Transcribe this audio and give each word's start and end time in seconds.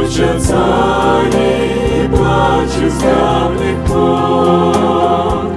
Учатся 0.00 0.56
они 1.20 2.04
и 2.04 2.08
плачут 2.08 2.90
с 2.90 3.02
пор. 3.86 5.52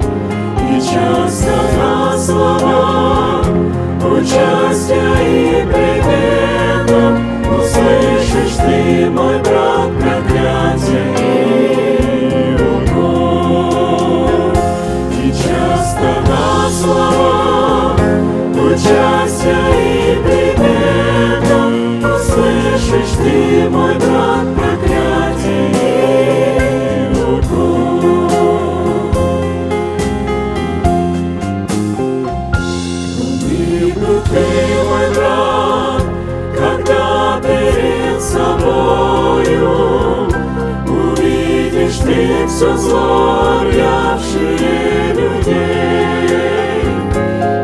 И 0.70 0.82
часто 0.82 1.54
на 1.78 2.18
слова 2.18 3.42
участия 4.02 5.14
и 5.26 5.66
примета 5.66 7.04
Услышишь 7.58 8.58
ты, 8.58 9.10
мой 9.10 9.40
брат, 9.40 9.90
проклятие 10.02 11.08
и 11.20 12.56
укор. 12.90 14.54
И 15.24 15.32
часто 15.32 16.08
на 16.28 16.70
слова 16.70 17.96
участия 18.54 19.64
и 19.72 20.22
примета 20.22 20.43
ты 42.14 42.48
все 42.48 42.78
зло 42.78 43.62
людей. 45.14 45.54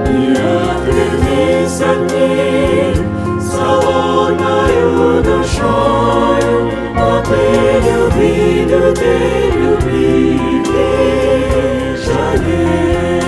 И 0.07 0.33
отвернись 0.33 1.81
от 1.81 2.01
них 2.11 2.95
солоною 3.41 5.23
душою, 5.23 6.71
а 6.95 7.23
ты 7.27 7.43
люби 7.85 8.65
людей, 8.65 9.51
люби 9.51 10.39
их, 10.65 11.97
жалей. 12.05 13.21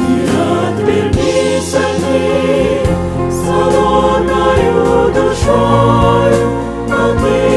И 0.00 0.12
отвернись 0.68 1.74
от 1.74 1.96
них 2.12 2.86
солоною 3.30 5.12
душою, 5.14 6.44
а 6.90 6.92
ты 7.20 7.55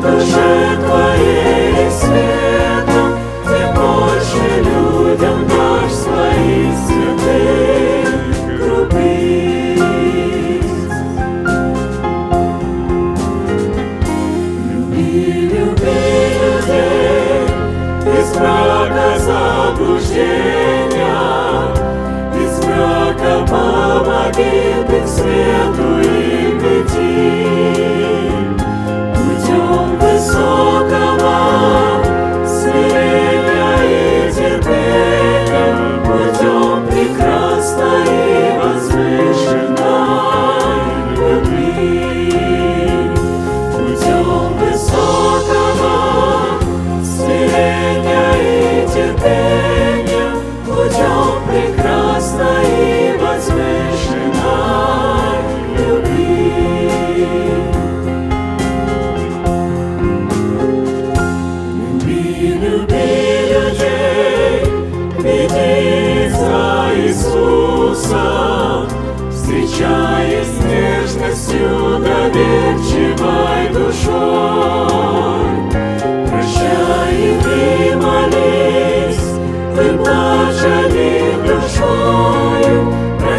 Душе 0.00 0.78
Твоей 0.82 1.90
светом 1.90 3.08
Ты 3.44 3.58
больше 3.76 4.44
людям 4.64 5.38
дашь 5.46 5.92
свои 5.92 6.72
цветы 6.86 7.42
Любить 8.48 9.84
Люби, 14.72 15.12
люби 15.52 16.00
людей 16.40 17.44
Из 18.18 18.28
мрака 18.36 19.08
заблуждения 19.18 21.20
Из 22.42 22.54
мрака 22.64 23.32
помоги 23.46 24.58
быть 24.88 25.10
светлым. 25.10 25.99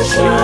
Душою, 0.02 0.41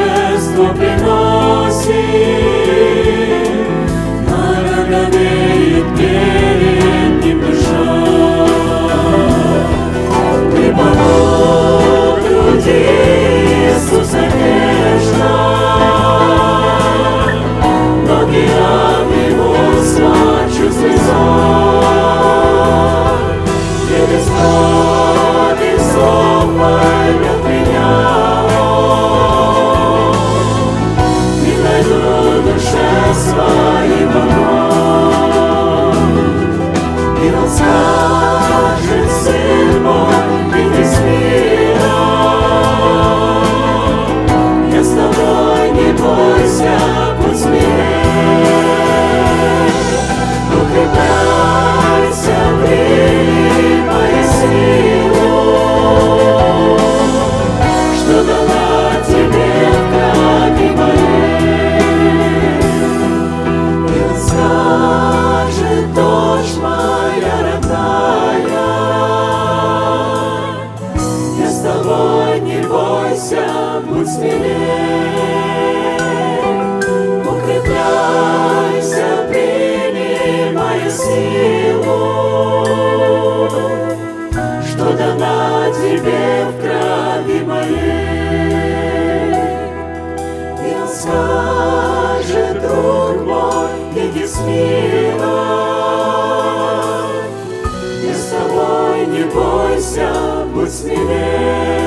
Just 0.00 0.56
open 0.56 1.04
up. 1.04 1.29
скажет 37.50 39.10
сын 39.22 39.86
и 40.56 40.64
не 40.64 40.84
смело. 40.84 42.00
Я 44.72 44.82
с 44.84 44.90
тобой 44.90 45.70
не 45.72 45.92
бойся, 45.92 46.78
пусть 47.22 47.42
смелее. 47.42 48.00
Ну, 50.52 50.58
будь 100.70 100.78
смелее, 100.78 101.80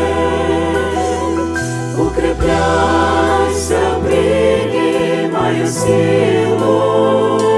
укрепляйся, 1.97 3.79
принимай 4.03 5.65
силу. 5.65 7.52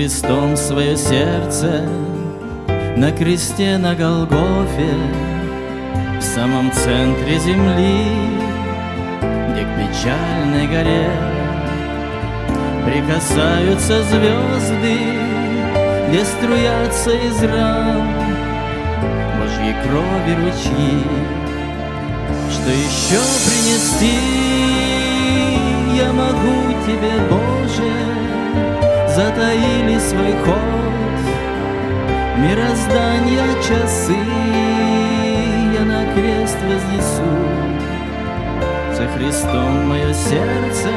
Со 0.00 0.20
Христом 0.20 0.56
свое 0.56 0.96
сердце 0.96 1.82
На 2.96 3.12
кресте 3.12 3.76
на 3.76 3.94
Голгофе 3.94 4.94
В 6.18 6.22
самом 6.22 6.72
центре 6.72 7.38
земли 7.38 8.06
Где 9.50 9.62
к 9.62 9.76
печальной 9.76 10.66
горе 10.68 11.10
Прикасаются 12.86 14.02
звезды 14.04 14.96
Где 16.08 16.24
струятся 16.24 17.10
из 17.10 17.42
ран 17.42 18.08
Божьей 19.38 19.74
крови 19.82 20.34
ручьи 20.40 21.04
Что 22.50 22.70
еще 22.70 23.20
принести 23.44 24.16
я 25.94 26.10
могу 26.10 26.72
тебе, 26.86 27.12
Боже? 27.28 28.09
Затаили 29.20 29.98
свой 29.98 30.32
ход. 30.44 31.20
Мироздания 32.38 33.48
часы 33.62 34.16
я 35.78 35.84
на 35.84 36.02
крест 36.14 36.56
вознесу. 36.62 37.32
За 38.96 39.06
Христом 39.08 39.88
мое 39.88 40.12
сердце, 40.14 40.88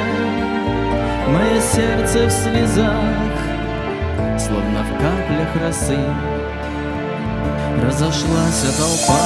мое 1.28 1.62
сердце 1.62 2.28
в 2.28 2.32
слезах 2.32 3.38
Словно 4.38 4.84
в 4.84 4.92
каплях 5.02 5.52
росы. 5.62 6.00
Разошлась 7.86 8.76
толпа 8.78 9.26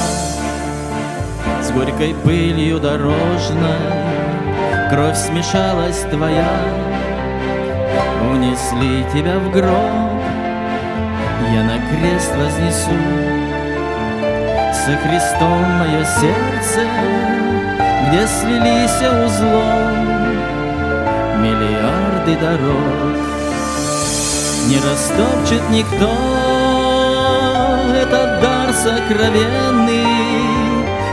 С 1.62 1.70
горькой 1.70 2.14
пылью 2.24 2.78
дорожной. 2.80 3.78
Кровь 4.90 5.16
смешалась 5.16 6.00
твоя 6.10 6.77
Унесли 8.30 9.04
тебя 9.12 9.38
в 9.38 9.50
гроб, 9.50 10.22
я 11.52 11.62
на 11.62 11.78
крест 11.88 12.34
вознесу. 12.36 12.98
Со 14.72 14.96
Христом 14.96 15.64
мое 15.78 16.04
сердце, 16.04 16.80
где 18.08 18.26
слились 18.26 19.02
узлом 19.26 20.08
миллиарды 21.42 22.36
дорог. 22.36 23.16
Не 24.68 24.76
растопчет 24.76 25.62
никто 25.70 26.10
этот 27.94 28.40
дар 28.40 28.72
сокровенный, 28.72 30.06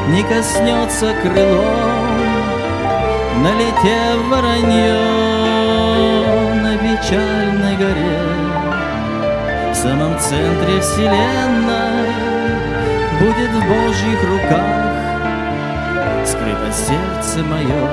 не 0.10 0.24
коснется 0.24 1.14
крылом, 1.22 2.20
налетев 3.42 4.28
воронье 4.30 4.96
печальной 6.96 7.76
горе, 7.78 8.20
В 9.72 9.76
самом 9.76 10.18
центре 10.20 10.80
вселенной 10.80 12.10
Будет 13.20 13.50
в 13.50 13.62
Божьих 13.68 14.24
руках 14.24 14.96
Скрыто 16.26 16.72
сердце 16.72 17.44
мое. 17.44 17.90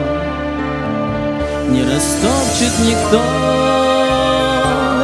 Не 1.69 1.83
растопчет 1.85 2.79
никто 2.81 3.23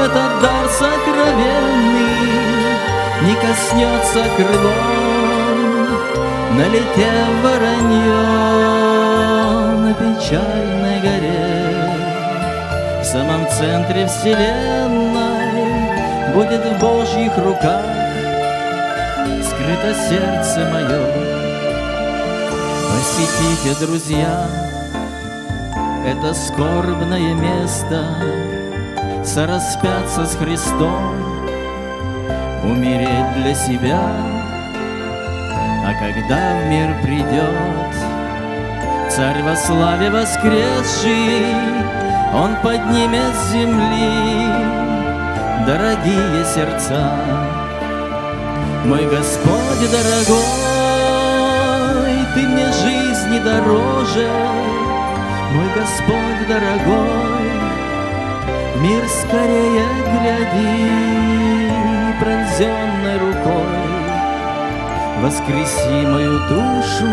Этот 0.04 0.40
дар 0.42 0.68
сокровенный, 0.68 2.18
Не 3.22 3.34
коснется 3.34 4.24
крылом, 4.37 5.88
Налетев 6.56 7.42
воронье 7.42 8.58
на 9.88 9.94
горе 9.94 10.77
самом 13.12 13.49
центре 13.49 14.07
вселенной 14.07 15.55
Будет 16.35 16.62
в 16.64 16.79
Божьих 16.79 17.33
руках 17.38 17.85
Скрыто 19.42 19.94
сердце 20.09 20.68
мое. 20.71 21.07
Посетите, 22.90 23.87
друзья, 23.87 24.47
это 26.07 26.35
скорбное 26.35 27.35
место 27.35 28.05
Сораспяться 29.25 30.27
с 30.27 30.37
Христом 30.37 31.16
Умереть 32.62 33.35
для 33.37 33.55
себя. 33.55 34.01
А 35.87 35.94
когда 35.99 36.59
в 36.59 36.66
мир 36.68 36.94
придет 37.03 37.94
Царь 39.11 39.42
во 39.42 39.57
славе 39.57 40.11
воскресший 40.11 41.77
он 42.34 42.56
поднимет 42.62 43.34
с 43.34 43.52
земли 43.52 44.48
дорогие 45.66 46.44
сердца. 46.44 47.12
Мой 48.84 49.04
Господь 49.06 49.90
дорогой, 49.90 50.38
Ты 52.34 52.40
мне 52.48 52.66
жизни 52.72 53.38
дороже, 53.38 54.30
Мой 55.52 55.68
Господь 55.74 56.48
дорогой, 56.48 57.52
Мир 58.80 59.04
скорее 59.08 59.84
гляди 60.12 61.08
пронзенной 62.20 63.18
рукой, 63.18 63.88
Воскреси 65.22 66.06
мою 66.06 66.38
душу, 66.48 67.08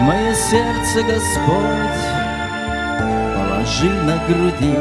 мое 0.00 0.34
сердце, 0.34 1.02
Господь, 1.02 2.17
положи 3.68 3.90
на 4.02 4.16
груди. 4.26 4.74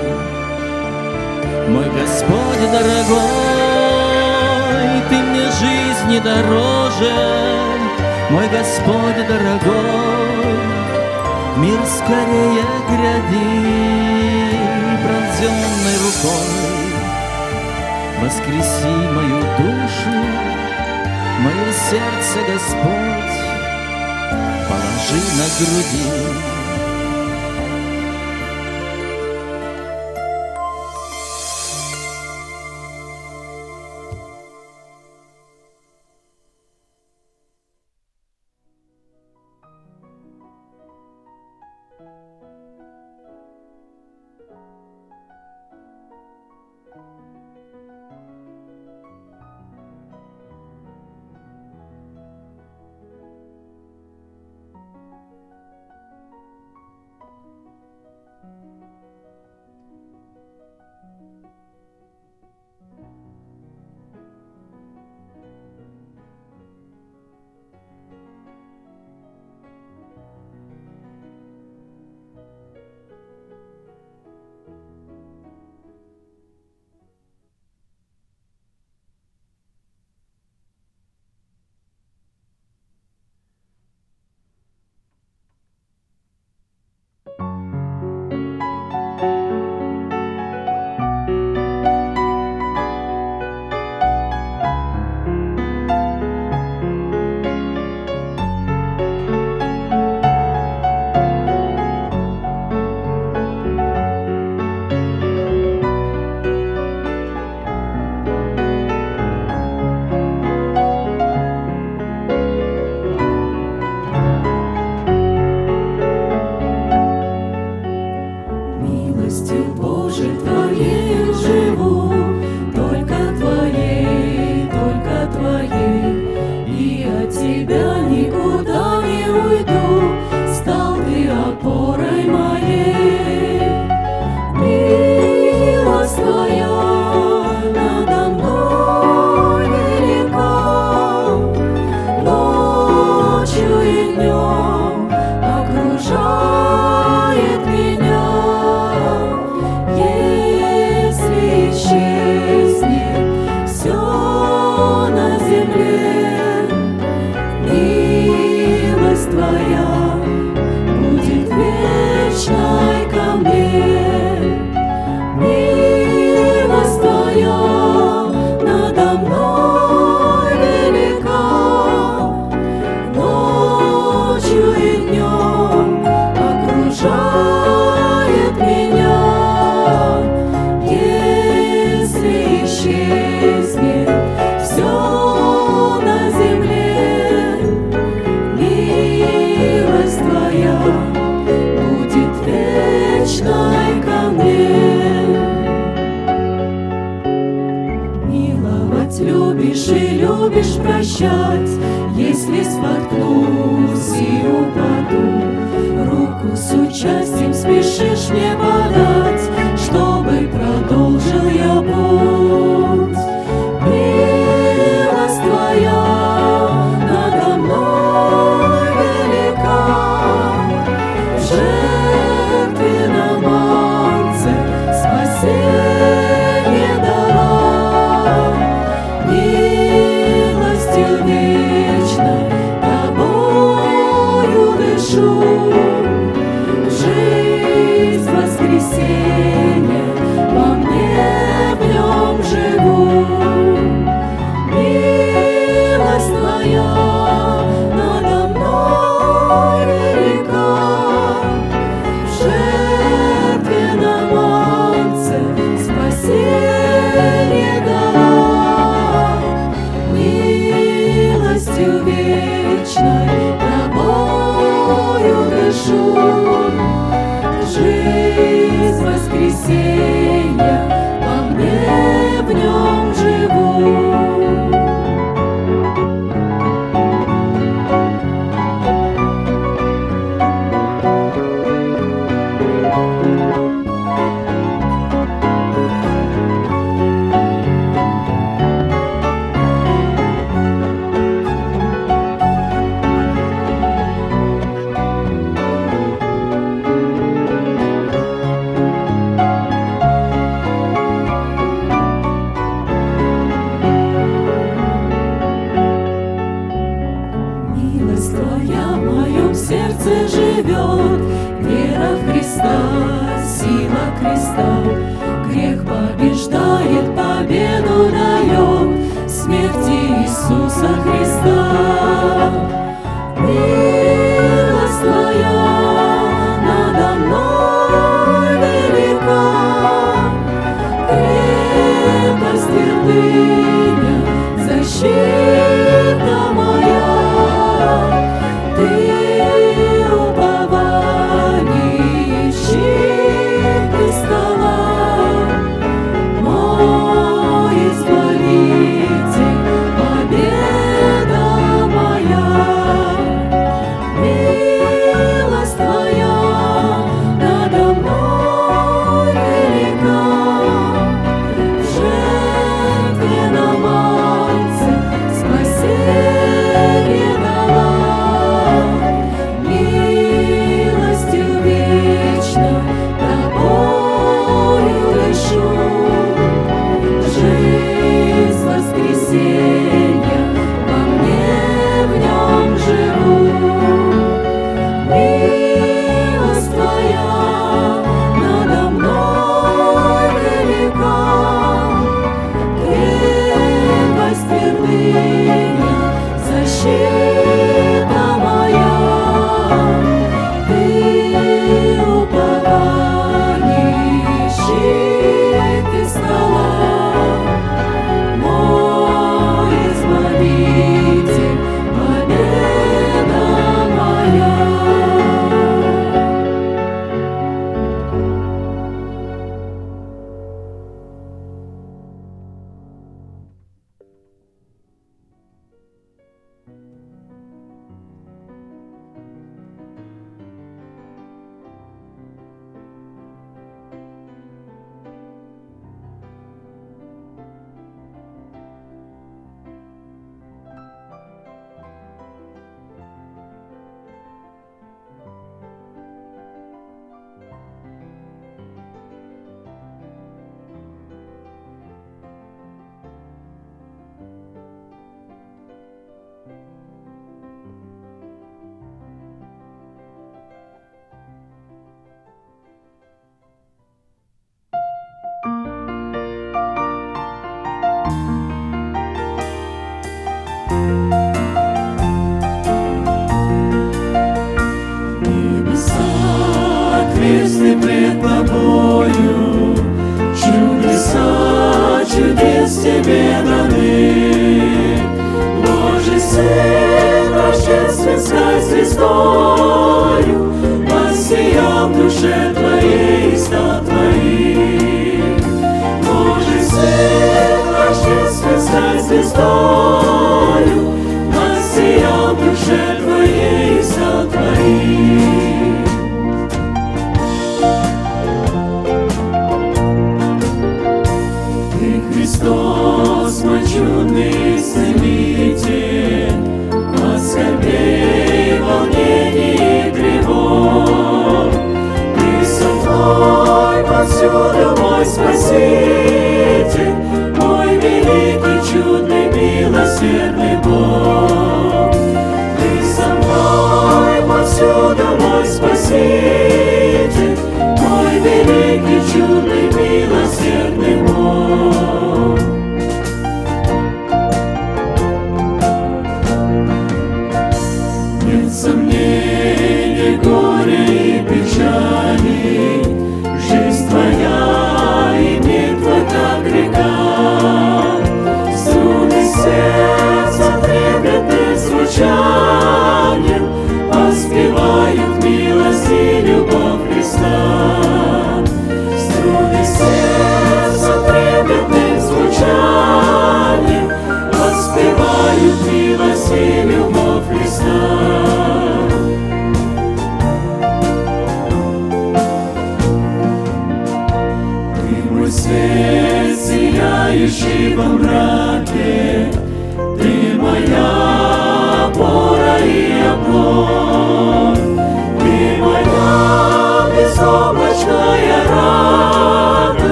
Мой 1.68 1.90
Господь 1.90 2.72
дорогой, 2.72 3.18
Ты 5.10 5.16
мне 5.16 5.46
жизни 5.52 6.20
дороже, 6.20 7.14
Мой 8.30 8.48
Господь 8.48 9.28
дорогой, 9.28 10.58
Мир 11.58 11.80
скорее 11.86 12.66
гряди 12.90 13.78
пронзенной 15.04 15.98
рукой. 16.06 16.68
Воскреси 18.22 18.96
мою 19.14 19.42
душу, 19.42 20.18
мое 21.40 21.72
сердце, 21.90 22.40
Господь, 22.52 23.38
положи 24.70 25.22
на 25.38 25.46
груди. 25.60 26.57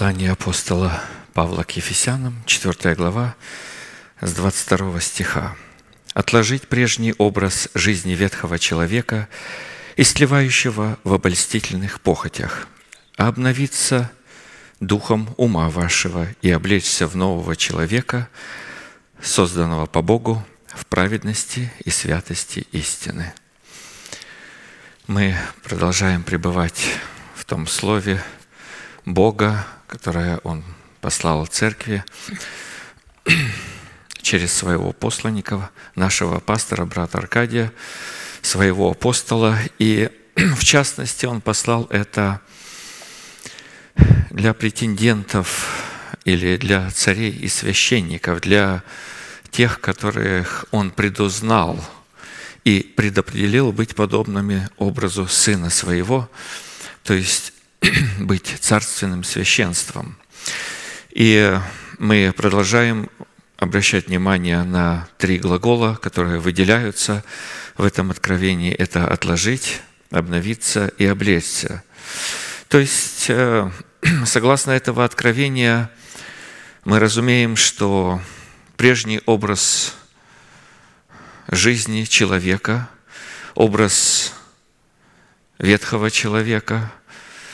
Послание 0.00 0.32
апостола 0.32 0.98
Павла 1.34 1.62
к 1.62 1.72
Ефесянам, 1.76 2.42
4 2.46 2.94
глава, 2.94 3.36
с 4.22 4.32
22 4.32 4.98
стиха. 4.98 5.54
«Отложить 6.14 6.68
прежний 6.68 7.14
образ 7.18 7.68
жизни 7.74 8.14
ветхого 8.14 8.58
человека, 8.58 9.28
истлевающего 9.96 10.98
в 11.04 11.12
обольстительных 11.12 12.00
похотях, 12.00 12.66
а 13.18 13.28
обновиться 13.28 14.10
духом 14.80 15.34
ума 15.36 15.68
вашего 15.68 16.28
и 16.40 16.50
облечься 16.50 17.06
в 17.06 17.14
нового 17.14 17.54
человека, 17.54 18.30
созданного 19.20 19.84
по 19.84 20.00
Богу 20.00 20.42
в 20.68 20.86
праведности 20.86 21.70
и 21.84 21.90
святости 21.90 22.66
истины». 22.72 23.34
Мы 25.06 25.36
продолжаем 25.62 26.22
пребывать 26.22 26.86
в 27.34 27.44
том 27.44 27.66
слове 27.66 28.24
Бога, 29.04 29.66
которое 29.90 30.38
Он 30.44 30.62
послал 31.00 31.46
церкви 31.46 32.04
через 34.22 34.52
своего 34.52 34.92
посланника, 34.92 35.70
нашего 35.96 36.38
пастора, 36.38 36.84
брата 36.84 37.18
Аркадия, 37.18 37.72
своего 38.40 38.92
апостола. 38.92 39.58
И 39.80 40.08
в 40.36 40.64
частности, 40.64 41.26
он 41.26 41.40
послал 41.40 41.86
это 41.90 42.40
для 44.30 44.54
претендентов 44.54 45.84
или 46.24 46.56
для 46.56 46.88
царей 46.90 47.32
и 47.32 47.48
священников, 47.48 48.42
для 48.42 48.84
тех, 49.50 49.80
которых 49.80 50.66
он 50.70 50.92
предузнал 50.92 51.84
и 52.62 52.80
предопределил 52.96 53.72
быть 53.72 53.96
подобными 53.96 54.68
образу 54.76 55.26
Сына 55.26 55.68
Своего, 55.68 56.30
то 57.02 57.12
есть 57.12 57.52
быть 58.18 58.56
царственным 58.60 59.24
священством. 59.24 60.16
И 61.10 61.58
мы 61.98 62.32
продолжаем 62.36 63.08
обращать 63.56 64.08
внимание 64.08 64.62
на 64.62 65.08
три 65.18 65.38
глагола, 65.38 65.96
которые 65.96 66.40
выделяются 66.40 67.24
в 67.76 67.84
этом 67.84 68.10
откровении. 68.10 68.72
Это 68.72 69.06
«отложить», 69.06 69.82
«обновиться» 70.10 70.88
и 70.98 71.04
«облечься». 71.06 71.82
То 72.68 72.78
есть, 72.78 73.26
э, 73.28 73.70
согласно 74.24 74.70
этого 74.70 75.04
откровения, 75.04 75.90
мы 76.84 76.98
разумеем, 76.98 77.56
что 77.56 78.22
прежний 78.76 79.20
образ 79.26 79.94
жизни 81.48 82.04
человека, 82.04 82.88
образ 83.54 84.32
ветхого 85.58 86.10
человека, 86.10 86.90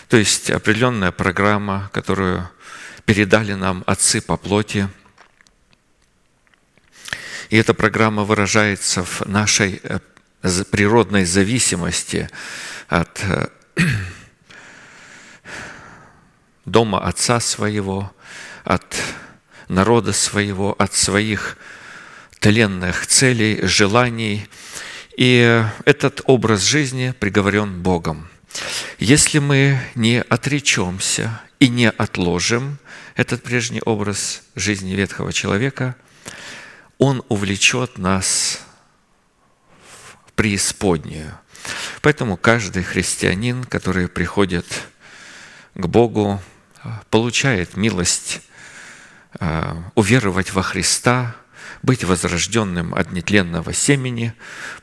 то 0.08 0.16
есть 0.16 0.50
определенная 0.50 1.10
программа, 1.10 1.90
которую 1.92 2.48
передали 3.04 3.54
нам 3.54 3.82
отцы 3.86 4.20
по 4.20 4.36
плоти. 4.36 4.88
И 7.50 7.56
эта 7.56 7.74
программа 7.74 8.24
выражается 8.24 9.04
в 9.04 9.26
нашей 9.26 9.80
э, 9.82 9.98
природной 10.70 11.24
зависимости 11.24 12.28
от 12.88 13.20
э, 13.24 13.48
дома 16.64 17.04
отца 17.04 17.40
своего, 17.40 18.12
от 18.64 18.96
народа 19.68 20.12
своего, 20.12 20.74
от 20.78 20.94
своих 20.94 21.56
тленных 22.38 23.06
целей, 23.06 23.66
желаний. 23.66 24.48
И 25.16 25.64
этот 25.84 26.20
образ 26.26 26.62
жизни 26.62 27.12
приговорен 27.18 27.82
Богом. 27.82 28.28
Если 28.98 29.38
мы 29.38 29.80
не 29.94 30.20
отречемся 30.20 31.40
и 31.58 31.68
не 31.68 31.90
отложим 31.90 32.78
этот 33.14 33.42
прежний 33.42 33.80
образ 33.84 34.42
жизни 34.54 34.94
ветхого 34.94 35.32
человека, 35.32 35.96
он 36.98 37.22
увлечет 37.28 37.98
нас 37.98 38.60
в 39.88 40.32
преисподнюю. 40.32 41.38
Поэтому 42.02 42.36
каждый 42.36 42.82
христианин, 42.82 43.64
который 43.64 44.08
приходит 44.08 44.66
к 45.74 45.86
Богу, 45.86 46.40
получает 47.10 47.76
милость 47.76 48.40
э, 49.40 49.74
уверовать 49.94 50.52
во 50.52 50.62
Христа, 50.62 51.36
быть 51.82 52.04
возрожденным 52.04 52.94
от 52.94 53.12
нетленного 53.12 53.72
семени, 53.72 54.34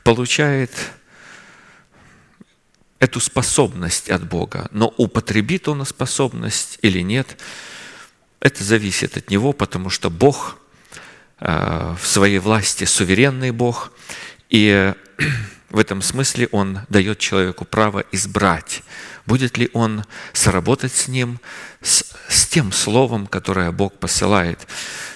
получает 0.02 0.70
эту 2.98 3.20
способность 3.20 4.10
от 4.10 4.26
Бога. 4.26 4.68
Но 4.70 4.92
употребит 4.96 5.68
он 5.68 5.84
способность 5.84 6.78
или 6.82 7.00
нет, 7.00 7.36
это 8.40 8.62
зависит 8.62 9.16
от 9.16 9.30
него, 9.30 9.52
потому 9.52 9.90
что 9.90 10.10
Бог 10.10 10.58
э, 11.40 11.94
в 12.00 12.06
своей 12.06 12.38
власти 12.38 12.84
суверенный 12.84 13.50
Бог, 13.50 13.92
и 14.50 14.92
в 15.70 15.78
этом 15.78 16.02
смысле 16.02 16.48
Он 16.52 16.80
дает 16.88 17.18
человеку 17.18 17.64
право 17.64 18.04
избрать, 18.12 18.82
будет 19.26 19.56
ли 19.56 19.70
он 19.72 20.04
соработать 20.32 20.92
с 20.92 21.08
ним, 21.08 21.40
с, 21.80 22.04
с 22.28 22.46
тем 22.46 22.70
словом, 22.72 23.26
которое 23.26 23.70
Бог 23.70 23.94
посылает. 23.94 24.66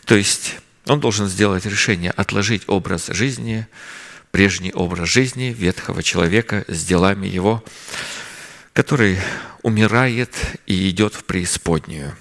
То 0.05 0.17
есть 0.17 0.57
он 0.87 1.01
должен 1.01 1.29
сделать 1.29 1.67
решение 1.67 2.11
отложить 2.11 2.63
образ 2.67 3.09
жизни, 3.09 3.67
прежний 4.31 4.73
образ 4.73 5.09
жизни 5.09 5.55
ветхого 5.57 6.03
человека 6.03 6.65
с 6.69 6.85
делами 6.85 7.27
его, 7.27 7.65
который 8.73 9.19
умирает 9.63 10.31
и 10.67 10.89
идет 10.91 11.15
в 11.15 11.25
преисподнюю. 11.25 12.17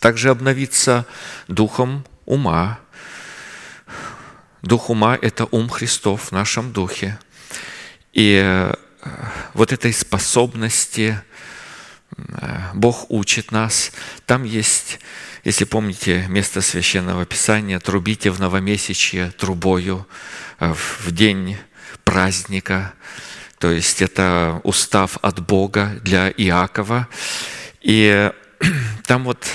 Также 0.00 0.30
обновиться 0.30 1.06
духом 1.48 2.04
ума. 2.26 2.78
Дух 4.62 4.90
ума– 4.90 5.18
это 5.22 5.46
ум 5.50 5.68
Христов 5.68 6.24
в 6.24 6.32
нашем 6.32 6.72
духе. 6.72 7.18
И 8.12 8.40
э, 8.44 8.74
вот 9.54 9.72
этой 9.72 9.92
способности 9.92 11.18
э, 12.16 12.60
Бог 12.74 13.10
учит 13.10 13.50
нас. 13.50 13.92
Там 14.26 14.44
есть 14.44 15.00
если 15.44 15.64
помните 15.64 16.24
место 16.28 16.62
Священного 16.62 17.26
Писания, 17.26 17.78
трубите 17.78 18.30
в 18.30 18.40
новомесячье 18.40 19.30
трубою 19.30 20.08
э, 20.58 20.72
в 20.72 21.12
день 21.12 21.58
праздника. 22.02 22.94
То 23.58 23.70
есть 23.70 24.00
это 24.00 24.62
устав 24.64 25.18
от 25.20 25.40
Бога 25.40 26.00
для 26.02 26.30
Иакова. 26.30 27.08
И 27.82 28.32
там 29.06 29.24
вот 29.24 29.46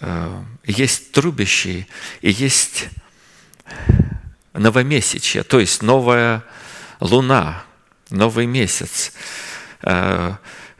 э, 0.00 0.42
есть 0.64 1.12
трубящий 1.12 1.86
и 2.20 2.30
есть 2.30 2.88
новомесячье, 4.54 5.44
то 5.44 5.60
есть 5.60 5.82
новая 5.82 6.42
луна, 6.98 7.64
новый 8.10 8.46
месяц. 8.46 9.12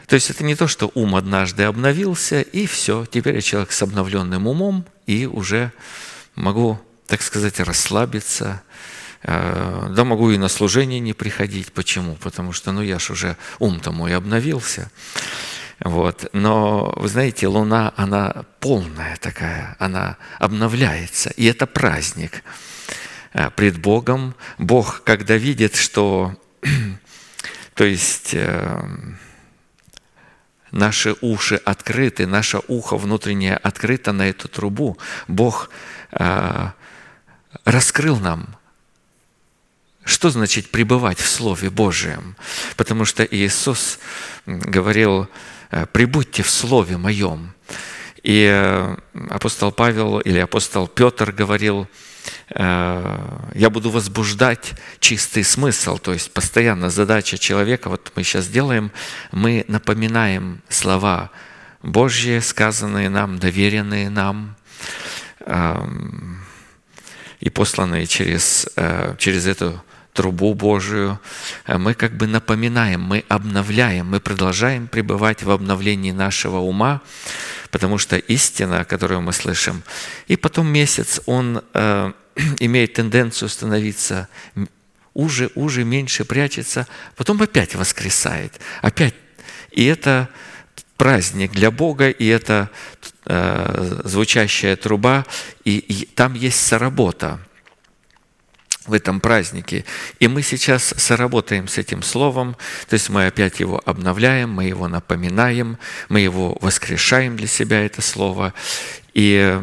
То 0.07 0.15
есть 0.15 0.31
это 0.31 0.45
не 0.45 0.55
то, 0.55 0.67
что 0.67 0.91
ум 0.95 1.17
однажды 1.17 1.63
обновился, 1.63 2.41
и 2.41 2.67
все, 2.67 3.07
теперь 3.07 3.37
я 3.37 3.41
человек 3.41 3.73
с 3.73 3.83
обновленным 3.83 4.47
умом, 4.47 4.85
и 5.07 5.27
уже 5.27 5.73
могу, 6.35 6.79
так 7.07 7.23
сказать, 7.23 7.61
расслабиться, 7.61 8.63
э, 9.23 9.89
да 9.91 10.05
могу 10.05 10.31
и 10.31 10.39
на 10.39 10.49
служение 10.49 11.01
не 11.01 11.15
приходить. 11.15 11.73
Почему? 11.73 12.17
Потому 12.17 12.53
что, 12.53 12.73
ну, 12.73 12.83
я 12.83 12.99
ж 12.99 13.11
уже 13.11 13.37
ум-то 13.59 13.93
мой 13.93 14.15
обновился. 14.15 14.91
Вот. 15.81 16.29
Но, 16.33 16.93
вы 16.97 17.09
знаете, 17.09 17.47
Луна, 17.47 17.93
она 17.97 18.45
полная 18.61 19.17
такая, 19.17 19.77
она 19.79 20.17
обновляется. 20.39 21.31
И 21.31 21.47
это 21.47 21.67
праздник 21.67 22.43
э, 23.33 23.51
пред 23.51 23.79
Богом. 23.79 24.35
Бог, 24.59 25.03
когда 25.03 25.37
видит, 25.37 25.77
что, 25.77 26.35
то 27.75 27.85
есть, 27.85 28.31
э, 28.35 28.83
наши 30.75 31.15
уши 31.21 31.55
открыты, 31.55 32.27
наше 32.27 32.61
ухо 32.69 32.97
внутреннее 32.97 33.57
открыто 33.57 34.13
на 34.13 34.29
эту 34.29 34.49
трубу. 34.49 34.99
Бог 35.29 35.71
э, 36.11 36.71
раскрыл 37.65 38.19
нам, 38.19 38.57
что 40.05 40.31
значит 40.31 40.71
пребывать 40.71 41.19
в 41.19 41.29
Слове 41.29 41.71
Божьем. 41.71 42.37
Потому 42.77 43.05
что 43.05 43.25
Иисус 43.25 43.99
говорил, 44.47 45.29
«Э, 45.71 45.87
прибудьте 45.87 46.43
в 46.43 46.51
Слове 46.51 46.97
Моем. 46.97 47.55
И 48.25 48.49
э, 48.51 48.97
апостол 49.31 49.71
Павел 49.71 50.19
или 50.19 50.41
апостол 50.41 50.89
Петр 50.89 51.31
говорил, 51.31 51.87
я 52.49 53.71
буду 53.71 53.91
возбуждать 53.91 54.73
чистый 54.99 55.45
смысл, 55.45 55.99
то 55.99 56.13
есть 56.13 56.33
постоянно 56.33 56.91
задача 56.91 57.39
человека, 57.39 57.89
вот 57.91 58.13
мы 58.17 58.23
сейчас 58.23 58.49
делаем, 58.49 58.93
мы 59.33 59.65
напоминаем 59.69 60.63
слова 60.69 61.31
Божьи, 61.83 62.39
сказанные 62.39 63.11
нам, 63.11 63.39
доверенные 63.39 64.09
нам, 64.09 64.57
эм, 65.41 66.43
и 67.41 67.51
посланные 67.51 68.07
через, 68.07 68.67
э, 68.77 69.15
через 69.19 69.47
эту 69.47 69.83
трубу 70.15 70.55
Божию, 70.55 71.21
э, 71.67 71.77
мы 71.77 71.93
как 71.93 72.17
бы 72.17 72.27
напоминаем, 72.27 73.03
мы 73.03 73.25
обновляем, 73.29 74.09
мы 74.09 74.21
продолжаем 74.21 74.89
пребывать 74.89 75.43
в 75.43 75.51
обновлении 75.51 76.13
нашего 76.13 76.59
ума, 76.59 77.03
потому 77.75 77.99
что 77.99 78.17
истина, 78.17 78.85
которую 78.85 79.21
мы 79.21 79.33
слышим, 79.33 79.83
и 80.29 80.37
потом 80.37 80.69
месяц, 80.69 81.21
он 81.27 81.61
э, 81.75 82.13
имеет 82.61 82.93
тенденцию 82.93 83.49
становиться 83.49 84.29
уже, 85.13 85.51
уже, 85.57 85.83
меньше 85.83 86.25
прячется, 86.25 86.87
потом 87.17 87.43
опять 87.43 87.75
воскресает, 87.75 88.61
опять. 88.81 89.17
И 89.73 89.85
это 89.87 90.29
праздник 90.97 91.51
для 91.51 91.73
Бога, 91.73 92.11
и 92.11 92.27
это 92.29 92.71
э, 93.27 94.03
звучащая 94.05 94.77
труба, 94.77 95.27
и, 95.65 95.79
и 95.79 96.07
там 96.07 96.35
есть 96.35 96.65
соработа 96.65 97.41
в 98.87 98.93
этом 98.93 99.21
празднике. 99.21 99.85
И 100.21 100.29
мы 100.29 100.43
сейчас 100.43 100.95
соработаем 100.97 101.69
с 101.69 101.79
этим 101.79 102.03
словом, 102.03 102.57
то 102.89 102.95
есть 102.95 103.09
мы 103.09 103.27
опять 103.27 103.61
его 103.61 103.81
обновляем, 103.85 104.51
мы 104.51 104.65
его 104.65 104.89
напоминаем, 104.89 105.79
мы 106.09 106.21
его 106.21 106.57
воскрешаем 106.61 107.37
для 107.37 107.47
себя, 107.47 107.85
это 107.85 108.03
слово. 108.03 108.53
И 109.15 109.61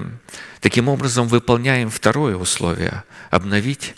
таким 0.60 0.88
образом 0.88 1.28
выполняем 1.28 1.90
второе 1.90 2.36
условие– 2.36 3.04
обновить 3.30 3.96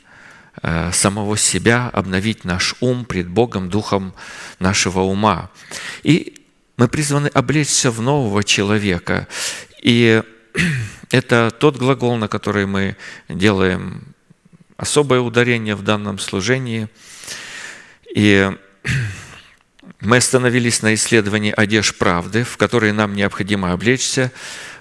э, 0.62 0.92
самого 0.92 1.38
себя, 1.38 1.90
обновить 1.92 2.46
наш 2.46 2.76
ум 2.80 3.06
пред 3.06 3.28
Богом, 3.28 3.70
духом 3.70 4.14
нашего 4.60 5.02
ума. 5.02 5.50
И 6.04 6.46
мы 6.78 6.88
призваны 6.88 7.28
облечься 7.28 7.92
в 7.92 8.02
нового 8.02 8.44
человека. 8.44 9.28
И 9.82 10.22
это 11.12 11.52
тот 11.52 11.78
глагол, 11.78 12.16
на 12.18 12.28
который 12.28 12.66
мы 12.66 12.96
делаем 13.30 14.13
особое 14.78 15.20
ударение 15.20 15.76
в 15.76 15.82
данном 15.82 16.20
служении. 16.20 16.88
И 18.14 18.52
мы 20.00 20.18
остановились 20.18 20.82
на 20.82 20.94
исследовании 20.94 21.54
одежд 21.56 21.98
правды, 21.98 22.44
в 22.44 22.58
которой 22.58 22.92
нам 22.92 23.16
необходимо 23.16 23.72
облечься, 23.72 24.32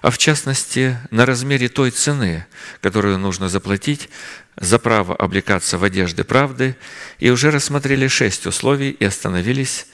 а 0.00 0.10
в 0.10 0.18
частности 0.18 0.98
на 1.10 1.26
размере 1.26 1.68
той 1.68 1.90
цены, 1.90 2.46
которую 2.80 3.18
нужно 3.18 3.48
заплатить 3.48 4.08
за 4.56 4.78
право 4.78 5.14
облекаться 5.16 5.78
в 5.78 5.84
одежды 5.84 6.24
правды, 6.24 6.76
и 7.18 7.30
уже 7.30 7.50
рассмотрели 7.50 8.08
шесть 8.08 8.46
условий 8.46 8.90
и 8.90 9.04
остановились 9.04 9.86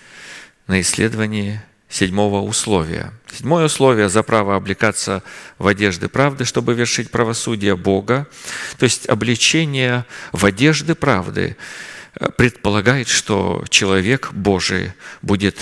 на 0.67 0.81
исследовании 0.81 1.61
седьмого 1.89 2.43
условия. 2.43 3.13
Седьмое 3.33 3.67
условие 3.67 4.09
за 4.09 4.23
право 4.23 4.57
облекаться 4.57 5.23
в 5.59 5.67
одежды 5.67 6.09
правды, 6.09 6.45
чтобы 6.45 6.75
вершить 6.75 7.11
правосудие 7.11 7.77
Бога, 7.77 8.27
то 8.79 8.85
есть 8.85 9.09
обличение 9.09 10.05
в 10.33 10.45
одежды 10.45 10.95
правды. 10.95 11.57
э, 12.21 12.31
предполагает, 12.31 13.09
что 13.09 13.65
человек 13.69 14.31
Божий 14.33 14.93
будет 15.23 15.57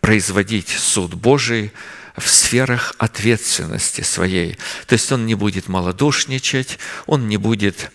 производить 0.00 0.68
суд 0.68 1.14
Божий 1.14 1.72
в 2.16 2.28
сферах 2.28 2.94
ответственности 2.98 4.02
своей. 4.02 4.58
То 4.86 4.92
есть 4.92 5.10
он 5.10 5.26
не 5.26 5.34
будет 5.34 5.68
малодушничать, 5.68 6.78
он 7.06 7.28
не 7.28 7.36
будет 7.36 7.90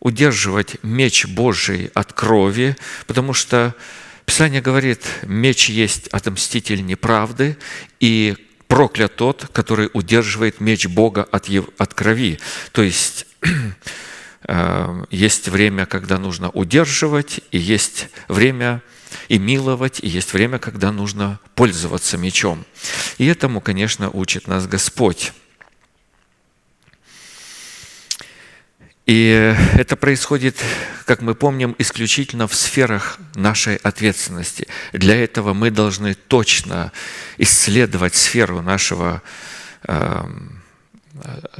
удерживать 0.00 0.76
меч 0.82 1.26
Божий 1.26 1.90
от 1.94 2.12
крови, 2.12 2.76
потому 3.06 3.34
что 3.34 3.74
Писание 4.26 4.60
говорит, 4.60 5.06
меч 5.22 5.70
есть 5.70 6.08
отомститель 6.08 6.84
неправды, 6.84 7.56
и 8.00 8.36
проклят 8.68 9.16
тот, 9.16 9.48
который 9.52 9.88
удерживает 9.94 10.60
меч 10.60 10.86
Бога 10.86 11.22
от, 11.22 11.48
от 11.78 11.94
крови. 11.94 12.38
То 12.72 12.82
есть 12.82 13.26
э, 14.48 15.04
есть 15.10 15.48
время, 15.48 15.86
когда 15.86 16.18
нужно 16.18 16.50
удерживать, 16.50 17.40
и 17.52 17.58
есть 17.58 18.08
время 18.28 18.82
и 19.28 19.38
миловать, 19.38 20.00
и 20.02 20.08
есть 20.08 20.32
время, 20.32 20.58
когда 20.58 20.92
нужно 20.92 21.38
пользоваться 21.54 22.18
мечом. 22.18 22.64
И 23.18 23.26
этому, 23.26 23.60
конечно, 23.60 24.10
учит 24.10 24.48
нас 24.48 24.66
Господь. 24.66 25.32
И 29.06 29.54
это 29.74 29.94
происходит, 29.94 30.56
как 31.04 31.22
мы 31.22 31.36
помним, 31.36 31.76
исключительно 31.78 32.48
в 32.48 32.54
сферах 32.54 33.18
нашей 33.36 33.76
ответственности. 33.76 34.66
Для 34.92 35.22
этого 35.22 35.54
мы 35.54 35.70
должны 35.70 36.14
точно 36.14 36.90
исследовать 37.38 38.16
сферу 38.16 38.62
нашего 38.62 39.22
э, 39.84 40.24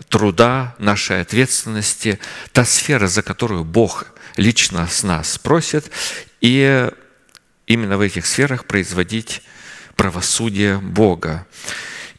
труда, 0.08 0.74
нашей 0.80 1.20
ответственности, 1.20 2.18
та 2.50 2.64
сфера, 2.64 3.06
за 3.06 3.22
которую 3.22 3.62
Бог 3.62 4.06
лично 4.36 4.88
с 4.88 5.04
нас 5.04 5.38
просит, 5.38 5.90
и 6.40 6.90
именно 7.68 7.96
в 7.96 8.00
этих 8.00 8.26
сферах 8.26 8.64
производить 8.64 9.42
правосудие 9.94 10.78
Бога. 10.78 11.46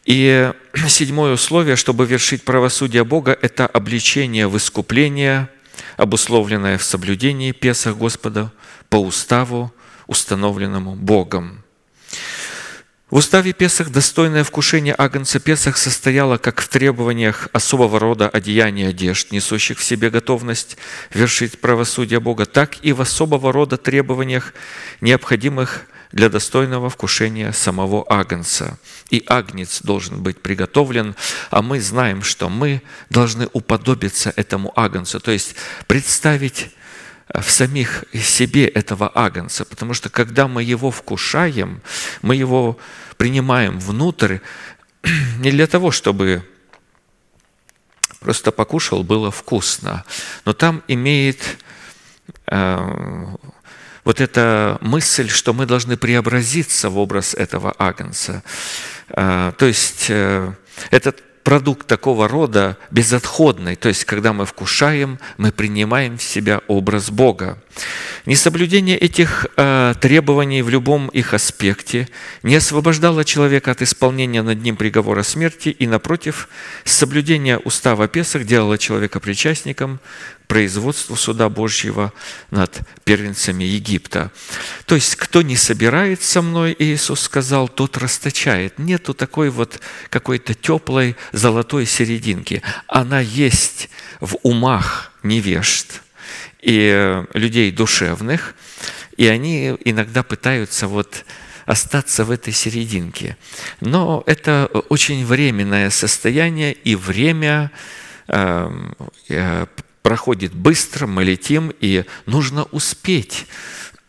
И 0.07 0.53
седьмое 0.87 1.33
условие, 1.33 1.75
чтобы 1.75 2.05
вершить 2.05 2.43
правосудие 2.43 3.03
Бога, 3.03 3.37
это 3.41 3.67
обличение 3.67 4.47
в 4.47 4.55
искупление, 4.55 5.49
обусловленное 5.97 6.77
в 6.77 6.83
соблюдении 6.83 7.51
Песах 7.51 7.97
Господа 7.97 8.53
по 8.89 8.95
уставу, 8.95 9.73
установленному 10.07 10.95
Богом. 10.95 11.61
В 13.09 13.17
уставе 13.17 13.51
Песах 13.51 13.89
достойное 13.89 14.45
вкушение 14.45 14.95
Агнца 14.97 15.41
Песах 15.41 15.75
состояло 15.75 16.37
как 16.37 16.61
в 16.61 16.69
требованиях 16.69 17.49
особого 17.51 17.99
рода 17.99 18.29
одеяния 18.29 18.89
одежд, 18.89 19.33
несущих 19.33 19.77
в 19.77 19.83
себе 19.83 20.09
готовность 20.09 20.77
вершить 21.13 21.59
правосудие 21.59 22.21
Бога, 22.21 22.45
так 22.45 22.77
и 22.81 22.93
в 22.93 23.01
особого 23.01 23.51
рода 23.51 23.75
требованиях, 23.75 24.53
необходимых 25.01 25.85
для 26.17 26.29
достойного 26.29 26.89
вкушения 26.89 27.51
самого 27.51 28.03
агнца. 28.09 28.79
И 29.11 29.23
агнец 29.27 29.83
должен 29.83 30.23
быть 30.23 30.41
приготовлен, 30.41 31.15
а 31.51 31.61
мы 31.61 31.79
знаем, 31.79 32.23
что 32.23 32.49
мы 32.49 32.81
должны 33.11 33.47
уподобиться 33.53 34.33
этому 34.35 34.73
агнцу, 34.75 35.19
то 35.19 35.29
есть 35.29 35.53
представить 35.85 36.71
э, 37.29 37.39
в 37.39 37.51
самих 37.51 38.03
себе 38.15 38.67
этого 38.67 39.11
агнца, 39.13 39.63
потому 39.63 39.93
что 39.93 40.09
когда 40.09 40.47
мы 40.47 40.63
его 40.63 40.89
вкушаем, 40.89 41.81
мы 42.23 42.35
его 42.35 42.79
принимаем 43.17 43.79
внутрь 43.79 44.39
не 45.37 45.51
для 45.51 45.67
того, 45.67 45.91
чтобы 45.91 46.43
просто 48.21 48.51
покушал, 48.51 49.03
было 49.03 49.29
вкусно, 49.29 50.03
но 50.45 50.53
там 50.53 50.81
имеет 50.87 51.59
э, 52.47 53.35
вот 54.07 54.21
эта 54.21 54.77
мысль, 54.79 55.27
что 55.27 55.51
мы 55.51 55.65
должны 55.65 55.97
преобразиться 55.97 56.89
в 56.89 56.97
образ 56.97 57.33
этого 57.33 57.75
агнца. 57.77 58.41
А, 59.09 59.51
то 59.51 59.65
есть 59.65 60.05
э, 60.07 60.53
этот 60.91 61.21
продукт 61.43 61.87
такого 61.87 62.29
рода 62.29 62.77
безотходный, 62.89 63.75
то 63.75 63.89
есть 63.89 64.05
когда 64.05 64.31
мы 64.31 64.45
вкушаем, 64.45 65.19
мы 65.37 65.51
принимаем 65.51 66.17
в 66.17 66.23
себя 66.23 66.61
образ 66.69 67.09
Бога. 67.09 67.57
Несоблюдение 68.25 68.97
этих 68.97 69.45
э, 69.57 69.93
требований 69.99 70.61
в 70.61 70.69
любом 70.69 71.09
их 71.09 71.33
аспекте 71.33 72.07
не 72.43 72.55
освобождало 72.55 73.25
человека 73.25 73.71
от 73.71 73.81
исполнения 73.81 74.41
над 74.41 74.61
ним 74.61 74.77
приговора 74.77 75.23
смерти, 75.23 75.67
и, 75.67 75.85
напротив, 75.85 76.47
соблюдение 76.85 77.57
устава 77.57 78.07
Песах 78.07 78.45
делало 78.45 78.77
человека 78.77 79.19
причастником 79.19 79.99
производству 80.47 81.15
суда 81.15 81.49
Божьего 81.49 82.13
над 82.51 82.79
первенцами 83.03 83.63
Египта. 83.63 84.31
То 84.85 84.95
есть, 84.95 85.15
кто 85.15 85.41
не 85.41 85.55
собирает 85.55 86.21
со 86.21 86.41
мной, 86.41 86.75
Иисус 86.79 87.21
сказал, 87.21 87.67
тот 87.67 87.97
расточает. 87.97 88.79
Нету 88.79 89.13
такой 89.13 89.49
вот 89.49 89.79
какой-то 90.09 90.53
теплой 90.53 91.15
золотой 91.33 91.85
серединки. 91.85 92.61
Она 92.87 93.19
есть 93.19 93.89
в 94.19 94.37
умах 94.43 95.11
невежд 95.23 96.01
и 96.61 97.23
людей 97.33 97.71
душевных, 97.71 98.55
и 99.17 99.27
они 99.27 99.75
иногда 99.83 100.23
пытаются 100.23 100.87
вот 100.87 101.25
остаться 101.65 102.23
в 102.23 102.31
этой 102.31 102.53
серединке. 102.53 103.37
Но 103.81 104.23
это 104.25 104.69
очень 104.89 105.25
временное 105.25 105.89
состояние 105.89 106.73
и 106.73 106.95
время 106.95 107.71
эм, 108.27 108.95
э, 109.27 109.65
проходит 110.07 110.53
быстро, 110.53 111.05
мы 111.05 111.25
летим, 111.25 111.73
и 111.81 112.05
нужно 112.27 112.63
успеть 112.71 113.45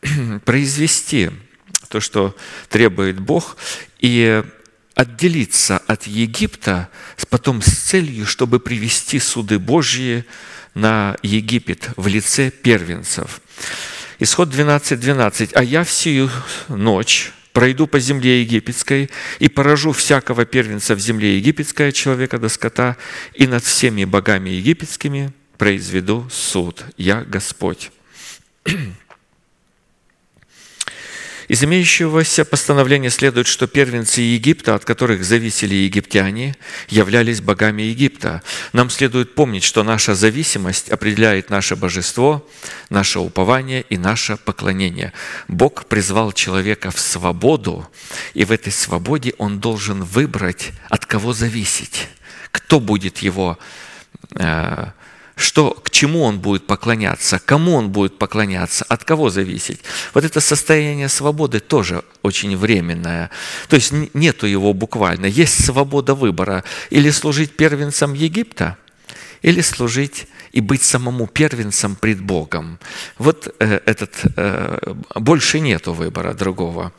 произвести 0.44 1.30
то, 1.88 1.99
что 1.99 2.36
требует 2.68 3.18
Бог, 3.18 3.57
и 3.99 4.44
отделиться 4.94 5.78
от 5.78 6.07
Египта 6.07 6.88
потом 7.30 7.61
с 7.62 7.72
целью, 7.72 8.26
чтобы 8.26 8.61
привести 8.61 9.18
суды 9.18 9.59
Божьи 9.59 10.24
на 10.74 11.16
Египет 11.24 11.90
в 11.96 12.07
лице 12.07 12.53
первенцев. 12.53 13.40
Исход 14.20 14.51
12.12. 14.51 14.96
12. 14.99 15.57
«А 15.57 15.64
я 15.64 15.82
всю 15.82 16.30
ночь 16.68 17.32
пройду 17.53 17.88
по 17.88 17.99
земле 17.99 18.42
египетской 18.42 19.11
и 19.40 19.49
поражу 19.49 19.90
всякого 19.90 20.44
первенца 20.44 20.94
в 20.94 21.01
земле 21.01 21.38
египетской, 21.38 21.90
человека 21.90 22.38
до 22.38 22.49
скота, 22.49 22.96
и 23.34 23.49
над 23.49 23.64
всеми 23.64 24.05
богами 24.05 24.51
египетскими 24.51 25.32
произведу 25.59 26.26
суд. 26.30 26.84
Я 26.96 27.22
Господь. 27.22 27.90
Из 31.48 31.64
имеющегося 31.64 32.44
постановления 32.44 33.09
следует, 33.09 33.46
что 33.46 33.66
первенцы 33.66 34.20
Египта, 34.20 34.74
от 34.74 34.84
которых 34.84 35.24
зависели 35.24 35.74
египтяне, 35.74 36.54
являлись 36.90 37.40
богами 37.40 37.82
Египта. 37.82 38.42
Нам 38.74 38.90
следует 38.90 39.34
помнить, 39.34 39.64
что 39.64 39.82
наша 39.82 40.14
зависимость 40.14 40.90
определяет 40.90 41.48
наше 41.48 41.74
божество, 41.74 42.46
наше 42.90 43.18
упование 43.18 43.80
и 43.80 43.96
наше 43.96 44.36
поклонение. 44.36 45.14
Бог 45.48 45.86
призвал 45.86 46.32
человека 46.32 46.90
в 46.90 47.00
свободу, 47.00 47.88
и 48.34 48.44
в 48.44 48.52
этой 48.52 48.70
свободе 48.70 49.32
он 49.38 49.59
должен 49.59 50.04
выбрать, 50.04 50.72
от 50.90 51.06
кого 51.06 51.32
зависеть, 51.32 52.09
кто 52.52 52.78
будет 52.78 53.18
его 53.18 53.59
э, 54.34 54.88
что, 55.39 55.70
к 55.70 55.91
чему 55.91 56.24
он 56.24 56.41
будет 56.41 56.66
поклоняться, 56.66 57.41
кому 57.45 57.76
он 57.76 57.91
будет 57.91 58.18
поклоняться, 58.18 58.84
от 58.89 59.05
кого 59.05 59.30
зависеть. 59.30 59.80
Вот 60.12 60.24
это 60.24 60.41
состояние 60.41 61.09
свободы 61.09 61.61
тоже 61.61 62.03
очень 62.22 62.57
временное. 62.57 63.30
То 63.68 63.76
есть 63.76 63.93
нету 64.14 64.47
его 64.47 64.74
буквально. 64.74 65.26
Есть 65.26 65.64
свобода 65.64 66.14
выбора. 66.14 66.64
Или 66.91 67.11
служить 67.11 67.57
первенцам 67.57 68.14
Египта, 68.14 68.76
или 69.41 69.61
служить 69.61 70.26
и 70.51 70.61
быть 70.61 70.82
самому 70.82 71.28
первенцем 71.28 71.95
пред 71.95 72.20
Богом. 72.20 72.80
Вот 73.18 73.55
э, 73.61 73.80
этот, 73.86 74.11
э, 74.36 74.95
больше 75.14 75.61
нету 75.61 75.93
выбора 75.93 76.34
другого. 76.34 76.93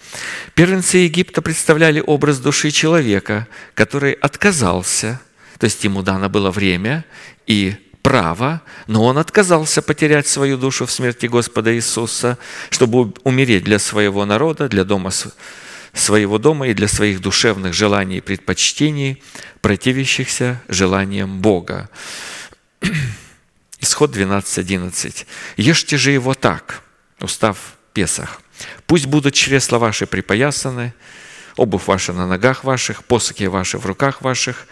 Первенцы 0.53 0.99
Египта 0.99 1.41
представляли 1.41 2.01
образ 2.05 2.39
души 2.39 2.71
человека, 2.71 3.47
который 3.73 4.13
отказался, 4.13 5.19
то 5.57 5.65
есть 5.65 5.83
ему 5.83 6.03
дано 6.03 6.29
было 6.29 6.51
время 6.51 7.03
и 7.47 7.75
право, 8.01 8.61
но 8.87 9.03
он 9.03 9.17
отказался 9.17 9.81
потерять 9.81 10.27
свою 10.27 10.57
душу 10.57 10.85
в 10.85 10.91
смерти 10.91 11.25
Господа 11.27 11.75
Иисуса, 11.75 12.37
чтобы 12.69 13.13
умереть 13.23 13.63
для 13.63 13.79
своего 13.79 14.25
народа, 14.25 14.69
для 14.69 14.83
дома 14.83 15.11
своего 15.93 16.37
дома 16.37 16.67
и 16.67 16.73
для 16.73 16.87
своих 16.87 17.21
душевных 17.21 17.73
желаний 17.73 18.17
и 18.17 18.21
предпочтений, 18.21 19.23
противящихся 19.61 20.61
желаниям 20.67 21.39
Бога. 21.39 21.89
Исход 23.79 24.15
12.11. 24.15 25.25
«Ешьте 25.57 25.97
же 25.97 26.11
его 26.11 26.33
так, 26.33 26.81
устав 27.19 27.57
Песах. 27.93 28.41
Пусть 28.85 29.05
будут 29.05 29.33
чресла 29.33 29.79
ваши 29.79 30.05
припоясаны, 30.05 30.93
обувь 31.55 31.87
ваша 31.87 32.13
на 32.13 32.27
ногах 32.27 32.63
ваших, 32.63 33.03
посоки 33.03 33.43
ваши 33.45 33.77
в 33.77 33.85
руках 33.85 34.21
ваших, 34.21 34.67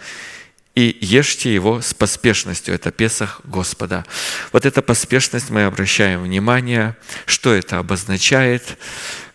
и 0.78 0.96
ешьте 1.00 1.52
его 1.52 1.80
с 1.80 1.92
поспешностью. 1.92 2.72
Это 2.72 2.92
Песах 2.92 3.40
Господа. 3.42 4.06
Вот 4.52 4.64
эта 4.64 4.80
поспешность 4.80 5.50
мы 5.50 5.64
обращаем 5.64 6.22
внимание, 6.22 6.96
что 7.26 7.52
это 7.52 7.78
обозначает, 7.78 8.78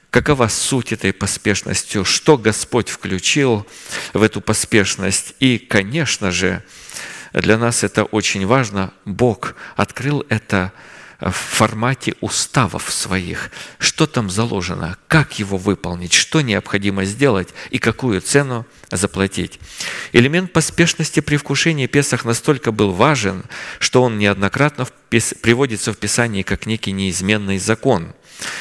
какова 0.10 0.48
суть 0.48 0.94
этой 0.94 1.12
поспешностью, 1.12 2.06
что 2.06 2.38
Господь 2.38 2.88
включил 2.88 3.68
в 4.14 4.22
эту 4.22 4.40
поспешность. 4.40 5.36
И, 5.42 5.58
конечно 5.58 6.32
же, 6.32 6.64
для 7.34 7.58
нас 7.58 7.84
это 7.84 8.06
очень 8.06 8.46
важно. 8.46 8.94
Бог 9.04 9.56
открыл 9.76 10.26
это 10.30 10.72
в 11.24 11.32
формате 11.32 12.16
уставов 12.22 12.92
своих. 12.92 13.52
Что 13.78 14.06
там 14.08 14.30
заложено, 14.30 14.98
как 15.08 15.40
его 15.40 15.58
выполнить, 15.58 16.14
что 16.14 16.42
необходимо 16.42 17.06
сделать 17.06 17.50
и 17.70 17.78
какую 17.78 18.22
цену 18.22 18.66
заплатить. 18.92 19.60
Элемент 20.12 20.52
поспешности 20.52 21.22
при 21.22 21.38
вкушении 21.38 21.88
Песах 21.88 22.26
настолько 22.26 22.72
был 22.72 22.92
важен, 22.92 23.46
что 23.80 24.04
он 24.04 24.18
неоднократно 24.18 24.88
приводится 25.10 25.94
в 25.94 25.98
Писании 25.98 26.44
как 26.44 26.66
некий 26.66 26.92
неизменный 26.92 27.58
закон. 27.58 28.14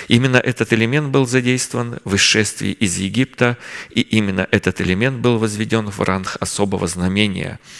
Именно 0.07 0.37
этот 0.37 0.73
элемент 0.73 1.09
был 1.09 1.27
задействован 1.27 1.99
в 2.05 2.15
исшествии 2.15 2.73
из 2.73 2.97
Египта, 2.99 3.57
и 3.91 4.03
именно 4.03 4.47
этот 4.51 4.81
элемент 4.81 5.19
был 5.19 5.39
возведен 5.39 5.91
в 5.91 6.01
ранг 6.01 6.37
особого 6.39 6.87
знамения– 6.87 7.59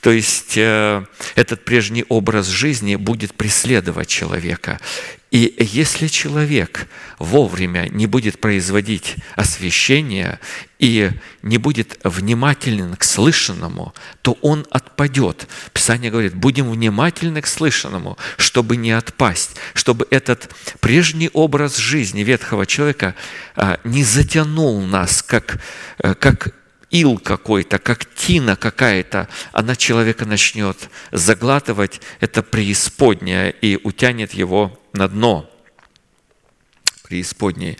то 0.00 0.10
есть 0.10 0.56
э, 0.56 1.04
этот 1.34 1.64
прежний 1.64 2.04
образ 2.08 2.46
жизни 2.46 2.96
будет 2.96 3.34
преследовать 3.34 4.08
человека. 4.08 4.80
И 5.32 5.54
если 5.58 6.06
человек 6.06 6.86
вовремя 7.18 7.88
не 7.90 8.06
будет 8.06 8.40
производить 8.40 9.16
освящение 9.34 10.38
и 10.78 11.10
не 11.42 11.58
будет 11.58 11.98
внимателен 12.04 12.94
к 12.94 13.02
слышанному, 13.02 13.92
то 14.22 14.38
он 14.40 14.66
отпадет. 14.70 15.48
Писание 15.72 16.10
говорит, 16.10 16.34
будем 16.34 16.70
внимательны 16.70 17.42
к 17.42 17.48
слышанному, 17.48 18.16
чтобы 18.36 18.76
не 18.76 18.92
отпасть, 18.92 19.56
чтобы 19.74 20.06
этот 20.10 20.54
прежний 20.80 21.30
образ 21.32 21.76
жизни 21.76 22.20
ветхого 22.20 22.64
человека 22.64 23.14
а, 23.56 23.80
не 23.84 24.04
затянул 24.04 24.80
нас, 24.80 25.22
как, 25.22 25.60
э, 25.98 26.14
как 26.14 26.54
ил 26.90 27.18
какой-то, 27.18 27.78
как 27.78 28.06
тина 28.14 28.56
какая-то, 28.56 29.28
она 29.52 29.76
человека 29.76 30.24
начнет 30.24 30.88
заглатывать, 31.12 32.00
это 32.20 32.42
преисподняя, 32.42 33.50
и 33.50 33.78
утянет 33.82 34.32
его 34.32 34.78
на 34.92 35.08
дно 35.08 35.50
преисподней. 37.02 37.78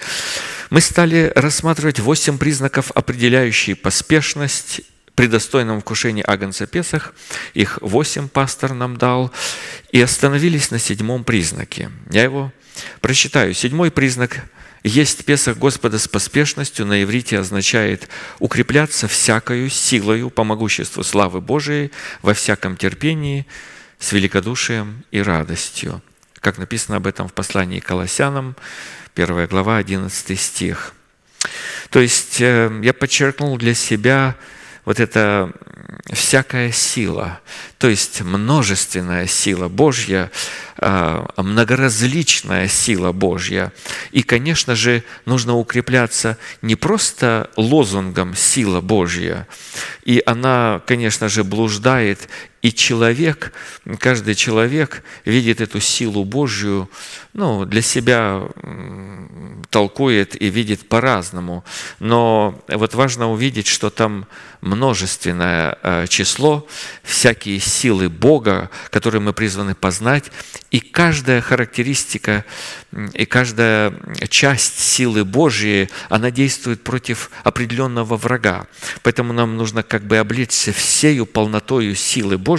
Мы 0.70 0.80
стали 0.80 1.32
рассматривать 1.34 2.00
восемь 2.00 2.38
признаков, 2.38 2.90
определяющие 2.94 3.76
поспешность 3.76 4.82
при 5.14 5.26
достойном 5.26 5.80
вкушении 5.80 6.22
Агнца 6.26 6.66
Песах. 6.66 7.14
Их 7.54 7.78
восемь 7.80 8.28
пастор 8.28 8.74
нам 8.74 8.96
дал. 8.96 9.32
И 9.90 10.00
остановились 10.00 10.70
на 10.70 10.78
седьмом 10.78 11.24
признаке. 11.24 11.90
Я 12.10 12.24
его 12.24 12.52
прочитаю. 13.00 13.54
Седьмой 13.54 13.90
признак 13.90 14.42
есть 14.86 15.24
Песах 15.24 15.58
Господа 15.58 15.98
с 15.98 16.06
поспешностью 16.06 16.86
на 16.86 17.02
иврите 17.02 17.40
означает 17.40 18.08
укрепляться 18.38 19.08
всякою 19.08 19.68
силою 19.68 20.30
по 20.30 20.44
могуществу 20.44 21.02
славы 21.02 21.40
Божией 21.40 21.90
во 22.22 22.34
всяком 22.34 22.76
терпении 22.76 23.46
с 23.98 24.12
великодушием 24.12 25.04
и 25.10 25.20
радостью. 25.20 26.02
Как 26.38 26.58
написано 26.58 26.98
об 26.98 27.08
этом 27.08 27.26
в 27.26 27.32
послании 27.32 27.80
Колоссянам, 27.80 28.54
1 29.16 29.46
глава, 29.48 29.78
11 29.78 30.38
стих. 30.38 30.94
То 31.90 32.00
есть 32.00 32.40
э, 32.40 32.70
я 32.84 32.94
подчеркнул 32.94 33.56
для 33.56 33.74
себя 33.74 34.36
вот 34.86 35.00
это 35.00 35.52
всякая 36.12 36.70
сила, 36.70 37.40
то 37.78 37.88
есть 37.88 38.22
множественная 38.22 39.26
сила 39.26 39.68
Божья, 39.68 40.30
а, 40.78 41.28
многоразличная 41.36 42.68
сила 42.68 43.10
Божья. 43.10 43.72
И, 44.12 44.22
конечно 44.22 44.76
же, 44.76 45.02
нужно 45.24 45.56
укрепляться 45.56 46.38
не 46.62 46.76
просто 46.76 47.50
лозунгом 47.56 48.36
«сила 48.36 48.80
Божья», 48.80 49.48
и 50.04 50.22
она, 50.24 50.80
конечно 50.86 51.28
же, 51.28 51.42
блуждает, 51.42 52.28
и 52.66 52.72
человек, 52.72 53.52
каждый 54.00 54.34
человек 54.34 55.04
видит 55.24 55.60
эту 55.60 55.78
силу 55.78 56.24
Божью, 56.24 56.90
ну, 57.32 57.64
для 57.64 57.80
себя 57.80 58.42
толкует 59.70 60.40
и 60.42 60.48
видит 60.48 60.88
по-разному. 60.88 61.64
Но 62.00 62.60
вот 62.66 62.94
важно 62.94 63.30
увидеть, 63.30 63.68
что 63.68 63.88
там 63.88 64.26
множественное 64.62 65.78
э, 65.82 66.06
число, 66.08 66.66
всякие 67.02 67.60
силы 67.60 68.08
Бога, 68.08 68.70
которые 68.90 69.20
мы 69.20 69.32
призваны 69.32 69.74
познать, 69.74 70.32
и 70.70 70.80
каждая 70.80 71.40
характеристика, 71.40 72.44
и 73.12 73.26
каждая 73.26 73.94
часть 74.28 74.80
силы 74.80 75.24
Божьей, 75.24 75.88
она 76.08 76.30
действует 76.30 76.82
против 76.82 77.30
определенного 77.44 78.16
врага. 78.16 78.66
Поэтому 79.02 79.32
нам 79.32 79.56
нужно 79.56 79.82
как 79.82 80.02
бы 80.06 80.16
облечься 80.16 80.72
всею 80.72 81.26
полнотою 81.26 81.94
силы 81.94 82.38
Божьей, 82.38 82.55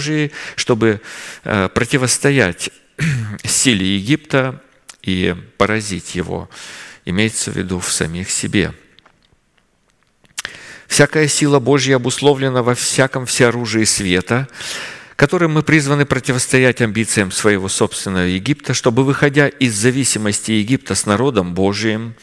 чтобы 0.56 1.00
э, 1.44 1.68
противостоять 1.68 2.70
силе 3.44 3.96
Египта 3.96 4.62
и 5.02 5.34
поразить 5.56 6.14
его, 6.14 6.48
имеется 7.04 7.50
в 7.50 7.56
виду 7.56 7.80
в 7.80 7.90
самих 7.92 8.30
себе– 8.30 8.74
Всякая 10.88 11.28
сила 11.28 11.60
Божья 11.60 11.96
обусловлена 11.96 12.62
во 12.62 12.74
всяком 12.74 13.26
всеоружии 13.26 13.84
света, 13.84 14.48
которым 15.18 15.54
мы 15.54 15.64
призваны 15.64 16.06
противостоять 16.06 16.80
амбициям 16.80 17.32
своего 17.32 17.68
собственного 17.68 18.26
Египта, 18.26 18.72
чтобы, 18.72 19.02
выходя 19.02 19.48
из 19.48 19.74
зависимости 19.74 20.52
Египта 20.52 20.94
с 20.94 21.06
народом 21.06 21.54
Божиим, 21.54 22.14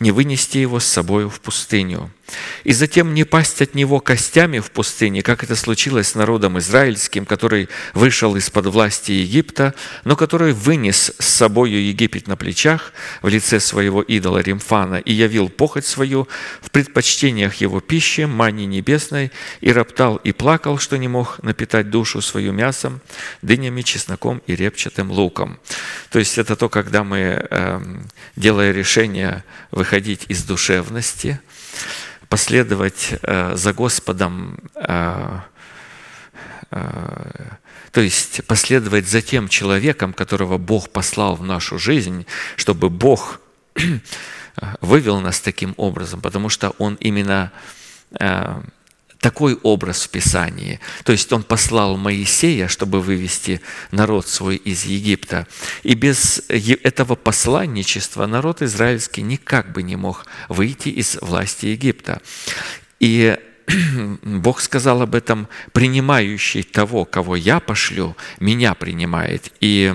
не 0.00 0.12
вынести 0.12 0.56
его 0.56 0.80
с 0.80 0.86
собой 0.86 1.28
в 1.28 1.40
пустыню– 1.42 2.10
и 2.64 2.72
затем 2.72 3.14
не 3.14 3.24
пасть 3.24 3.62
от 3.62 3.74
него 3.74 4.00
костями 4.00 4.58
в 4.58 4.70
пустыне, 4.70 5.22
как 5.22 5.42
это 5.42 5.56
случилось 5.56 6.08
с 6.08 6.14
народом 6.14 6.58
израильским, 6.58 7.24
который 7.24 7.68
вышел 7.94 8.36
из-под 8.36 8.66
власти 8.66 9.12
Египта, 9.12 9.74
но 10.04 10.16
который 10.16 10.52
вынес 10.52 11.12
с 11.18 11.24
собою 11.24 11.82
Египет 11.82 12.26
на 12.26 12.36
плечах 12.36 12.92
в 13.22 13.28
лице 13.28 13.60
своего 13.60 14.02
идола 14.02 14.38
Римфана 14.38 14.96
и 14.96 15.12
явил 15.12 15.48
похоть 15.48 15.86
свою 15.86 16.28
в 16.60 16.70
предпочтениях 16.70 17.54
его 17.56 17.80
пищи, 17.80 18.22
мани 18.22 18.66
небесной, 18.66 19.32
и 19.60 19.72
роптал 19.72 20.16
и 20.16 20.32
плакал, 20.32 20.78
что 20.78 20.98
не 20.98 21.08
мог 21.08 21.42
напитать 21.42 21.90
душу 21.90 22.20
свою 22.20 22.37
мясом, 22.38 23.00
дынями, 23.42 23.82
чесноком 23.82 24.42
и 24.46 24.54
репчатым 24.54 25.10
луком. 25.10 25.58
То 26.10 26.18
есть 26.18 26.38
это 26.38 26.56
то, 26.56 26.68
когда 26.68 27.04
мы, 27.04 27.18
эм, 27.18 28.08
делая 28.36 28.72
решение 28.72 29.44
выходить 29.70 30.24
из 30.28 30.44
душевности, 30.44 31.40
последовать 32.28 33.14
э, 33.22 33.56
за 33.56 33.72
Господом, 33.72 34.58
э, 34.74 35.40
э, 36.70 37.50
то 37.92 38.00
есть 38.00 38.44
последовать 38.46 39.08
за 39.08 39.22
тем 39.22 39.48
человеком, 39.48 40.12
которого 40.12 40.58
Бог 40.58 40.90
послал 40.90 41.36
в 41.36 41.42
нашу 41.42 41.78
жизнь, 41.78 42.26
чтобы 42.56 42.90
Бог 42.90 43.40
вывел 44.80 45.20
нас 45.20 45.40
таким 45.40 45.74
образом, 45.76 46.20
потому 46.20 46.48
что 46.48 46.70
Он 46.78 46.94
именно 46.96 47.52
такой 49.20 49.58
образ 49.62 50.04
в 50.04 50.10
Писании. 50.10 50.80
То 51.04 51.12
есть 51.12 51.32
он 51.32 51.42
послал 51.42 51.96
Моисея, 51.96 52.68
чтобы 52.68 53.00
вывести 53.00 53.60
народ 53.90 54.28
свой 54.28 54.56
из 54.56 54.84
Египта. 54.84 55.46
И 55.82 55.94
без 55.94 56.42
этого 56.48 57.14
посланничества 57.16 58.26
народ 58.26 58.62
израильский 58.62 59.22
никак 59.22 59.72
бы 59.72 59.82
не 59.82 59.96
мог 59.96 60.26
выйти 60.48 60.88
из 60.88 61.16
власти 61.20 61.66
Египта. 61.66 62.22
И 63.00 63.36
Бог 64.22 64.60
сказал 64.60 65.02
об 65.02 65.14
этом, 65.14 65.48
принимающий 65.72 66.62
того, 66.62 67.04
кого 67.04 67.36
я 67.36 67.60
пошлю, 67.60 68.16
меня 68.40 68.74
принимает. 68.74 69.52
И, 69.60 69.94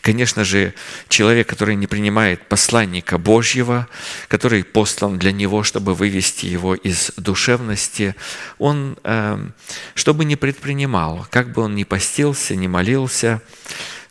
конечно 0.00 0.44
же, 0.44 0.74
человек, 1.08 1.48
который 1.48 1.74
не 1.74 1.86
принимает 1.86 2.48
посланника 2.48 3.18
Божьего, 3.18 3.88
который 4.28 4.64
послан 4.64 5.18
для 5.18 5.32
него, 5.32 5.62
чтобы 5.62 5.94
вывести 5.94 6.46
его 6.46 6.74
из 6.74 7.12
душевности, 7.16 8.14
он, 8.58 8.96
эм, 9.04 9.54
что 9.94 10.14
бы 10.14 10.24
ни 10.24 10.34
предпринимал, 10.34 11.26
как 11.30 11.52
бы 11.52 11.62
он 11.62 11.74
ни 11.74 11.84
постился, 11.84 12.56
ни 12.56 12.66
молился, 12.66 13.42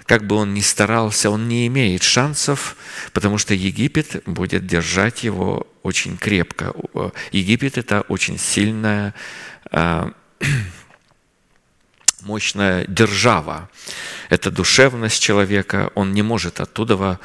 как 0.05 0.25
бы 0.27 0.35
он 0.35 0.53
ни 0.53 0.59
старался, 0.59 1.29
он 1.29 1.47
не 1.47 1.67
имеет 1.67 2.03
шансов, 2.03 2.75
потому 3.13 3.37
что 3.37 3.53
Египет 3.53 4.21
будет 4.25 4.67
держать 4.67 5.23
его 5.23 5.67
очень 5.83 6.17
крепко. 6.17 6.73
Египет– 7.31 7.77
это 7.79 8.01
очень 8.01 8.37
сильная 8.37 9.13
а, 9.71 10.11
мощная 12.21 12.85
держава. 12.87 13.69
Это 14.29 14.51
душевность 14.51 15.21
человека, 15.21 15.91
он 15.95 16.13
не 16.13 16.21
может 16.21 16.59
оттуда, 16.59 17.19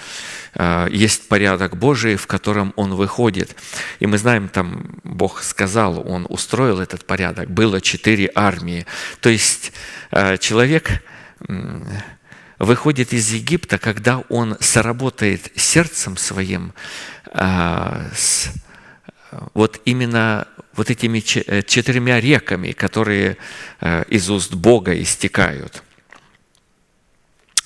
э, 0.55 0.88
есть 0.90 1.28
порядок 1.28 1.76
Божий, 1.76 2.16
в 2.16 2.26
котором 2.26 2.72
он 2.76 2.94
выходит. 2.94 3.57
И 4.01 4.07
мы 4.07 4.18
знаем, 4.18 4.49
там 4.49 5.01
Бог 5.05 5.42
сказал, 5.42 6.03
он 6.09 6.26
устроил 6.28 6.80
этот 6.80 7.05
порядок, 7.07 7.51
было 7.51 7.80
четыре 7.80 8.30
армии. 8.34 8.86
То 9.20 9.28
есть 9.28 9.72
э, 10.11 10.38
человек 10.38 11.03
выходит 12.59 13.12
из 13.12 13.32
Египта, 13.32 13.78
когда 13.78 14.22
он 14.28 14.57
соработает 14.61 15.53
сердцем 15.57 16.16
своим 16.16 16.72
э, 17.32 18.11
с 18.14 18.51
вот 19.55 19.81
именно 19.85 20.47
вот 20.74 20.91
этими 20.91 21.22
э, 21.47 21.62
четырьмя 21.62 22.20
реками, 22.20 22.72
которые 22.72 23.37
э, 23.81 24.05
из 24.09 24.29
уст 24.31 24.55
Бога 24.55 25.01
истекают. 25.01 25.83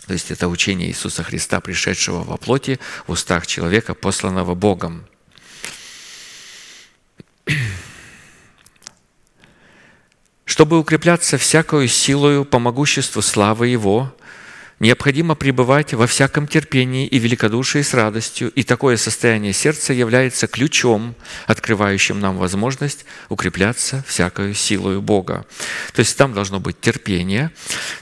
То 0.06 0.14
есть 0.14 0.30
это 0.30 0.48
учение 0.48 0.88
Иисуса 0.88 1.22
Христа, 1.22 1.60
пришедшего 1.60 2.24
во 2.24 2.36
плоти 2.36 2.80
в 3.06 3.12
устах 3.12 3.46
человека, 3.46 3.94
посланного 3.94 4.54
Богом. 4.54 5.06
Чтобы 10.44 10.78
укрепляться 10.78 11.38
всякою 11.38 11.86
силою 11.86 12.44
по 12.44 12.58
могуществу 12.58 13.22
славы 13.22 13.68
Его, 13.68 14.12
Необходимо 14.80 15.34
пребывать 15.34 15.92
во 15.92 16.06
всяком 16.06 16.46
терпении 16.46 17.06
и 17.06 17.18
великодушии 17.18 17.82
с 17.82 17.92
радостью, 17.92 18.50
и 18.52 18.62
такое 18.62 18.96
состояние 18.96 19.52
сердца 19.52 19.92
является 19.92 20.46
ключом, 20.46 21.14
открывающим 21.46 22.18
нам 22.18 22.38
возможность 22.38 23.04
укрепляться 23.28 24.02
всякою 24.08 24.54
силою 24.54 25.02
Бога. 25.02 25.44
То 25.92 26.00
есть 26.00 26.16
там 26.16 26.32
должно 26.32 26.60
быть 26.60 26.80
терпение. 26.80 27.50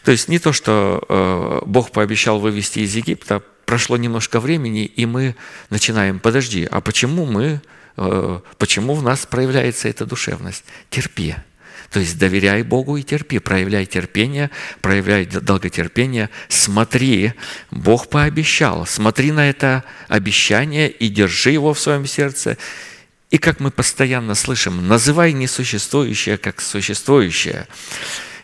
То 0.04 0.12
есть 0.12 0.28
не 0.28 0.38
то, 0.38 0.52
что 0.52 1.04
э, 1.08 1.60
Бог 1.66 1.90
пообещал 1.90 2.38
вывести 2.38 2.78
из 2.78 2.94
Египта, 2.94 3.42
прошло 3.66 3.96
немножко 3.96 4.38
времени, 4.38 4.84
и 4.84 5.04
мы 5.04 5.34
начинаем, 5.70 6.20
подожди, 6.20 6.64
а 6.70 6.80
почему 6.80 7.26
мы, 7.26 7.60
э, 7.96 8.40
почему 8.56 8.94
в 8.94 9.02
нас 9.02 9.26
проявляется 9.26 9.88
эта 9.88 10.06
душевность? 10.06 10.62
Терпи. 10.90 11.34
То 11.90 12.00
есть 12.00 12.18
доверяй 12.18 12.62
Богу 12.62 12.96
и 12.96 13.02
терпи, 13.02 13.38
проявляй 13.38 13.86
терпение, 13.86 14.50
проявляй 14.82 15.24
долготерпение, 15.24 16.28
смотри, 16.48 17.32
Бог 17.70 18.08
пообещал, 18.08 18.84
смотри 18.84 19.32
на 19.32 19.48
это 19.48 19.84
обещание 20.08 20.90
и 20.90 21.08
держи 21.08 21.52
его 21.52 21.72
в 21.72 21.80
своем 21.80 22.06
сердце. 22.06 22.58
И 23.30 23.38
как 23.38 23.60
мы 23.60 23.70
постоянно 23.70 24.34
слышим, 24.34 24.86
называй 24.86 25.32
несуществующее 25.32 26.36
как 26.36 26.60
существующее. 26.60 27.66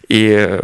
И 0.09 0.61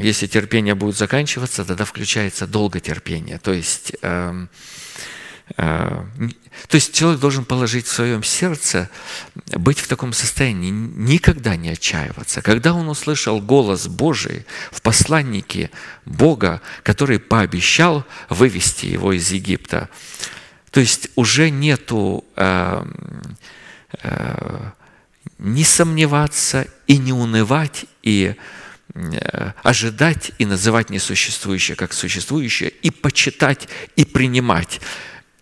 если 0.00 0.26
терпение 0.26 0.74
будет 0.74 0.96
заканчиваться, 0.96 1.64
тогда 1.64 1.84
включается 1.84 2.46
долготерпение. 2.46 3.38
То 3.38 3.52
есть 3.52 3.92
эм, 4.02 4.48
то 5.56 6.74
есть 6.74 6.94
человек 6.94 7.20
должен 7.20 7.44
положить 7.44 7.86
в 7.86 7.92
своем 7.92 8.22
сердце, 8.22 8.88
быть 9.46 9.78
в 9.78 9.88
таком 9.88 10.12
состоянии, 10.12 10.70
никогда 10.70 11.56
не 11.56 11.70
отчаиваться. 11.70 12.42
Когда 12.42 12.74
он 12.74 12.88
услышал 12.88 13.40
голос 13.40 13.86
Божий 13.86 14.46
в 14.70 14.82
посланнике 14.82 15.70
Бога, 16.04 16.60
который 16.82 17.18
пообещал 17.18 18.04
вывести 18.28 18.86
его 18.86 19.12
из 19.12 19.30
Египта, 19.30 19.88
то 20.70 20.80
есть 20.80 21.08
уже 21.16 21.50
нету 21.50 22.24
э, 22.36 22.84
э, 24.02 24.70
не 25.38 25.64
сомневаться 25.64 26.66
и 26.86 26.96
не 26.96 27.12
унывать, 27.12 27.84
и 28.02 28.36
э, 28.94 29.52
ожидать 29.62 30.32
и 30.38 30.46
называть 30.46 30.88
несуществующее 30.88 31.76
как 31.76 31.92
существующее, 31.92 32.70
и 32.70 32.90
почитать, 32.90 33.68
и 33.96 34.04
принимать. 34.06 34.80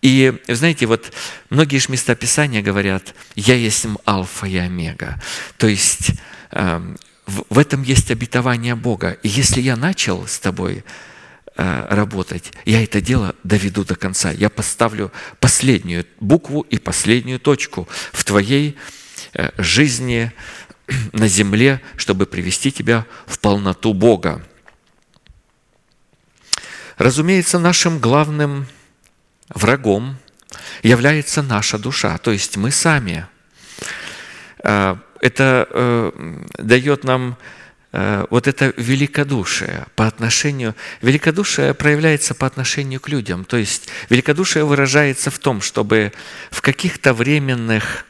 И, 0.01 0.33
знаете, 0.47 0.87
вот 0.87 1.11
многие 1.49 1.77
же 1.77 1.91
места 1.91 2.15
Писания 2.15 2.61
говорят, 2.63 3.13
«Я 3.35 3.55
есть 3.55 3.85
Алфа 4.05 4.47
и 4.47 4.57
Омега». 4.57 5.21
То 5.57 5.67
есть 5.67 6.13
эм, 6.51 6.97
в 7.27 7.59
этом 7.59 7.83
есть 7.83 8.09
обетование 8.09 8.75
Бога. 8.75 9.11
И 9.21 9.27
если 9.27 9.61
я 9.61 9.75
начал 9.75 10.25
с 10.25 10.39
тобой 10.39 10.83
э, 11.55 11.87
работать, 11.89 12.51
я 12.65 12.83
это 12.83 12.99
дело 12.99 13.35
доведу 13.43 13.83
до 13.83 13.95
конца. 13.95 14.31
Я 14.31 14.49
поставлю 14.49 15.11
последнюю 15.39 16.07
букву 16.19 16.61
и 16.61 16.79
последнюю 16.79 17.39
точку 17.39 17.87
в 18.11 18.23
твоей 18.23 18.77
э, 19.33 19.51
жизни 19.59 20.31
на 21.13 21.27
земле, 21.27 21.79
чтобы 21.95 22.25
привести 22.25 22.71
тебя 22.71 23.05
в 23.27 23.37
полноту 23.37 23.93
Бога. 23.93 24.43
Разумеется, 26.97 27.59
нашим 27.59 27.99
главным– 27.99 28.65
врагом 29.53 30.17
является 30.83 31.41
наша 31.41 31.77
душа, 31.77 32.17
то 32.17 32.31
есть 32.31 32.57
мы 32.57 32.71
сами. 32.71 33.25
Э, 34.63 34.95
это 35.21 35.67
э, 35.69 36.11
дает 36.57 37.03
нам 37.03 37.37
э, 37.91 38.25
вот 38.29 38.47
это 38.47 38.73
великодушие 38.77 39.85
по 39.95 40.07
отношению... 40.07 40.75
Великодушие 41.01 41.73
проявляется 41.73 42.33
по 42.33 42.47
отношению 42.47 42.99
к 42.99 43.09
людям. 43.09 43.45
То 43.45 43.57
есть 43.57 43.89
великодушие 44.09 44.65
выражается 44.65 45.29
в 45.29 45.39
том, 45.39 45.61
чтобы 45.61 46.11
в 46.49 46.61
каких-то 46.61 47.13
временных 47.13 48.05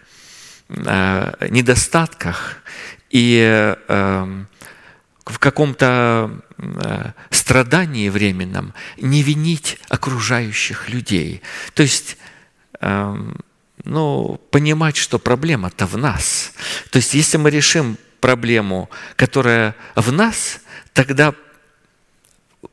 недостатках 0.70 2.60
и 3.10 3.76
в 5.32 5.39
каком-то 5.39 6.41
э, 6.57 7.11
страдании 7.29 8.09
временном 8.09 8.73
не 8.97 9.23
винить 9.23 9.79
окружающих 9.89 10.89
людей. 10.89 11.41
То 11.73 11.84
есть, 11.84 12.17
эм, 12.82 13.38
ну, 13.84 14.39
понимать, 14.51 14.97
что 14.97 15.17
проблема-то 15.19 15.88
в 15.88 15.97
нас. 15.97 16.53
То 16.91 16.97
есть, 16.97 17.13
если 17.13 17.38
мы 17.38 17.49
решим 17.49 17.97
проблему, 18.19 18.89
которая 19.15 19.75
в 19.95 20.11
нас, 20.11 20.59
тогда 20.93 21.34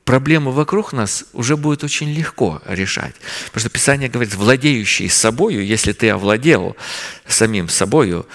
проблему 0.04 0.50
вокруг 0.50 0.92
нас 0.92 1.24
уже 1.32 1.56
будет 1.56 1.84
очень 1.84 2.12
легко 2.12 2.60
решать. 2.66 3.14
Потому 3.46 3.60
что 3.60 3.70
Писание 3.70 4.08
говорит, 4.08 4.34
владеющий 4.34 5.08
собою, 5.08 5.64
если 5.64 5.92
ты 5.92 6.10
овладел 6.10 6.76
самим 7.26 7.68
собою, 7.68 8.26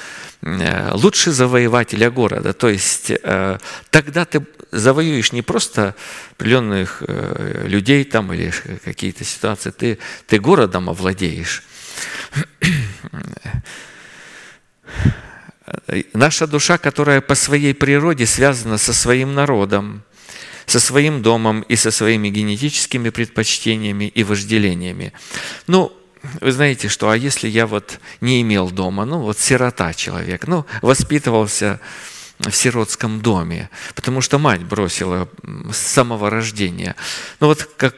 Э, 0.46 0.92
лучше 0.94 1.32
завоевателя 1.32 2.12
города. 2.12 2.54
То 2.54 2.68
есть 2.68 3.12
э, 3.12 3.58
тогда 3.90 4.26
ты 4.26 4.46
завоюешь 4.72 5.32
не 5.32 5.42
просто 5.42 5.96
определенных 6.32 7.02
э, 7.08 7.66
людей 7.68 8.04
там 8.04 8.34
или 8.34 8.52
какие-то 8.84 9.24
ситуации, 9.24 9.72
ты, 9.72 10.00
ты 10.28 10.40
городом 10.40 10.90
овладеешь. 10.90 11.64
Наша 16.14 16.46
душа, 16.46 16.78
которая 16.78 17.22
по 17.22 17.36
своей 17.36 17.74
природе 17.74 18.26
связана 18.26 18.78
со 18.78 18.94
своим 18.94 19.34
народом, 19.34 20.04
со 20.66 20.80
своим 20.80 21.22
домом 21.22 21.62
и 21.62 21.78
со 21.78 21.90
своими 21.90 22.30
генетическими 22.30 23.10
предпочтениями 23.12 24.06
и 24.06 24.24
вожделениями. 24.24 25.14
Ну, 25.68 25.94
вы 26.42 26.52
знаете, 26.52 26.88
что, 26.88 27.10
а 27.10 27.18
если 27.18 27.48
я 27.48 27.68
вот 27.68 28.00
не 28.22 28.42
имел 28.42 28.70
дома, 28.70 29.06
ну 29.06 29.20
вот 29.20 29.38
сирота 29.38 29.94
человек, 29.94 30.48
ну 30.48 30.66
воспитывался 30.82 31.80
в 32.40 32.52
сиротском 32.52 33.22
доме, 33.22 33.70
потому 33.94 34.22
что 34.22 34.40
мать 34.40 34.64
бросила 34.64 35.30
с 35.72 35.78
самого 35.78 36.30
рождения. 36.30 36.96
Но 37.40 37.48
вот 37.48 37.64
как 37.78 37.96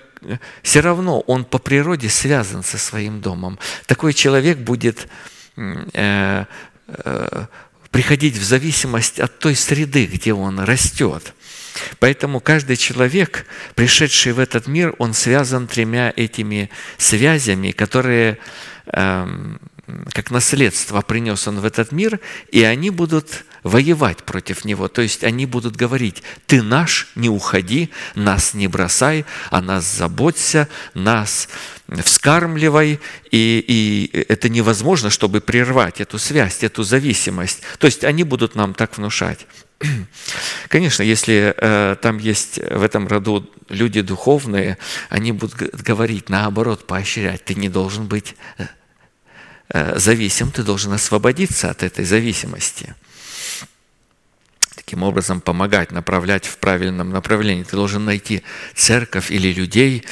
все 0.63 0.80
равно 0.80 1.19
он 1.21 1.45
по 1.45 1.59
природе 1.59 2.09
связан 2.09 2.63
со 2.63 2.78
своим 2.78 3.21
домом. 3.21 3.59
Такой 3.86 4.13
человек 4.13 4.57
будет 4.57 5.07
э, 5.55 6.45
э, 6.88 7.45
приходить 7.91 8.36
в 8.36 8.43
зависимость 8.43 9.19
от 9.19 9.38
той 9.38 9.55
среды, 9.55 10.07
где 10.07 10.34
он 10.34 10.59
растет. 10.59 11.35
Поэтому 11.99 12.39
каждый 12.39 12.78
человек, 12.78 13.45
пришедший 13.76 14.34
в 14.34 14.39
этот 14.39 14.67
мир, 14.67 14.95
он 14.97 15.13
связан 15.13 15.67
тремя 15.67 16.13
этими 16.15 16.69
связями, 16.97 17.71
которые 17.71 18.38
эм, 18.88 19.59
как 20.11 20.32
наследство 20.32 21.01
принес 21.01 21.47
он 21.47 21.59
в 21.59 21.65
этот 21.65 21.91
мир, 21.91 22.19
и 22.51 22.63
они 22.63 22.89
будут 22.89 23.45
воевать 23.63 24.23
против 24.23 24.65
него. 24.65 24.88
То 24.88 25.01
есть 25.01 25.23
они 25.23 25.45
будут 25.45 25.76
говорить, 25.76 26.23
ты 26.45 26.61
наш, 26.61 27.07
не 27.15 27.30
уходи, 27.30 27.89
нас 28.15 28.53
не 28.53 28.67
бросай, 28.67 29.26
о 29.49 29.61
нас 29.61 29.86
заботься, 29.86 30.69
нас 30.93 31.49
вскармливай, 31.88 32.99
и, 33.32 33.65
и 33.67 34.17
это 34.28 34.49
невозможно, 34.49 35.09
чтобы 35.09 35.41
прервать 35.41 36.01
эту 36.01 36.19
связь, 36.19 36.63
эту 36.63 36.84
зависимость. 36.84 37.61
То 37.80 37.86
есть 37.86 38.03
они 38.03 38.23
будут 38.23 38.55
нам 38.55 38.73
так 38.73 38.97
внушать. 38.97 39.47
Конечно, 40.67 41.03
если 41.03 41.53
э, 41.57 41.95
там 42.01 42.17
есть 42.17 42.57
в 42.57 42.84
этом 42.84 43.07
роду 43.07 43.49
люди 43.69 44.01
духовные, 44.01 44.78
они 45.09 45.32
будут 45.32 45.55
говорить 45.82 46.30
наоборот, 46.30 46.88
поощрять. 46.88 47.43
Ты 47.45 47.55
не 47.55 47.69
должен 47.69 48.07
быть 48.07 48.36
э, 48.57 48.65
э 49.69 49.99
зависим, 49.99 50.51
ты 50.51 50.63
должен 50.63 50.93
освободиться 50.93 51.69
от 51.69 51.84
этой 51.84 52.05
зависимости. 52.05 52.95
таким 54.76 55.03
образом 55.03 55.41
помогать, 55.41 55.91
направлять 55.91 56.45
в 56.45 56.57
правильном 56.57 57.09
направлении. 57.09 57.63
Ты 57.63 57.76
должен 57.76 58.05
найти 58.05 58.43
церковь 58.76 59.32
или 59.32 59.51
людей 59.51 60.03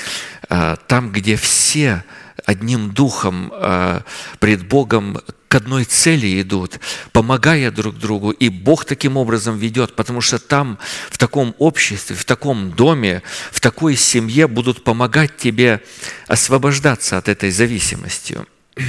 а, 0.50 0.76
там, 0.76 1.12
где 1.12 1.36
все 1.36 2.04
одним 2.46 2.92
духом 2.92 3.52
а, 3.54 4.04
пред 4.40 4.68
Богом 4.68 5.20
к 5.48 5.56
одной 5.56 5.84
цели 5.84 6.42
идут, 6.42 6.80
помогая 7.12 7.70
друг 7.70 7.98
другу, 8.00 8.32
и 8.32 8.50
Бог 8.50 8.86
таким 8.86 9.18
образом 9.18 9.58
ведет, 9.58 9.96
потому 9.96 10.20
что 10.20 10.40
там, 10.40 10.80
в 11.12 11.20
таком 11.20 11.54
обществе, 11.60 12.16
в 12.16 12.26
таком 12.26 12.72
доме, 12.72 13.22
в 13.52 13.60
такой 13.60 13.96
семье 13.96 14.48
будут 14.48 14.84
помогать 14.84 15.38
тебе 15.38 15.84
освобождаться 16.28 17.20
от 17.20 17.30
этой 17.30 17.52
зависимости. 17.52 18.40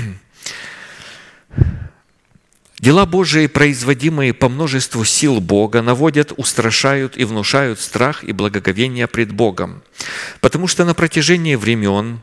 Дела 2.80 3.06
Божии, 3.06 3.46
производимые 3.46 4.32
по 4.32 4.48
множеству 4.48 5.04
сил 5.04 5.40
Бога, 5.40 5.82
наводят, 5.82 6.32
устрашают 6.36 7.16
и 7.16 7.24
внушают 7.24 7.78
страх 7.78 8.24
и 8.24 8.32
благоговение 8.32 9.06
пред 9.06 9.32
Богом. 9.32 9.82
Потому 10.40 10.66
что 10.66 10.84
на 10.84 10.94
протяжении 10.94 11.56
времен 11.56 12.20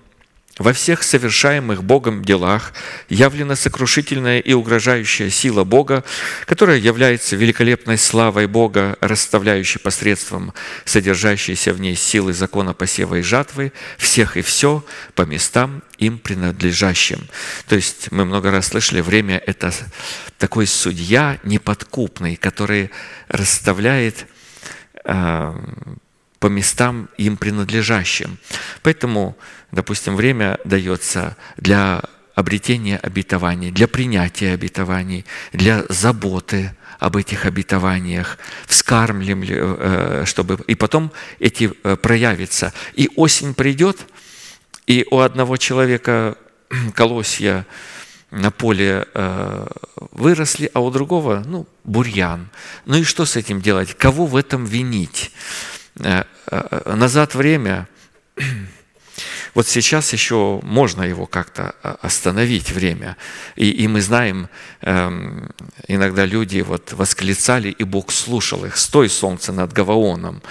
во 0.61 0.73
всех 0.73 1.03
совершаемых 1.03 1.83
Богом 1.83 2.23
делах 2.23 2.73
явлена 3.09 3.55
сокрушительная 3.55 4.39
и 4.39 4.53
угрожающая 4.53 5.29
сила 5.29 5.63
Бога, 5.63 6.03
которая 6.45 6.77
является 6.77 7.35
великолепной 7.35 7.97
славой 7.97 8.47
Бога, 8.47 8.95
расставляющей 9.01 9.79
посредством 9.79 10.53
содержащейся 10.85 11.73
в 11.73 11.81
ней 11.81 11.95
силы 11.95 12.33
закона 12.33 12.73
посева 12.73 13.15
и 13.15 13.21
жатвы 13.21 13.73
всех 13.97 14.37
и 14.37 14.41
все 14.41 14.85
по 15.15 15.23
местам 15.23 15.81
им 15.97 16.19
принадлежащим. 16.19 17.27
То 17.67 17.75
есть 17.75 18.11
мы 18.11 18.25
много 18.25 18.51
раз 18.51 18.67
слышали, 18.67 19.01
время– 19.01 19.41
это 19.45 19.73
такой 20.37 20.67
судья 20.67 21.39
неподкупный, 21.43 22.35
который 22.35 22.91
расставляет 23.27 24.27
а, 25.05 25.55
по 26.41 26.47
местам 26.47 27.07
им 27.17 27.37
принадлежащим. 27.37 28.39
Поэтому, 28.81 29.37
допустим, 29.71 30.15
время 30.15 30.57
дается 30.65 31.37
для 31.55 32.01
обретения 32.33 32.97
обетований, 32.97 33.69
для 33.69 33.87
принятия 33.87 34.53
обетований, 34.53 35.23
для 35.53 35.85
заботы 35.87 36.75
об 36.97 37.15
этих 37.15 37.45
обетованиях, 37.45 38.39
вскармливаем, 38.65 39.43
э, 39.47 40.23
чтобы 40.25 40.57
и 40.65 40.73
потом 40.73 41.11
эти 41.39 41.71
э, 41.83 41.95
проявятся. 41.95 42.73
И 42.95 43.07
осень 43.15 43.53
придет, 43.53 43.99
и 44.87 45.05
у 45.11 45.19
одного 45.19 45.57
человека 45.57 46.37
колосья 46.95 47.67
на 48.31 48.49
поле 48.49 49.05
э, 49.13 49.67
выросли, 50.11 50.71
а 50.73 50.79
у 50.79 50.89
другого, 50.89 51.43
ну, 51.45 51.67
бурьян. 51.83 52.49
Ну 52.87 52.97
и 52.97 53.03
что 53.03 53.25
с 53.25 53.35
этим 53.35 53.61
делать? 53.61 53.93
Кого 53.93 54.25
в 54.25 54.35
этом 54.35 54.65
винить? 54.65 55.31
Э, 56.03 56.23
э, 56.49 56.95
назад 56.95 57.35
время, 57.35 57.87
вот 59.53 59.67
сейчас 59.67 60.13
еще 60.13 60.59
можно 60.63 61.03
его 61.03 61.25
как-то 61.25 61.75
э, 61.83 61.95
остановить 62.01 62.71
время. 62.71 63.17
И, 63.55 63.69
и 63.69 63.87
мы 63.87 64.01
знаем, 64.01 64.49
эм, 64.81 65.51
иногда 65.87 66.25
люди 66.25 66.61
вот 66.61 66.93
восклицали, 66.93 67.69
и 67.69 67.83
Бог 67.83 68.11
слушал 68.11 68.65
их. 68.65 68.77
«Стой, 68.77 69.09
солнце, 69.09 69.51
над 69.51 69.73
Гаваоном!» 69.73 70.41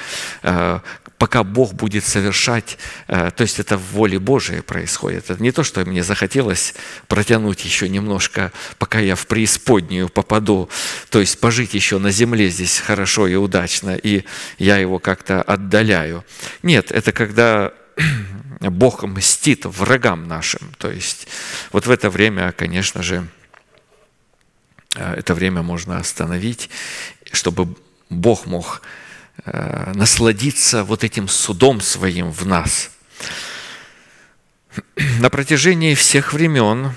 Пока 1.20 1.44
Бог 1.44 1.74
будет 1.74 2.06
совершать, 2.06 2.78
то 3.06 3.34
есть 3.40 3.60
это 3.60 3.76
в 3.76 3.92
воле 3.92 4.18
Божией 4.18 4.62
происходит. 4.62 5.28
Это 5.28 5.42
не 5.42 5.52
то, 5.52 5.62
что 5.62 5.84
мне 5.84 6.02
захотелось 6.02 6.74
протянуть 7.08 7.62
еще 7.62 7.90
немножко, 7.90 8.52
пока 8.78 9.00
я 9.00 9.16
в 9.16 9.26
преисподнюю 9.26 10.08
попаду, 10.08 10.70
то 11.10 11.20
есть 11.20 11.38
пожить 11.38 11.74
еще 11.74 11.98
на 11.98 12.10
земле 12.10 12.48
здесь 12.48 12.78
хорошо 12.78 13.26
и 13.26 13.34
удачно, 13.34 13.96
и 13.96 14.24
я 14.56 14.78
его 14.78 14.98
как-то 14.98 15.42
отдаляю. 15.42 16.24
Нет, 16.62 16.90
это 16.90 17.12
когда 17.12 17.74
Бог 18.60 19.02
мстит 19.02 19.66
врагам 19.66 20.26
нашим. 20.26 20.72
То 20.78 20.90
есть 20.90 21.28
вот 21.70 21.86
в 21.86 21.90
это 21.90 22.08
время, 22.08 22.50
конечно 22.52 23.02
же, 23.02 23.28
это 24.94 25.34
время 25.34 25.60
можно 25.60 25.98
остановить, 25.98 26.70
чтобы 27.30 27.76
Бог 28.08 28.46
мог 28.46 28.80
Э, 28.80 28.86
насладиться 29.94 30.84
вот 30.84 31.04
этим 31.04 31.28
судом 31.28 31.80
своим 31.80 32.30
в 32.30 32.46
нас. 32.46 32.90
На 35.20 35.30
протяжении 35.30 35.94
всех 35.94 36.32
времен 36.32 36.92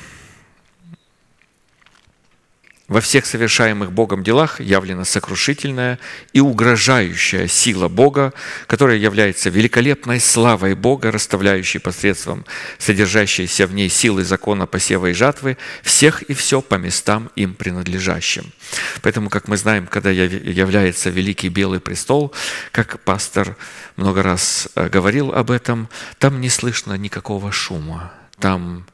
во 2.94 3.02
всех 3.02 3.26
совершаемых 3.26 3.92
Богом 3.92 4.24
делах 4.24 4.62
явлена 4.62 5.04
сокрушительная 5.04 5.98
и 6.32 6.40
угрожающая 6.40 7.48
сила 7.48 7.88
Бога, 7.88 8.34
которая 8.68 8.98
является 8.98 9.50
великолепной 9.50 10.20
славой 10.20 10.76
Бога, 10.76 11.12
расставляющей 11.12 11.80
посредством 11.80 12.46
содержащейся 12.78 13.66
в 13.66 13.74
ней 13.74 13.90
силы 13.90 14.24
закона 14.24 14.68
посева 14.68 15.08
и 15.08 15.14
жатвы 15.14 15.58
всех 15.82 16.22
и 16.22 16.36
все 16.36 16.62
по 16.62 16.76
местам 16.76 17.32
им 17.36 17.56
принадлежащим. 17.56 18.54
Поэтому, 19.02 19.32
как 19.32 19.48
мы 19.48 19.58
знаем, 19.58 19.88
когда 19.88 20.12
является 20.12 21.10
Великий 21.10 21.50
Белый 21.50 21.80
престол, 21.80 22.32
как 22.72 23.00
пастор 23.00 23.58
много 23.96 24.22
раз 24.22 24.70
э, 24.76 24.88
говорил 24.88 25.34
об 25.34 25.50
этом, 25.50 25.90
там 26.20 26.40
не 26.40 26.50
слышно 26.50 26.94
никакого 26.94 27.52
шума, 27.52 28.14
там 28.38 28.86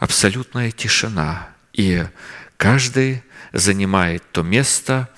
абсолютная 0.00 0.72
тишина. 0.72 1.50
И 1.72 2.04
Каждый 2.62 3.24
занимает 3.52 4.22
то 4.30 4.44
место, 4.44 5.08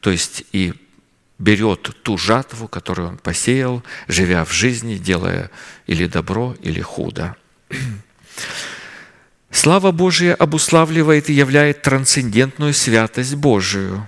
то 0.00 0.10
есть 0.10 0.44
и 0.52 0.74
берет 1.38 1.96
ту 2.02 2.18
жатву, 2.18 2.68
которую 2.68 3.08
он 3.08 3.16
посеял, 3.16 3.82
живя 4.06 4.44
в 4.44 4.52
жизни, 4.52 4.96
делая 4.96 5.50
или 5.86 6.06
добро, 6.06 6.54
или 6.60 6.82
худо. 6.82 7.36
Слава 9.50 9.92
Божия 9.92 10.34
обуславливает 10.34 11.30
и 11.30 11.32
являет 11.32 11.80
трансцендентную 11.80 12.74
святость 12.74 13.34
Божию, 13.34 14.06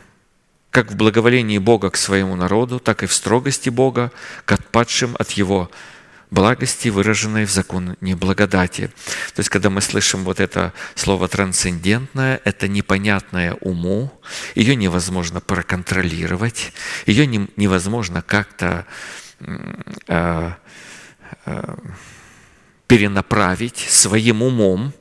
как 0.70 0.92
в 0.92 0.94
благоволении 0.94 1.56
Бога 1.56 1.88
к 1.88 1.96
своему 1.96 2.36
народу, 2.36 2.78
так 2.78 3.02
и 3.02 3.06
в 3.06 3.14
строгости 3.14 3.70
Бога 3.70 4.12
к 4.44 4.52
отпадшим 4.52 5.16
от 5.18 5.30
Его 5.30 5.70
благости, 6.32 6.88
выраженной 6.88 7.44
в 7.44 7.50
законе 7.50 8.16
благодати. 8.16 8.90
То 9.34 9.40
есть, 9.40 9.50
когда 9.50 9.68
мы 9.68 9.82
слышим 9.82 10.24
вот 10.24 10.40
это 10.40 10.72
слово 10.94 11.28
трансцендентное, 11.28 12.40
это 12.44 12.68
непонятное 12.68 13.54
уму, 13.60 14.10
ее 14.54 14.74
невозможно 14.74 15.40
проконтролировать, 15.40 16.72
ее 17.06 17.26
невозможно 17.26 18.22
как-то 18.22 18.86
э, 20.08 20.52
э, 21.44 21.74
перенаправить 22.86 23.76
своим 23.76 24.42
умом, 24.42 24.94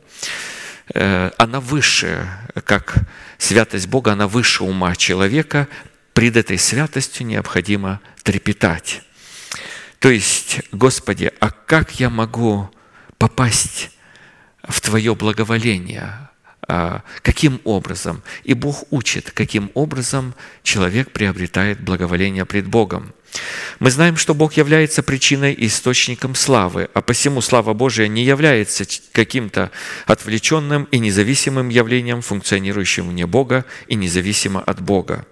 э, 0.93 1.31
она 1.37 1.61
выше, 1.61 2.27
как 2.65 2.95
святость 3.37 3.87
Бога, 3.87 4.11
она 4.11 4.27
выше 4.27 4.65
ума 4.65 4.97
человека. 4.97 5.69
Пред 6.13 6.35
этой 6.35 6.57
святостью 6.57 7.25
необходимо 7.25 8.01
трепетать. 8.23 9.01
То 10.01 10.09
есть, 10.09 10.61
Господи, 10.71 11.31
а 11.39 11.51
как 11.51 11.99
я 11.99 12.09
могу 12.09 12.67
попасть 13.19 13.91
в 14.63 14.81
Твое 14.81 15.13
благоволение? 15.13 16.27
А, 16.67 17.03
каким 17.21 17.61
образом? 17.65 18.23
И 18.43 18.55
Бог 18.55 18.83
учит, 18.89 19.29
каким 19.29 19.69
образом 19.75 20.33
человек 20.63 21.11
приобретает 21.11 21.81
благоволение 21.81 22.45
пред 22.45 22.65
Богом. 22.65 23.13
Мы 23.79 23.91
знаем, 23.91 24.17
что 24.17 24.33
Бог 24.33 24.53
является 24.53 25.03
причиной 25.03 25.53
и 25.53 25.67
источником 25.67 26.33
славы, 26.33 26.89
а 26.95 27.03
посему 27.03 27.39
слава 27.39 27.75
Божия 27.75 28.07
не 28.07 28.23
является 28.23 28.85
каким-то 29.11 29.69
отвлеченным 30.07 30.85
и 30.85 30.97
независимым 30.97 31.69
явлением, 31.69 32.23
функционирующим 32.23 33.07
вне 33.07 33.27
Бога 33.27 33.65
и 33.87 33.93
независимо 33.93 34.61
от 34.61 34.81
Бога. 34.81 35.27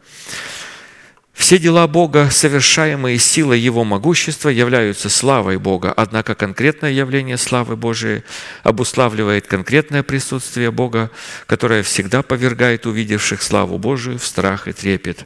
Все 1.39 1.57
дела 1.57 1.87
Бога, 1.87 2.29
совершаемые 2.29 3.17
силой 3.17 3.61
Его 3.61 3.85
могущества, 3.85 4.49
являются 4.49 5.07
славой 5.07 5.57
Бога, 5.57 5.91
однако 5.93 6.35
конкретное 6.35 6.91
явление 6.91 7.37
славы 7.37 7.77
Божией 7.77 8.23
обуславливает 8.63 9.47
конкретное 9.47 10.03
присутствие 10.03 10.69
Бога, 10.69 11.09
которое 11.47 11.81
всегда 11.81 12.23
повергает 12.23 12.85
увидевших 12.85 13.41
славу 13.41 13.77
Божию 13.77 14.19
в 14.19 14.25
страх 14.25 14.67
и 14.67 14.73
трепет. 14.73 15.25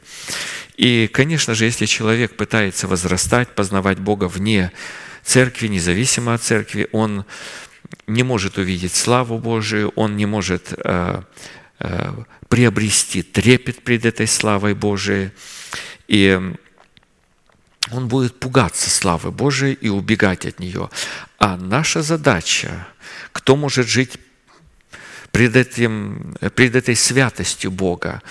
И, 0.76 1.10
конечно 1.12 1.52
же, 1.52 1.64
если 1.64 1.84
человек 1.84 2.36
пытается 2.36 2.86
возрастать, 2.86 3.48
познавать 3.48 3.98
Бога 3.98 4.28
вне 4.28 4.70
церкви, 5.24 5.66
независимо 5.66 6.34
от 6.34 6.42
церкви, 6.42 6.88
он 6.92 7.24
не 8.06 8.22
может 8.22 8.56
увидеть 8.56 8.94
славу 8.94 9.40
Божию, 9.40 9.92
он 9.96 10.16
не 10.16 10.26
может 10.26 10.74
э, 10.76 11.22
э, 11.80 12.12
приобрести 12.48 13.22
трепет 13.22 13.82
пред 13.82 14.04
этой 14.06 14.28
славой 14.28 14.74
Божией. 14.74 15.32
И 16.08 16.54
он 17.90 18.08
будет 18.08 18.38
пугаться 18.40 18.90
славы 18.90 19.30
Божией 19.30 19.74
и 19.74 19.88
убегать 19.88 20.46
от 20.46 20.58
нее. 20.58 20.90
А 21.38 21.56
наша 21.56 22.02
задача, 22.02 22.86
кто 23.32 23.56
может 23.56 23.86
жить 23.86 24.18
пред, 25.32 25.56
этим, 25.56 26.36
пред 26.54 26.76
этой 26.76 26.96
святостью 26.96 27.70
Бога, 27.70 28.22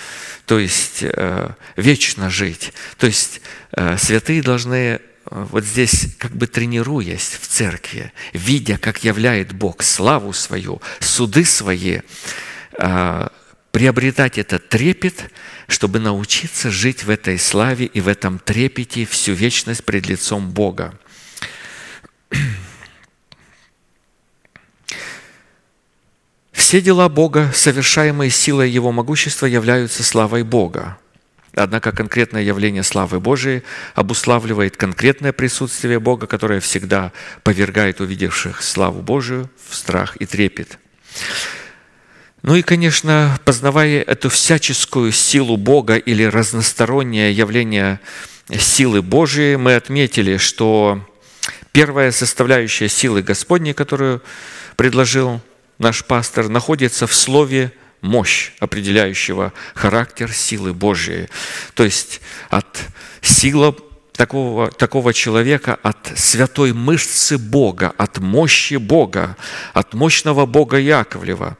то 0.46 0.58
есть 0.58 1.00
э, 1.02 1.50
вечно 1.76 2.30
жить. 2.30 2.72
То 2.96 3.06
есть 3.06 3.40
э, 3.72 3.96
святые 3.98 4.42
должны 4.42 4.74
э, 4.74 4.98
вот 5.26 5.64
здесь, 5.64 6.16
как 6.18 6.32
бы 6.32 6.46
тренируясь 6.46 7.38
в 7.40 7.46
церкви, 7.46 8.12
видя, 8.32 8.78
как 8.78 9.04
являет 9.04 9.52
Бог 9.52 9.82
славу 9.82 10.32
свою, 10.32 10.80
суды 10.98 11.44
свои, 11.44 12.00
э, 12.78 13.28
приобретать 13.70 14.38
этот 14.38 14.68
трепет, 14.68 15.30
чтобы 15.68 15.98
научиться 15.98 16.70
жить 16.70 17.04
в 17.04 17.10
этой 17.10 17.38
славе 17.38 17.86
и 17.86 18.00
в 18.00 18.08
этом 18.08 18.38
трепете 18.38 19.06
всю 19.06 19.32
вечность 19.32 19.84
пред 19.84 20.06
лицом 20.06 20.50
Бога. 20.50 20.98
Все 26.52 26.80
дела 26.80 27.08
Бога, 27.08 27.50
совершаемые 27.54 28.30
силой 28.30 28.70
Его 28.70 28.92
могущества, 28.92 29.46
являются 29.46 30.02
славой 30.02 30.42
Бога. 30.42 30.98
Однако 31.56 31.92
конкретное 31.92 32.42
явление 32.42 32.82
славы 32.82 33.20
Божией 33.20 33.62
обуславливает 33.94 34.76
конкретное 34.76 35.32
присутствие 35.32 36.00
Бога, 36.00 36.26
которое 36.26 36.58
всегда 36.60 37.12
повергает 37.44 38.00
увидевших 38.00 38.62
славу 38.62 39.02
Божию 39.02 39.48
в 39.68 39.76
страх 39.76 40.16
и 40.16 40.26
трепет. 40.26 40.78
Ну 42.44 42.56
и, 42.56 42.60
конечно, 42.62 43.40
познавая 43.46 44.02
эту 44.02 44.28
всяческую 44.28 45.12
силу 45.12 45.56
Бога 45.56 45.96
или 45.96 46.24
разностороннее 46.24 47.32
явление 47.32 48.00
силы 48.54 49.00
Божией, 49.00 49.56
мы 49.56 49.76
отметили, 49.76 50.36
что 50.36 51.00
первая 51.72 52.12
составляющая 52.12 52.90
силы 52.90 53.22
Господней, 53.22 53.72
которую 53.72 54.22
предложил 54.76 55.40
наш 55.78 56.04
пастор, 56.04 56.50
находится 56.50 57.06
в 57.06 57.14
слове 57.14 57.72
мощь, 58.02 58.52
определяющего 58.60 59.54
характер 59.72 60.30
силы 60.30 60.74
Божией. 60.74 61.30
То 61.72 61.84
есть 61.84 62.20
от 62.50 62.78
силы 63.22 63.74
такого, 64.16 64.70
такого 64.70 65.12
человека 65.12 65.78
от 65.82 66.12
святой 66.16 66.72
мышцы 66.72 67.36
Бога, 67.36 67.92
от 67.98 68.18
мощи 68.18 68.74
Бога, 68.76 69.36
от 69.72 69.94
мощного 69.94 70.46
Бога 70.46 70.78
Яковлева. 70.78 71.58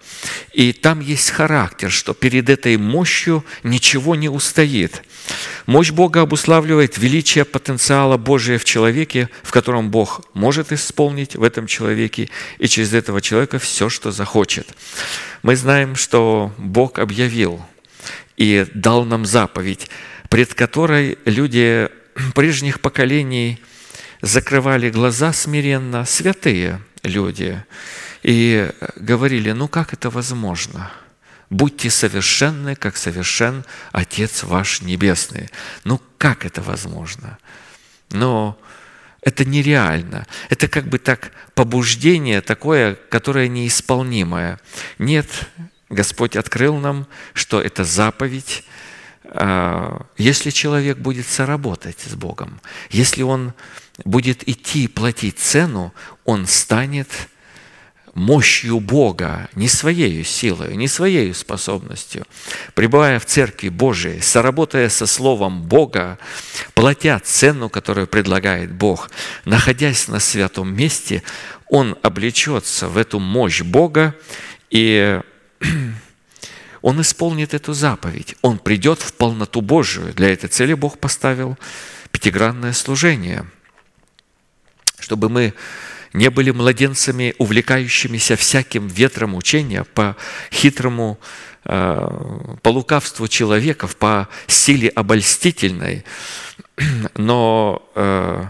И 0.52 0.72
там 0.72 1.00
есть 1.00 1.30
характер, 1.30 1.90
что 1.90 2.14
перед 2.14 2.48
этой 2.48 2.76
мощью 2.76 3.44
ничего 3.64 4.14
не 4.14 4.28
устоит. 4.28 5.02
Мощь 5.66 5.90
Бога 5.90 6.20
обуславливает 6.20 6.96
величие 6.98 7.44
потенциала 7.44 8.16
Божия 8.16 8.59
в 8.59 8.64
человеке, 8.64 9.28
в 9.42 9.50
котором 9.50 9.90
Бог 9.90 10.22
может 10.34 10.70
исполнить 10.72 11.34
в 11.34 11.42
этом 11.42 11.66
человеке, 11.66 12.30
и 12.59 12.68
через 12.68 12.92
этого 12.94 13.20
человека 13.20 13.59
все, 13.59 13.88
что 13.88 14.12
захочет. 14.12 14.74
Мы 15.42 15.57
знаем, 15.57 15.96
что 15.96 16.52
Бог 16.59 16.98
объявил 16.98 17.61
и 18.36 18.66
дал 18.74 19.05
нам 19.05 19.26
заповедь, 19.26 19.88
пред 20.28 20.55
которой 20.55 21.18
люди 21.24 21.88
прежних 22.34 22.80
поколений 22.80 23.62
закрывали 24.20 24.90
глаза 24.90 25.32
смиренно 25.32 26.04
святые 26.04 26.80
люди 27.02 27.62
и 28.22 28.70
говорили, 28.96 29.52
ну 29.52 29.68
как 29.68 29.92
это 29.92 30.10
возможно? 30.10 30.90
Будьте 31.50 31.90
совершенны, 31.90 32.74
как 32.74 32.96
совершен 32.96 33.64
Отец 33.92 34.42
ваш 34.42 34.80
Небесный. 34.80 35.50
Ну 35.84 36.00
как 36.18 36.46
это 36.46 36.62
возможно? 36.62 37.38
Но 38.10 38.58
это 39.20 39.44
нереально. 39.44 40.26
Это 40.48 40.68
как 40.68 40.86
бы 40.86 40.98
так 40.98 41.32
побуждение 41.54 42.40
такое, 42.40 42.94
которое 42.94 43.48
неисполнимое. 43.48 44.58
Нет, 44.98 45.26
Господь 45.90 46.36
открыл 46.36 46.76
нам, 46.76 47.06
что 47.34 47.60
это 47.60 47.84
заповедь, 47.84 48.64
если 50.16 50.51
человек 50.51 50.99
будет 50.99 51.26
соработать 51.26 51.99
с 52.01 52.14
Богом, 52.14 52.61
если 52.91 53.22
он 53.22 53.53
будет 54.05 54.49
идти 54.49 54.87
платить 54.87 55.39
цену, 55.39 55.93
он 56.24 56.47
станет 56.47 57.09
мощью 58.14 58.78
Бога, 58.80 59.49
не 59.55 59.68
своей 59.68 60.24
силой, 60.24 60.76
не 60.76 60.89
своей 60.89 61.35
способностью. 61.35 62.24
Пребывая 62.74 63.18
в 63.18 63.26
Церкви 63.26 63.68
Божией, 63.68 64.20
соработая 64.20 64.89
со 64.89 65.07
Словом 65.07 65.62
Бога, 65.62 66.18
платя 66.74 67.20
цену, 67.22 67.68
которую 67.68 68.07
предлагает 68.07 68.72
Бог, 68.72 69.11
находясь 69.45 70.09
на 70.09 70.20
святом 70.20 70.74
месте, 70.74 71.22
он 71.68 71.97
облечется 72.03 72.89
в 72.89 72.97
эту 72.97 73.18
мощь 73.18 73.62
Бога 73.62 74.14
и 74.70 75.20
он 76.85 77.01
исполнит 77.01 77.55
эту 77.55 77.72
заповедь. 77.72 78.37
Он 78.43 78.59
придет 78.59 79.01
в 79.01 79.14
полноту 79.14 79.62
Божию. 79.62 80.12
Для 80.12 80.30
этой 80.30 80.51
цели 80.51 80.74
Бог 80.74 80.99
поставил 80.99 81.57
пятигранное 82.11 82.74
служение, 82.74 83.47
чтобы 84.99 85.30
мы 85.30 85.55
не 86.12 86.28
были 86.28 86.51
младенцами, 86.51 87.35
увлекающимися 87.39 88.37
всяким 88.37 88.89
ветром 88.89 89.35
учения 89.35 89.85
по 89.85 90.14
хитрому, 90.53 91.18
э, 91.64 92.57
по 92.61 92.68
лукавству 92.68 93.28
человеков, 93.28 93.97
по 93.97 94.28
силе 94.47 94.91
обольстительной, 94.91 96.05
но 97.14 97.82
э, 97.95 98.45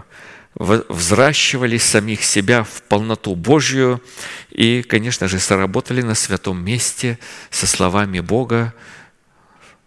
взращивали 0.55 1.77
самих 1.77 2.23
себя 2.23 2.63
в 2.63 2.81
полноту 2.83 3.35
Божью 3.35 4.01
и, 4.49 4.83
конечно 4.83 5.27
же, 5.27 5.39
соработали 5.39 6.01
на 6.01 6.15
святом 6.15 6.63
месте 6.63 7.19
со 7.49 7.67
словами 7.67 8.21
Бога, 8.21 8.73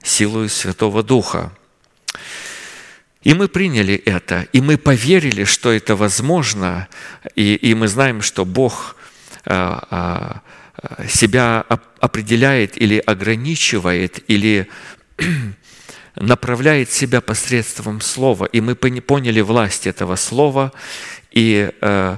силою 0.02 0.48
Святого 0.48 1.02
Духа. 1.02 1.52
И 3.22 3.34
мы 3.34 3.48
приняли 3.48 3.94
это, 3.94 4.46
и 4.52 4.60
мы 4.60 4.76
поверили, 4.76 5.44
что 5.44 5.72
это 5.72 5.96
возможно, 5.96 6.88
и, 7.34 7.54
и 7.54 7.74
мы 7.74 7.88
знаем, 7.88 8.22
что 8.22 8.44
Бог 8.44 8.96
а, 9.44 10.42
а, 10.80 11.06
себя 11.08 11.64
определяет 12.00 12.80
или 12.80 12.98
ограничивает, 12.98 14.22
или 14.28 14.68
направляет 16.20 16.90
себя 16.90 17.20
посредством 17.20 18.00
слова. 18.00 18.46
И 18.46 18.60
мы 18.60 18.74
поняли 18.74 19.40
власть 19.40 19.86
этого 19.86 20.16
слова 20.16 20.72
и 21.30 21.70
э, 21.80 22.16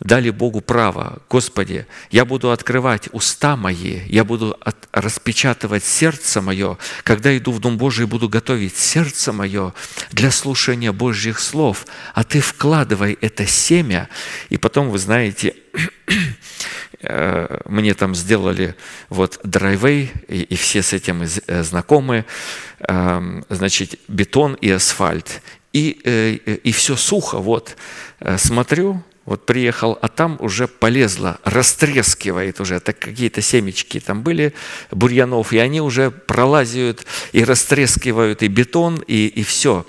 дали 0.00 0.30
Богу 0.30 0.60
право. 0.60 1.22
Господи, 1.28 1.86
я 2.10 2.24
буду 2.24 2.50
открывать 2.50 3.08
уста 3.12 3.56
мои, 3.56 4.00
я 4.06 4.24
буду 4.24 4.56
от, 4.60 4.76
распечатывать 4.92 5.84
сердце 5.84 6.40
мое. 6.42 6.78
Когда 7.02 7.36
иду 7.36 7.52
в 7.52 7.60
Дом 7.60 7.78
Божий, 7.78 8.06
буду 8.06 8.28
готовить 8.28 8.76
сердце 8.76 9.32
мое 9.32 9.72
для 10.10 10.30
слушания 10.30 10.92
Божьих 10.92 11.40
слов. 11.40 11.86
А 12.14 12.24
Ты 12.24 12.40
вкладывай 12.40 13.16
это 13.20 13.46
семя. 13.46 14.08
И 14.48 14.58
потом, 14.58 14.90
вы 14.90 14.98
знаете, 14.98 15.54
мне 17.66 17.94
там 17.94 18.14
сделали 18.14 18.74
вот 19.08 19.40
драйвей, 19.44 20.12
и, 20.28 20.42
и 20.42 20.56
все 20.56 20.82
с 20.82 20.92
этим 20.92 21.22
э, 21.22 21.62
знакомы, 21.62 22.24
эм, 22.80 23.44
значит, 23.48 23.98
бетон 24.08 24.54
и 24.54 24.70
асфальт. 24.70 25.42
И, 25.72 26.00
э, 26.04 26.32
и 26.32 26.72
все 26.72 26.96
сухо, 26.96 27.38
вот, 27.38 27.76
смотрю, 28.38 29.02
вот 29.26 29.44
приехал, 29.44 29.98
а 30.00 30.08
там 30.08 30.36
уже 30.38 30.68
полезло, 30.68 31.38
растрескивает 31.42 32.60
уже, 32.60 32.78
так 32.78 32.98
какие-то 33.00 33.42
семечки 33.42 33.98
там 33.98 34.22
были, 34.22 34.54
бурьянов, 34.92 35.52
и 35.52 35.58
они 35.58 35.80
уже 35.80 36.12
пролазят 36.12 37.04
и 37.32 37.44
растрескивают 37.44 38.44
и 38.44 38.48
бетон, 38.48 39.02
и, 39.06 39.26
и 39.26 39.42
все. 39.42 39.84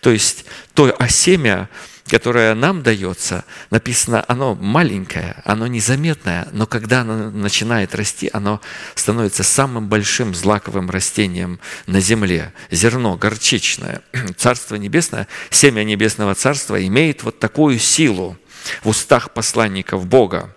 То 0.00 0.10
есть 0.10 0.46
то, 0.72 0.94
а 0.98 1.08
семя, 1.08 1.68
которое 2.08 2.54
нам 2.54 2.82
дается, 2.82 3.44
написано, 3.70 4.24
оно 4.26 4.54
маленькое, 4.54 5.40
оно 5.44 5.66
незаметное, 5.66 6.48
но 6.52 6.66
когда 6.66 7.02
оно 7.02 7.30
начинает 7.30 7.94
расти, 7.94 8.30
оно 8.32 8.60
становится 8.94 9.44
самым 9.44 9.88
большим 9.88 10.34
злаковым 10.34 10.90
растением 10.90 11.60
на 11.86 12.00
земле. 12.00 12.52
Зерно 12.70 13.16
горчичное. 13.16 14.02
Царство 14.36 14.76
небесное, 14.76 15.28
семя 15.50 15.84
небесного 15.84 16.34
царства 16.34 16.84
имеет 16.86 17.22
вот 17.22 17.38
такую 17.38 17.78
силу 17.78 18.36
в 18.82 18.88
устах 18.88 19.32
посланников 19.32 20.06
Бога. 20.06 20.54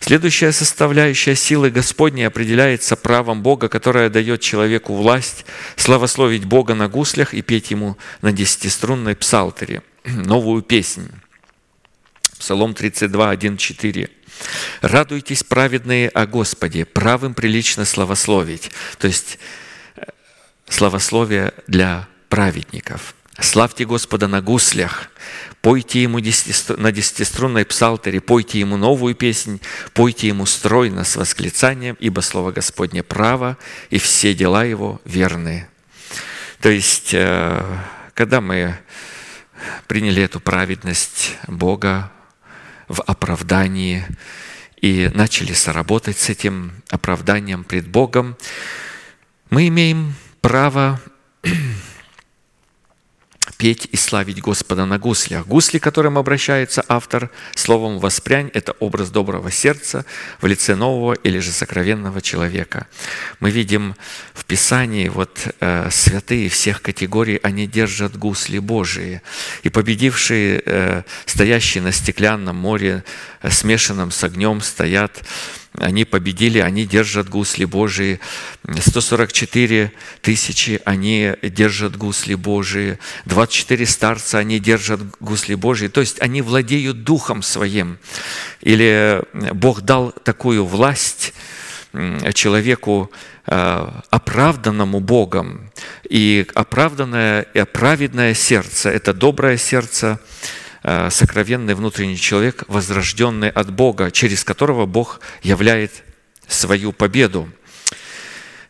Следующая 0.00 0.52
составляющая 0.52 1.34
силы 1.34 1.70
Господней 1.70 2.26
определяется 2.26 2.96
правом 2.96 3.42
Бога, 3.42 3.68
которое 3.68 4.08
дает 4.08 4.40
человеку 4.40 4.94
власть 4.94 5.44
славословить 5.76 6.46
Бога 6.46 6.74
на 6.74 6.88
гуслях 6.88 7.34
и 7.34 7.42
петь 7.42 7.70
Ему 7.70 7.98
на 8.22 8.32
десятиструнной 8.32 9.14
псалтере 9.14 9.82
новую 10.04 10.62
песнь. 10.62 11.10
Псалом 12.38 12.74
32, 12.74 13.30
1, 13.30 13.56
4. 13.56 14.10
«Радуйтесь, 14.80 15.44
праведные, 15.44 16.08
о 16.08 16.26
Господе, 16.26 16.86
правым 16.86 17.34
прилично 17.34 17.84
славословить». 17.84 18.70
То 18.98 19.06
есть, 19.06 19.38
э, 19.96 20.04
славословие 20.66 21.52
для 21.66 22.08
праведников. 22.30 23.14
Славьте 23.38 23.84
Господа 23.84 24.28
на 24.28 24.40
гуслях, 24.40 25.10
пойте 25.60 26.02
Ему 26.02 26.18
на 26.18 26.92
десятиструнной 26.92 27.64
псалтере, 27.64 28.20
пойте 28.20 28.60
Ему 28.60 28.76
новую 28.76 29.14
песнь, 29.14 29.60
пойте 29.92 30.28
Ему 30.28 30.46
стройно 30.46 31.04
с 31.04 31.16
восклицанием, 31.16 31.96
ибо 32.00 32.20
Слово 32.20 32.52
Господне 32.52 33.02
право, 33.02 33.58
и 33.90 33.98
все 33.98 34.34
дела 34.34 34.64
Его 34.64 35.00
верны. 35.04 35.68
То 36.60 36.70
есть, 36.70 37.10
э, 37.12 37.78
когда 38.14 38.40
мы 38.40 38.78
приняли 39.86 40.22
эту 40.22 40.40
праведность 40.40 41.36
Бога 41.46 42.10
в 42.88 43.02
оправдании 43.02 44.06
и 44.80 45.10
начали 45.14 45.52
соработать 45.52 46.18
с 46.18 46.28
этим 46.28 46.72
оправданием 46.88 47.64
пред 47.64 47.86
Богом, 47.88 48.36
мы 49.50 49.68
имеем 49.68 50.14
право 50.40 51.00
петь 53.60 53.86
и 53.92 53.96
славить 53.98 54.40
Господа 54.40 54.86
на 54.86 54.98
гуслях. 54.98 55.46
Гусли, 55.46 55.78
к 55.78 55.82
которым 55.82 56.16
обращается 56.16 56.82
автор 56.88 57.30
словом 57.54 57.98
«воспрянь»– 57.98 58.50
это 58.54 58.72
образ 58.80 59.10
доброго 59.10 59.50
сердца 59.50 60.06
в 60.40 60.46
лице 60.46 60.74
нового 60.74 61.12
или 61.12 61.40
же 61.40 61.52
сокровенного 61.52 62.22
человека. 62.22 62.86
Мы 63.38 63.50
видим 63.50 63.96
в 64.32 64.46
Писании, 64.46 65.10
вот 65.10 65.46
э, 65.60 65.88
святые 65.90 66.48
всех 66.48 66.80
категорий, 66.80 67.38
они 67.42 67.66
держат 67.66 68.16
гусли 68.16 68.58
Божии. 68.60 69.20
И 69.62 69.68
победившие, 69.68 70.62
э, 70.64 71.02
стоящие 71.26 71.82
на 71.82 71.92
стеклянном 71.92 72.56
море, 72.56 73.04
э, 73.42 73.50
смешанном 73.50 74.10
с 74.10 74.24
огнем, 74.24 74.62
стоят 74.62 75.22
они 75.80 76.04
победили, 76.04 76.58
они 76.58 76.84
держат 76.84 77.28
гусли 77.28 77.64
Божии. 77.64 78.20
144 78.78 79.92
тысячи, 80.20 80.80
они 80.84 81.34
держат 81.42 81.96
гусли 81.96 82.34
Божии. 82.34 82.98
24 83.24 83.86
старца, 83.86 84.38
они 84.38 84.58
держат 84.58 85.00
гусли 85.20 85.54
Божии. 85.54 85.88
То 85.88 86.00
есть 86.00 86.20
они 86.20 86.42
владеют 86.42 87.02
духом 87.04 87.42
своим. 87.42 87.98
Или 88.60 89.22
Бог 89.32 89.80
дал 89.80 90.12
такую 90.12 90.66
власть 90.66 91.32
человеку, 92.34 93.10
э, 93.46 93.88
оправданному 94.10 95.00
Богом. 95.00 95.70
И 96.08 96.46
оправданное 96.54 97.42
праведное 97.72 98.34
сердце– 98.34 98.90
это 98.90 99.12
доброе 99.12 99.56
сердце, 99.56 100.20
Э, 100.20 100.59
сокровенный 100.82 101.74
внутренний 101.74 102.16
человек, 102.16 102.64
возрожденный 102.68 103.50
от 103.50 103.72
Бога, 103.72 104.10
через 104.10 104.44
которого 104.44 104.86
Бог 104.86 105.20
являет 105.42 106.04
свою 106.48 106.92
победу. 106.92 107.48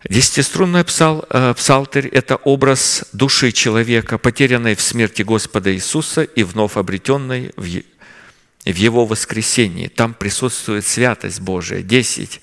Десятиструнный 0.08 0.82
псал, 0.82 1.26
э, 1.28 1.54
псалтырь– 1.54 2.08
это 2.12 2.36
образ 2.36 3.04
души 3.12 3.52
человека, 3.52 4.16
потерянной 4.16 4.74
в 4.74 4.80
смерти 4.80 5.22
Господа 5.22 5.74
Иисуса 5.74 6.22
и 6.22 6.42
вновь 6.42 6.76
обретенной 6.76 7.52
в 7.56 7.82
в 8.66 8.76
Его 8.76 9.06
воскресении. 9.06 9.88
Там 9.88 10.12
присутствует 10.12 10.86
святость 10.86 11.40
Божия. 11.40 11.82
Десять 11.82 12.40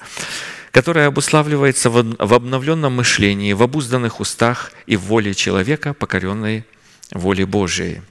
которая 0.72 1.07
обуславливается 1.07 1.89
в 1.89 2.34
обновленном 2.34 2.93
мышлении, 2.93 3.53
в 3.53 3.63
обузданных 3.63 4.20
устах 4.20 4.72
и 4.86 4.95
в 4.95 5.05
воле 5.05 5.34
человека, 5.34 5.95
покоренной 5.95 6.65
воле 7.11 7.47
Божией. 7.47 8.01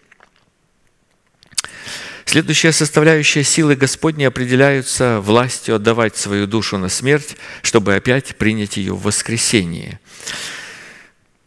Следующая 2.27 2.73
составляющая 2.73 3.45
силы 3.45 3.77
Господней 3.77 4.27
определяются 4.27 5.21
властью 5.21 5.77
отдавать 5.77 6.17
свою 6.17 6.49
душу 6.49 6.77
на 6.77 6.89
смерть, 6.89 7.37
чтобы 7.63 7.95
опять 7.95 8.37
принять 8.37 8.77
ее 8.77 8.95
в 8.95 9.03
воскресении. 9.03 10.01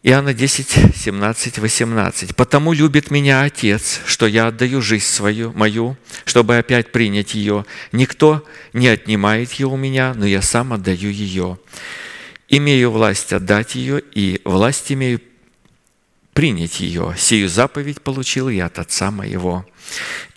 Иоанна 0.01 0.33
10, 0.33 0.95
17, 0.95 1.59
18. 1.59 2.33
«Потому 2.33 2.71
любит 2.71 3.11
меня 3.11 3.43
Отец, 3.43 3.99
что 4.05 4.25
я 4.25 4.47
отдаю 4.47 4.81
жизнь 4.81 5.05
свою, 5.05 5.51
мою, 5.51 5.97
чтобы 6.23 6.57
опять 6.57 6.93
принять 6.93 7.35
ее. 7.35 7.65
Никто 7.91 8.45
не 8.71 8.87
отнимает 8.87 9.51
ее 9.51 9.67
у 9.67 9.75
меня, 9.75 10.13
но 10.15 10.25
я 10.25 10.41
сам 10.41 10.71
отдаю 10.71 11.11
ее. 11.11 11.59
Имею 12.47 12.91
власть 12.91 13.33
отдать 13.33 13.75
ее, 13.75 14.01
и 14.13 14.39
власть 14.45 14.89
имею 14.93 15.19
принять 16.33 16.79
ее. 16.79 17.13
Сию 17.17 17.49
заповедь 17.49 18.01
получил 18.01 18.47
я 18.47 18.67
от 18.67 18.79
Отца 18.79 19.11
моего». 19.11 19.65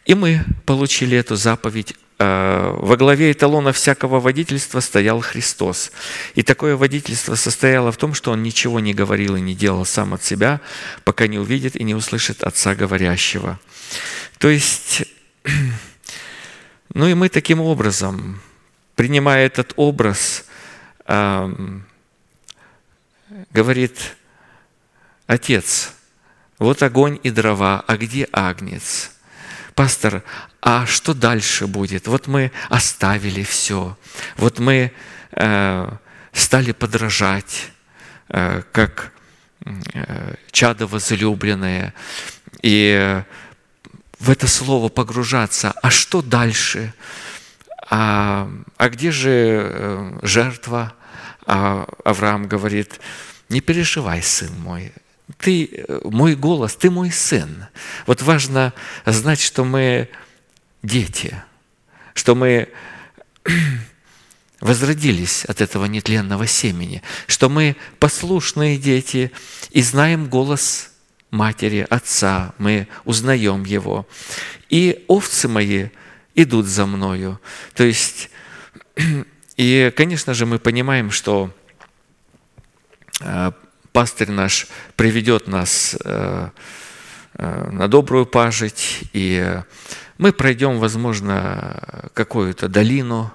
И 0.04 0.14
мы 0.14 0.44
получили 0.66 1.16
эту 1.16 1.36
заповедь. 1.36 1.94
Э, 2.18 2.74
во 2.76 2.96
главе 2.96 3.32
эталона 3.32 3.72
всякого 3.72 4.20
водительства 4.20 4.80
стоял 4.80 5.20
Христос. 5.20 5.92
И 6.34 6.42
такое 6.42 6.76
водительство 6.76 7.36
состояло 7.36 7.92
в 7.92 7.96
том, 7.96 8.14
что 8.14 8.32
Он 8.32 8.42
ничего 8.42 8.80
не 8.80 8.94
говорил 8.94 9.36
и 9.36 9.40
не 9.40 9.54
делал 9.54 9.84
сам 9.84 10.14
от 10.14 10.24
себя, 10.24 10.60
пока 11.04 11.26
не 11.26 11.38
увидит 11.38 11.76
и 11.76 11.84
не 11.84 11.94
услышит 11.94 12.42
Отца 12.42 12.74
говорящего. 12.74 13.60
То 14.38 14.48
есть, 14.48 15.04
ну 16.94 17.06
и 17.06 17.14
мы 17.14 17.28
таким 17.28 17.60
образом, 17.60 18.40
принимая 18.96 19.46
этот 19.46 19.72
образ, 19.76 20.44
эм, 21.06 21.86
говорит 23.50 24.16
Отец, 25.28 25.92
вот 26.58 26.82
огонь 26.82 27.20
и 27.22 27.30
дрова, 27.30 27.84
а 27.86 27.96
где 27.96 28.28
агнец? 28.32 29.11
Пастор, 29.74 30.22
а 30.60 30.86
что 30.86 31.14
дальше 31.14 31.66
будет? 31.66 32.06
Вот 32.06 32.26
мы 32.26 32.52
оставили 32.68 33.42
все, 33.42 33.96
вот 34.36 34.58
мы 34.58 34.92
э, 35.32 35.90
стали 36.32 36.72
подражать, 36.72 37.70
э, 38.28 38.62
как 38.72 39.12
э, 39.64 40.34
чадо 40.50 40.86
возлюбленное, 40.86 41.94
и 42.62 43.22
в 44.22 44.30
это 44.30 44.46
слово 44.46 44.88
погружаться. 44.88 45.74
А 45.82 45.90
что 45.90 46.22
дальше? 46.22 46.94
А, 47.90 48.48
а 48.76 48.88
где 48.88 49.10
же 49.10 49.30
э, 49.30 50.18
жертва? 50.22 50.94
А 51.44 51.88
Авраам 52.04 52.46
говорит, 52.46 53.00
не 53.48 53.60
переживай, 53.60 54.22
сын 54.22 54.52
мой, 54.60 54.92
ты 55.38 55.68
э, 55.72 56.00
мой 56.04 56.34
голос, 56.34 56.76
ты 56.76 56.90
мой 56.90 57.10
сын. 57.10 57.66
Вот 58.06 58.22
важно 58.22 58.72
знать, 59.06 59.40
что 59.40 59.64
мы 59.64 60.08
дети, 60.82 61.42
что 62.14 62.34
мы 62.34 62.68
возродились 64.60 65.44
от 65.44 65.60
этого 65.60 65.86
нетленного 65.86 66.46
семени, 66.46 67.02
что 67.26 67.48
мы 67.48 67.76
послушные 67.98 68.78
дети 68.78 69.32
и 69.70 69.82
знаем 69.82 70.28
голос 70.28 70.90
матери, 71.30 71.86
отца, 71.88 72.54
мы 72.58 72.86
узнаем 73.04 73.64
его. 73.64 74.06
И 74.68 75.04
овцы 75.08 75.48
мои 75.48 75.88
идут 76.34 76.66
за 76.66 76.86
мною. 76.86 77.40
То 77.74 77.84
есть, 77.84 78.30
и, 79.56 79.92
конечно 79.96 80.34
же, 80.34 80.46
мы 80.46 80.58
понимаем, 80.58 81.10
что 81.10 81.50
э, 83.20 83.52
пастырь 83.92 84.30
наш 84.30 84.66
приведет 84.96 85.46
нас 85.46 85.96
э, 86.04 86.48
э, 87.34 87.70
на 87.70 87.88
добрую 87.88 88.26
пажить, 88.26 89.00
и 89.12 89.60
мы 90.18 90.32
пройдем, 90.32 90.78
возможно, 90.78 92.10
какую-то 92.14 92.68
долину, 92.68 93.32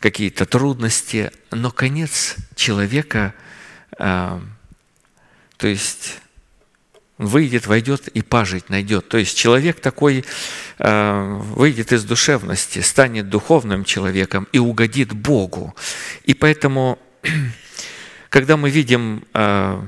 какие-то 0.00 0.46
трудности, 0.46 1.30
но 1.50 1.70
конец 1.70 2.36
человека, 2.56 3.34
э, 3.98 4.40
то 5.56 5.66
есть 5.66 6.18
выйдет, 7.18 7.66
войдет 7.66 8.08
и 8.08 8.22
пажить 8.22 8.68
найдет. 8.68 9.08
То 9.08 9.18
есть 9.18 9.36
человек 9.36 9.80
такой 9.80 10.24
выйдет 10.78 11.92
из 11.92 12.02
душевности, 12.02 12.80
станет 12.80 13.28
духовным 13.28 13.84
человеком 13.84 14.48
и 14.50 14.58
угодит 14.58 15.12
Богу. 15.12 15.76
И 16.24 16.34
поэтому 16.34 16.98
когда 18.32 18.56
мы 18.56 18.70
видим, 18.70 19.24
э, 19.34 19.82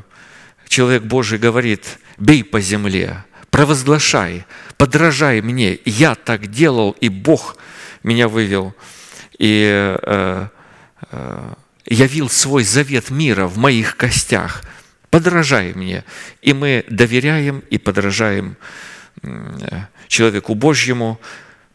человек 0.69 1.05
Божий 1.05 1.39
говорит, 1.39 1.99
бей 2.19 2.45
по 2.45 2.61
земле, 2.61 3.25
провозглашай, 3.49 4.45
подражай 4.77 5.41
мне, 5.41 5.79
я 5.87 6.15
так 6.15 6.49
делал, 6.49 6.95
и 7.01 7.09
Бог 7.09 7.57
меня 8.03 8.29
вывел, 8.29 8.75
и 9.39 9.97
э, 9.99 10.49
э, 11.11 11.53
явил 11.87 12.29
свой 12.29 12.65
завет 12.65 13.09
мира 13.09 13.47
в 13.47 13.57
моих 13.57 13.97
костях, 13.97 14.62
подражай 15.09 15.73
мне. 15.73 16.05
И 16.43 16.53
мы 16.53 16.85
доверяем 16.91 17.61
и 17.71 17.79
подражаем 17.79 18.59
человеку 20.07 20.55
Божьему, 20.55 21.19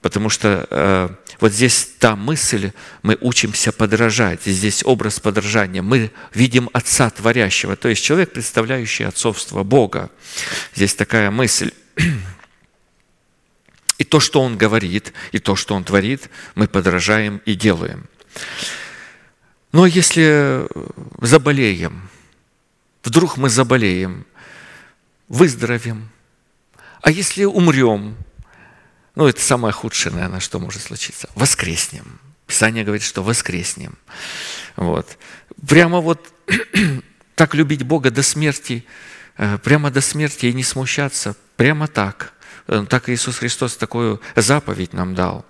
Потому 0.02 0.30
что 0.30 0.66
э, 0.70 1.10
вот 1.40 1.52
здесь 1.52 1.90
та 2.00 2.16
мысль, 2.16 2.72
мы 3.04 3.18
учимся 3.20 3.72
подражать, 3.72 4.44
здесь 4.46 4.84
образ 4.86 5.20
подражания. 5.20 5.82
Мы 5.82 6.12
видим 6.34 6.70
Отца 6.72 7.10
Творящего, 7.10 7.76
то 7.76 7.90
есть 7.90 8.04
человек, 8.04 8.32
представляющий 8.32 9.06
отцовство 9.06 9.64
Бога. 9.64 10.10
Здесь 10.74 10.96
такая 10.96 11.32
мысль. 11.32 11.72
И 13.98 14.06
то, 14.06 14.22
что 14.22 14.42
Он 14.42 14.58
говорит, 14.58 15.12
и 15.34 15.40
то, 15.40 15.58
что 15.58 15.76
Он 15.76 15.84
творит, 15.84 16.30
мы 16.56 16.70
подражаем 16.70 17.42
и 17.44 17.54
делаем. 17.54 18.08
Но 19.74 19.86
если 19.86 20.66
заболеем, 21.20 22.10
вдруг 23.04 23.36
мы 23.36 23.50
заболеем, 23.50 24.26
выздоровим, 25.28 26.10
а 27.02 27.12
если 27.12 27.44
умрем? 27.44 28.16
Ну, 29.20 29.28
это 29.28 29.42
самое 29.42 29.74
худшее, 29.74 30.14
наверное, 30.14 30.40
что 30.40 30.60
может 30.60 30.82
случиться. 30.82 31.30
Воскреснем. 31.36 32.22
Писание 32.48 32.86
говорит, 32.86 33.04
что 33.04 33.22
воскреснем. 33.22 33.98
Вот. 34.78 35.18
Прямо 35.68 36.00
вот 36.00 36.34
так 37.36 37.54
любить 37.54 37.84
Бога 37.84 38.12
до 38.12 38.24
смерти, 38.24 38.86
э, 39.36 39.58
прямо 39.58 39.92
до 39.92 40.00
смерти 40.00 40.46
и 40.46 40.54
не 40.54 40.64
смущаться, 40.64 41.36
прямо 41.58 41.90
так. 41.90 42.32
Э, 42.68 42.86
так 42.88 43.10
Иисус 43.10 43.40
Христос 43.40 43.76
такую 43.76 44.22
заповедь 44.38 44.94
нам 44.94 45.16
дал. 45.16 45.46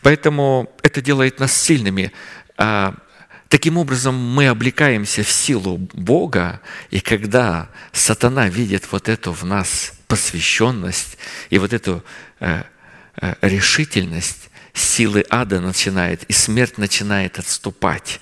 Поэтому 0.00 0.72
это 0.84 1.00
делает 1.00 1.40
нас 1.40 1.52
сильными. 1.52 2.12
А 2.56 2.94
Таким 3.48 3.76
образом, 3.76 4.16
мы 4.16 4.48
облекаемся 4.48 5.22
в 5.22 5.30
силу 5.30 5.78
Бога, 5.92 6.60
и 6.90 6.98
когда 6.98 7.68
сатана 7.92 8.48
видит 8.48 8.90
вот 8.90 9.08
эту 9.08 9.32
в 9.32 9.44
нас 9.44 9.92
посвященность 10.08 11.18
и 11.50 11.58
вот 11.58 11.72
эту 11.72 12.02
э, 12.40 12.64
решительность, 13.40 14.50
силы 14.72 15.24
ада 15.30 15.60
начинает, 15.60 16.24
и 16.24 16.32
смерть 16.32 16.78
начинает 16.78 17.38
отступать. 17.38 18.20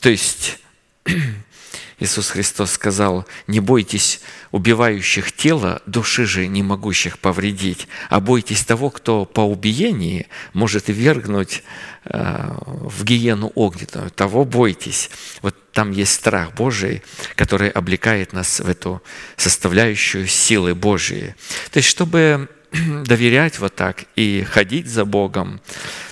То 0.00 0.08
есть 0.08 0.58
Иисус 1.98 2.30
Христос 2.30 2.72
сказал, 2.72 3.26
не 3.46 3.60
бойтесь 3.60 4.20
убивающих 4.52 5.32
тело, 5.32 5.82
души 5.86 6.24
же 6.24 6.46
не 6.46 6.62
могущих 6.62 7.18
повредить, 7.18 7.88
а 8.08 8.20
бойтесь 8.20 8.64
того, 8.64 8.88
кто 8.90 9.26
по 9.26 9.42
убиении 9.42 10.26
может 10.54 10.88
вергнуть 10.88 11.62
э, 12.04 12.54
в 12.64 13.04
гиену 13.04 13.52
огненную. 13.54 14.10
Того 14.10 14.46
бойтесь. 14.46 15.10
Вот 15.42 15.72
там 15.72 15.90
есть 15.90 16.12
страх 16.12 16.54
Божий, 16.54 17.02
который 17.36 17.68
облекает 17.68 18.32
нас 18.32 18.60
в 18.60 18.68
эту 18.68 19.02
составляющую 19.36 20.26
силы 20.26 20.74
Божьей. 20.74 21.34
То 21.70 21.78
есть, 21.78 21.88
чтобы 21.88 22.48
доверять 23.04 23.58
вот 23.58 23.74
так 23.74 24.04
и 24.16 24.44
ходить 24.48 24.86
за 24.86 25.04
Богом, 25.04 25.60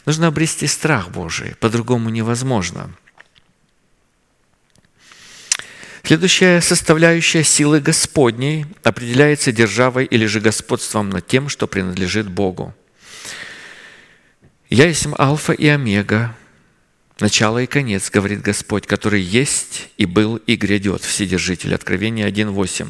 нужно 0.06 0.26
обрести 0.26 0.66
страх 0.66 1.10
Божий. 1.10 1.54
По-другому 1.60 2.10
невозможно– 2.10 2.90
Следующая 6.08 6.62
составляющая 6.62 7.44
силы 7.44 7.80
Господней 7.80 8.64
определяется 8.82 9.52
державой 9.52 10.06
или 10.06 10.24
же 10.24 10.40
господством 10.40 11.10
над 11.10 11.26
тем, 11.26 11.50
что 11.50 11.66
принадлежит 11.66 12.30
Богу. 12.30 12.74
«Я 14.70 14.86
есть 14.86 15.06
Алфа 15.18 15.52
и 15.52 15.66
Омега, 15.66 16.34
начало 17.20 17.58
и 17.58 17.66
конец, 17.66 18.08
говорит 18.08 18.40
Господь, 18.40 18.86
который 18.86 19.20
есть 19.20 19.90
и 19.98 20.06
был 20.06 20.36
и 20.36 20.56
грядет». 20.56 21.02
Вседержитель. 21.02 21.74
Откровение 21.74 22.26
1.8. 22.26 22.88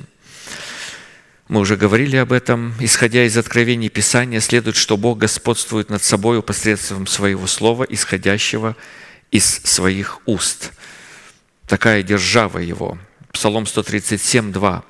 Мы 1.48 1.60
уже 1.60 1.76
говорили 1.76 2.16
об 2.16 2.32
этом. 2.32 2.74
Исходя 2.78 3.24
из 3.24 3.36
откровений 3.36 3.88
Писания, 3.88 4.40
следует, 4.40 4.76
что 4.76 4.96
Бог 4.96 5.18
господствует 5.18 5.88
над 5.88 6.02
собой 6.02 6.42
посредством 6.42 7.06
своего 7.06 7.46
слова, 7.46 7.84
исходящего 7.84 8.76
из 9.30 9.46
своих 9.64 10.20
уст. 10.26 10.72
Такая 11.66 12.02
держава 12.02 12.58
Его– 12.58 12.98
Псалом 13.32 13.66
137, 13.66 14.52
2. 14.52 14.84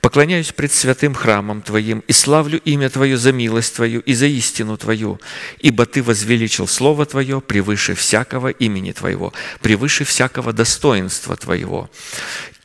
«Поклоняюсь 0.00 0.52
пред 0.52 0.72
святым 0.72 1.14
храмом 1.14 1.62
Твоим 1.62 2.00
и 2.00 2.12
славлю 2.12 2.60
имя 2.60 2.90
Твое 2.90 3.16
за 3.16 3.32
милость 3.32 3.76
Твою 3.76 4.00
и 4.00 4.14
за 4.14 4.26
истину 4.26 4.76
Твою, 4.76 5.20
ибо 5.60 5.86
Ты 5.86 6.02
возвеличил 6.02 6.66
Слово 6.66 7.06
Твое 7.06 7.40
превыше 7.40 7.94
всякого 7.94 8.48
имени 8.48 8.92
Твоего, 8.92 9.32
превыше 9.62 10.04
всякого 10.04 10.52
достоинства 10.52 11.36
Твоего». 11.36 11.88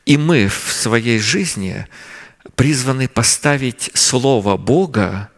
И 0.06 0.18
мы 0.18 0.50
в 0.50 0.74
своей 0.74 1.20
жизни 1.20 1.88
призваны 2.56 3.08
поставить 3.08 3.92
Слово 3.94 4.58
Бога 4.58 5.30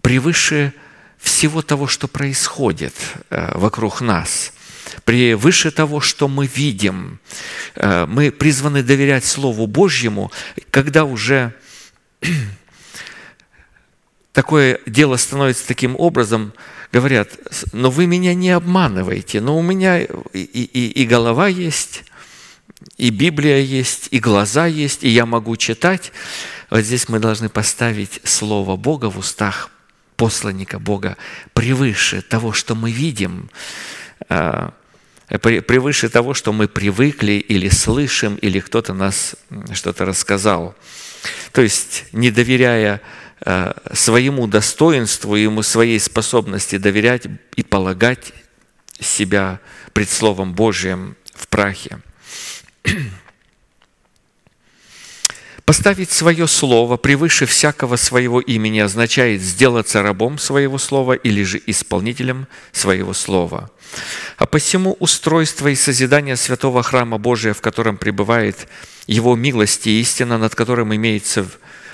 превыше 0.00 0.72
всего 1.18 1.62
того, 1.62 1.86
что 1.86 2.08
происходит 2.08 2.94
э, 3.30 3.56
вокруг 3.58 4.00
нас– 4.00 4.52
превыше 5.04 5.70
того, 5.70 6.00
что 6.00 6.28
мы 6.28 6.46
видим. 6.46 7.18
Э, 7.74 8.06
мы 8.06 8.30
призваны 8.30 8.82
доверять 8.82 9.24
Слову 9.24 9.66
Божьему, 9.66 10.30
когда 10.70 11.04
уже 11.04 11.54
такое 14.32 14.80
дело 14.86 15.16
становится 15.16 15.66
таким 15.66 15.96
образом, 15.98 16.52
говорят, 16.92 17.30
но 17.72 17.90
вы 17.90 18.06
меня 18.06 18.34
не 18.34 18.50
обманываете, 18.50 19.40
но 19.40 19.58
у 19.58 19.62
меня 19.62 20.02
и, 20.02 20.08
и, 20.32 21.02
и 21.02 21.06
голова 21.06 21.48
есть, 21.48 22.04
и 22.96 23.10
Библия 23.10 23.58
есть, 23.58 24.08
и 24.10 24.18
глаза 24.18 24.66
есть, 24.66 25.04
и 25.04 25.08
я 25.08 25.26
могу 25.26 25.56
читать. 25.56 26.12
Вот 26.70 26.80
здесь 26.80 27.08
мы 27.08 27.18
должны 27.18 27.48
поставить 27.48 28.20
Слово 28.24 28.76
Бога 28.76 29.10
в 29.10 29.18
устах 29.18 29.70
посланника 30.16 30.78
Бога 30.78 31.16
превыше 31.52 32.22
того, 32.22 32.52
что 32.52 32.74
мы 32.74 32.90
видим, 32.90 33.50
э, 34.28 34.70
превыше 35.28 36.08
того, 36.08 36.34
что 36.34 36.52
мы 36.52 36.68
привыкли 36.68 37.32
или 37.32 37.68
слышим, 37.68 38.36
или 38.36 38.60
кто-то 38.60 38.94
нас 38.94 39.36
что-то 39.72 40.04
рассказал. 40.04 40.74
То 41.52 41.62
есть, 41.62 42.06
не 42.12 42.30
доверяя 42.30 43.00
э, 43.40 43.72
своему 43.92 44.46
достоинству, 44.46 45.36
ему 45.36 45.62
своей 45.62 46.00
способности 46.00 46.78
доверять 46.78 47.26
и 47.56 47.62
полагать 47.62 48.32
себя 48.98 49.60
пред 49.92 50.08
Словом 50.08 50.54
Божьим 50.54 51.16
в 51.34 51.48
прахе. 51.48 51.98
Поставить 55.66 56.12
свое 56.12 56.46
слово 56.46 56.96
превыше 56.96 57.44
всякого 57.44 57.96
своего 57.96 58.40
имени 58.40 58.78
означает 58.78 59.42
сделаться 59.42 60.00
рабом 60.00 60.38
своего 60.38 60.78
слова 60.78 61.14
или 61.14 61.42
же 61.42 61.60
исполнителем 61.66 62.46
своего 62.70 63.12
слова. 63.12 63.68
А 64.36 64.46
посему 64.46 64.96
устройство 65.00 65.66
и 65.66 65.74
созидание 65.74 66.36
святого 66.36 66.84
храма 66.84 67.18
Божия, 67.18 67.52
в 67.52 67.62
котором 67.62 67.96
пребывает 67.96 68.68
Его 69.08 69.34
милость 69.34 69.88
и 69.88 70.00
истина, 70.00 70.38
над 70.38 70.54
которым 70.54 70.94
имеется 70.94 71.44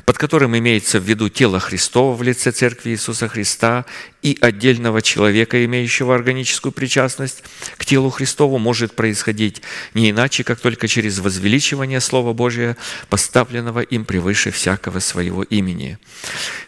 под 0.05 0.19
которым 0.19 0.57
имеется 0.59 0.99
в 0.99 1.05
виду 1.05 1.29
тело 1.29 1.61
Христова 1.61 2.15
в 2.15 2.23
лице 2.23 2.51
Церкви 2.51 2.91
Иисуса 2.91 3.29
Христа 3.29 3.85
и 4.21 4.37
отдельного 4.41 5.03
человека, 5.03 5.65
имеющего 5.65 6.15
органическую 6.15 6.73
причастность 6.73 7.43
к 7.77 7.85
телу 7.85 8.11
Христову, 8.11 8.59
может 8.59 8.95
происходить 8.95 9.63
не 9.95 10.11
иначе, 10.11 10.45
как 10.45 10.61
только 10.61 10.89
через 10.89 11.19
возвеличивание 11.19 12.01
Слова 12.01 12.33
Божия, 12.33 12.77
поставленного 13.09 13.81
им 13.81 14.05
превыше 14.05 14.51
всякого 14.51 14.99
своего 14.99 15.43
имени. 15.45 15.99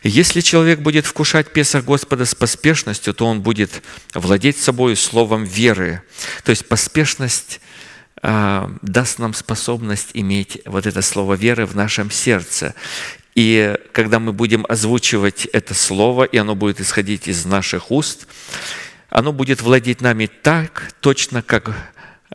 Если 0.03 0.41
человек 0.41 0.81
будет 0.81 1.07
вкушать 1.07 1.53
Песах 1.53 1.85
Господа 1.85 2.25
с 2.25 2.35
поспешностью, 2.35 3.15
то 3.15 3.27
он 3.27 3.41
будет 3.41 3.83
владеть 4.15 4.59
собой 4.59 4.97
словом 4.97 5.45
веры. 5.45 6.03
То 6.45 6.51
есть 6.51 6.67
поспешность 6.67 7.61
а, 8.27 8.71
даст 8.81 9.19
нам 9.19 9.35
способность 9.35 10.11
иметь 10.15 10.59
вот 10.65 10.87
это 10.87 11.03
слово 11.03 11.35
веры 11.35 11.67
в 11.67 11.77
нашем 11.77 12.11
сердце. 12.11 12.75
И 13.35 13.77
когда 13.93 14.21
мы 14.21 14.33
будем 14.33 14.65
озвучивать 14.69 15.47
это 15.47 15.75
слово, 15.75 16.25
и 16.25 16.37
оно 16.37 16.55
будет 16.55 16.81
исходить 16.81 17.27
из 17.27 17.45
наших 17.45 17.91
уст, 17.91 18.29
оно 19.11 19.33
будет 19.33 19.61
владеть 19.61 20.01
нами 20.01 20.27
так 20.27 20.93
точно, 21.01 21.43
как 21.43 21.71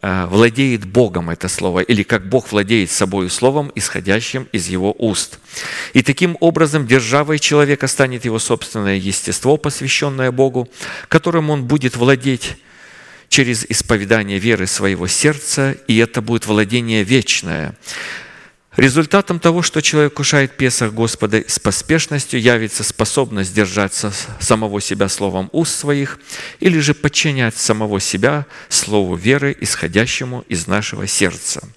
э, 0.02 0.26
владеет 0.26 0.86
Богом 0.86 1.30
это 1.30 1.48
слово, 1.48 1.80
или 1.80 2.04
как 2.04 2.28
Бог 2.28 2.52
владеет 2.52 2.92
собой 2.92 3.30
словом, 3.30 3.72
исходящим 3.76 4.48
из 4.52 4.68
его 4.68 4.94
уст. 4.98 5.40
И 5.94 6.04
таким 6.04 6.36
образом 6.42 6.86
державой 6.86 7.40
человека 7.40 7.88
станет 7.88 8.26
его 8.26 8.40
собственное 8.40 8.96
естество, 8.96 9.56
посвященное 9.56 10.32
Богу, 10.32 10.68
которым 11.08 11.50
он 11.50 11.64
будет 11.64 11.96
владеть 11.96 12.58
через 13.30 13.66
исповедание 13.70 14.40
веры 14.40 14.68
своего 14.68 15.08
сердца, 15.08 15.78
и 15.88 15.98
это 15.98 16.22
будет 16.22 16.46
владение 16.46 17.06
вечное– 17.06 17.74
Результатом 18.80 19.42
того, 19.42 19.62
что 19.62 19.82
человек 19.82 20.14
кушает 20.14 20.56
Песах 20.56 20.94
Господа 20.94 21.44
с 21.46 21.60
поспешностью, 21.60 22.40
явится 22.40 22.86
способность 22.86 23.54
держаться 23.54 24.14
самого 24.40 24.80
себя 24.80 25.10
словом 25.10 25.50
уст 25.52 25.78
своих 25.78 26.18
или 26.62 26.80
же 26.80 26.94
подчинять 26.94 27.58
самого 27.58 28.00
себя 28.00 28.46
слову 28.70 29.16
веры, 29.16 29.54
исходящему 29.60 30.46
из 30.48 30.66
нашего 30.68 31.08
сердца. 31.08 31.68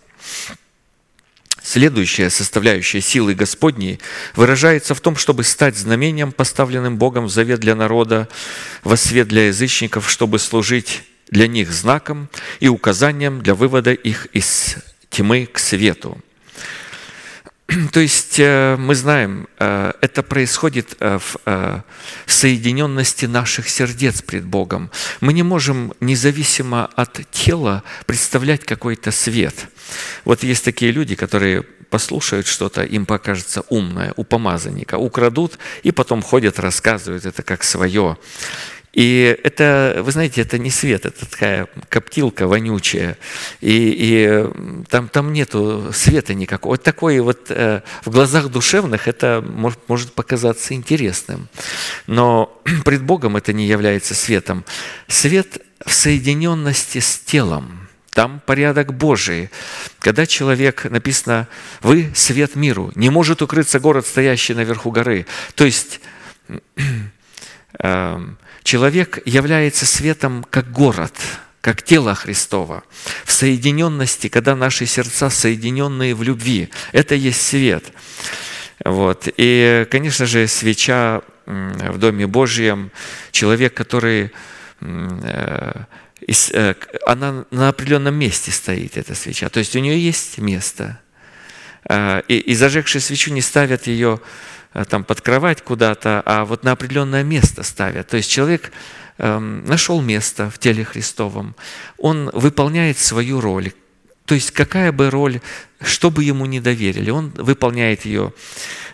Следующая 1.61 2.31
составляющая 2.31 3.01
силы 3.01 3.35
Господней 3.35 3.99
выражается 4.37 4.95
в 4.95 5.01
том, 5.01 5.17
чтобы 5.17 5.43
стать 5.43 5.77
знамением, 5.77 6.31
поставленным 6.31 6.99
Богом 6.99 7.25
в 7.25 7.33
завет 7.33 7.59
для 7.59 7.75
народа, 7.75 8.29
во 8.85 8.97
свет 8.97 9.27
для 9.27 9.49
язычников, 9.49 10.09
чтобы 10.09 10.39
служить 10.39 11.03
для 11.33 11.49
них 11.49 11.73
знаком 11.73 12.29
и 12.61 12.69
указанием 12.69 13.43
для 13.43 13.57
вывода 13.57 13.93
их 13.93 14.27
из 14.27 14.77
тьмы 15.11 15.47
к 15.53 15.59
свету. 15.59 16.23
то 17.93 18.01
есть 18.01 18.39
э, 18.39 18.77
мы 18.79 18.95
знаем, 18.95 19.49
э, 19.59 19.93
это 20.01 20.23
происходит 20.23 20.97
э, 21.01 21.19
в 21.19 21.83
соединенности 22.27 23.27
наших 23.27 23.69
сердец 23.69 24.23
пред 24.23 24.45
Богом. 24.45 24.91
Мы 25.21 25.33
не 25.33 25.43
можем 25.43 25.93
независимо 26.01 26.87
от 26.97 27.21
тела 27.31 27.83
представлять 28.07 28.65
какой-то 28.65 29.11
свет. 29.11 29.55
Вот 30.25 30.43
есть 30.43 30.65
такие 30.65 30.93
люди, 30.93 31.15
которые 31.15 31.63
послушают 31.63 32.47
что-то, 32.47 32.83
им 32.83 33.05
покажется 33.07 33.63
умное, 33.69 34.15
у 34.17 34.25
помазанника, 34.25 34.97
украдут 34.97 35.59
и 35.83 35.93
потом 35.93 36.23
ходят, 36.23 36.59
рассказывают 36.59 37.27
это 37.27 37.43
как 37.43 37.63
свое. 37.63 38.17
И 38.93 39.39
это, 39.43 40.03
вы 40.05 40.13
знаете, 40.13 40.43
это 40.43 40.59
не 40.59 40.71
свет, 40.71 41.07
это 41.07 41.27
такая 41.27 41.69
коптилка 41.89 42.47
вонючая. 42.47 43.17
И, 43.61 43.95
и 43.99 44.85
там, 44.89 45.09
там 45.09 45.33
нету 45.33 45.91
света 45.95 46.35
никакого. 46.35 46.75
Вот 46.75 46.83
такой 46.83 47.21
вот 47.21 47.47
э, 47.49 47.81
в 48.05 48.11
глазах 48.11 48.49
душевных 48.51 49.09
это 49.09 49.43
может, 49.47 49.79
может 49.89 50.13
показаться 50.13 50.75
интересным. 50.75 51.49
Но 52.07 52.61
пред 52.85 53.03
Богом 53.03 53.37
это 53.37 53.55
не 53.55 53.67
является 53.67 54.15
светом. 54.15 54.65
Свет 55.09 55.59
в 55.85 55.93
соединенности 55.93 56.99
с 56.99 57.19
телом. 57.19 57.89
Там 58.11 58.43
порядок 58.45 58.93
Божий. 58.93 59.49
Когда 60.01 60.27
человек, 60.27 60.85
написано, 60.85 61.49
вы 61.81 62.11
свет 62.15 62.57
миру, 62.57 62.93
не 62.95 63.09
может 63.09 63.41
укрыться 63.41 63.81
город, 63.81 64.07
стоящий 64.07 64.53
наверху 64.53 64.91
горы. 64.91 65.25
То 65.55 65.65
есть 65.65 66.01
эм, 67.79 68.37
Человек 68.63 69.19
является 69.25 69.87
светом 69.87 70.45
как 70.49 70.71
город, 70.71 71.15
как 71.61 71.83
тело 71.83 72.15
Христова, 72.15 72.85
в 73.25 73.33
соединенности, 73.33 74.29
когда 74.29 74.55
наши 74.57 74.87
сердца 74.87 75.31
соединенные 75.31 76.15
в 76.15 76.23
любви. 76.23 76.71
Это 76.93 77.15
есть 77.15 77.41
свет. 77.41 77.85
Вот. 78.85 79.29
И, 79.37 79.87
конечно 79.91 80.27
же, 80.27 80.47
свеча 80.49 81.23
в 81.47 81.99
Доме 81.99 82.27
Божьем, 82.27 82.91
человек, 83.31 83.75
который 83.75 84.31
э, 84.81 85.73
э, 86.27 86.75
она 87.07 87.45
на 87.51 87.69
определенном 87.69 88.15
месте 88.15 88.51
стоит, 88.51 88.97
эта 88.97 89.15
свеча. 89.15 89.49
То 89.49 89.59
есть 89.59 89.75
у 89.77 89.81
нее 89.81 89.99
есть 89.99 90.39
место. 90.39 91.01
А, 91.85 92.23
и, 92.29 92.39
и 92.39 92.55
зажегшие 92.55 93.01
свечу 93.01 93.33
не 93.33 93.41
ставят 93.41 93.87
ее 93.87 94.21
там 94.89 95.05
под 95.05 95.21
кровать 95.21 95.63
куда-то, 95.63 96.23
а 96.25 96.45
вот 96.45 96.65
на 96.65 96.73
определенное 96.73 97.23
место 97.23 97.63
ставят. 97.63 98.09
То 98.09 98.17
есть 98.17 98.31
человек 98.31 98.73
эм, 99.19 99.65
нашел 99.65 100.01
место 100.01 100.51
в 100.51 100.59
теле 100.59 100.85
Христовом, 100.85 101.55
он 101.99 102.31
выполняет 102.33 102.99
свою 102.99 103.41
роль. 103.41 103.73
То 104.25 104.35
есть 104.35 104.53
какая 104.53 104.93
бы 104.93 105.11
роль, 105.11 105.41
что 105.81 106.11
бы 106.11 106.23
ему 106.25 106.47
не 106.47 106.61
доверили, 106.61 107.11
он 107.11 107.31
выполняет 107.31 108.05
ее 108.05 108.33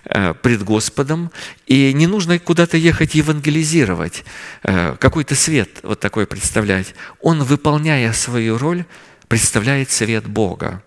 э, 0.05 0.34
пред 0.34 0.62
Господом, 0.62 1.30
и 1.66 1.92
не 1.92 2.06
нужно 2.06 2.38
куда-то 2.38 2.76
ехать 2.76 3.14
евангелизировать, 3.14 4.24
э, 4.62 4.96
какой-то 4.98 5.34
свет 5.34 5.68
вот 5.82 6.00
такой 6.00 6.26
представлять. 6.26 6.94
Он, 7.20 7.42
выполняя 7.42 8.12
свою 8.12 8.59
роль, 8.59 8.84
представляет 9.28 9.90
свет 9.90 10.26
Бога. 10.26 10.82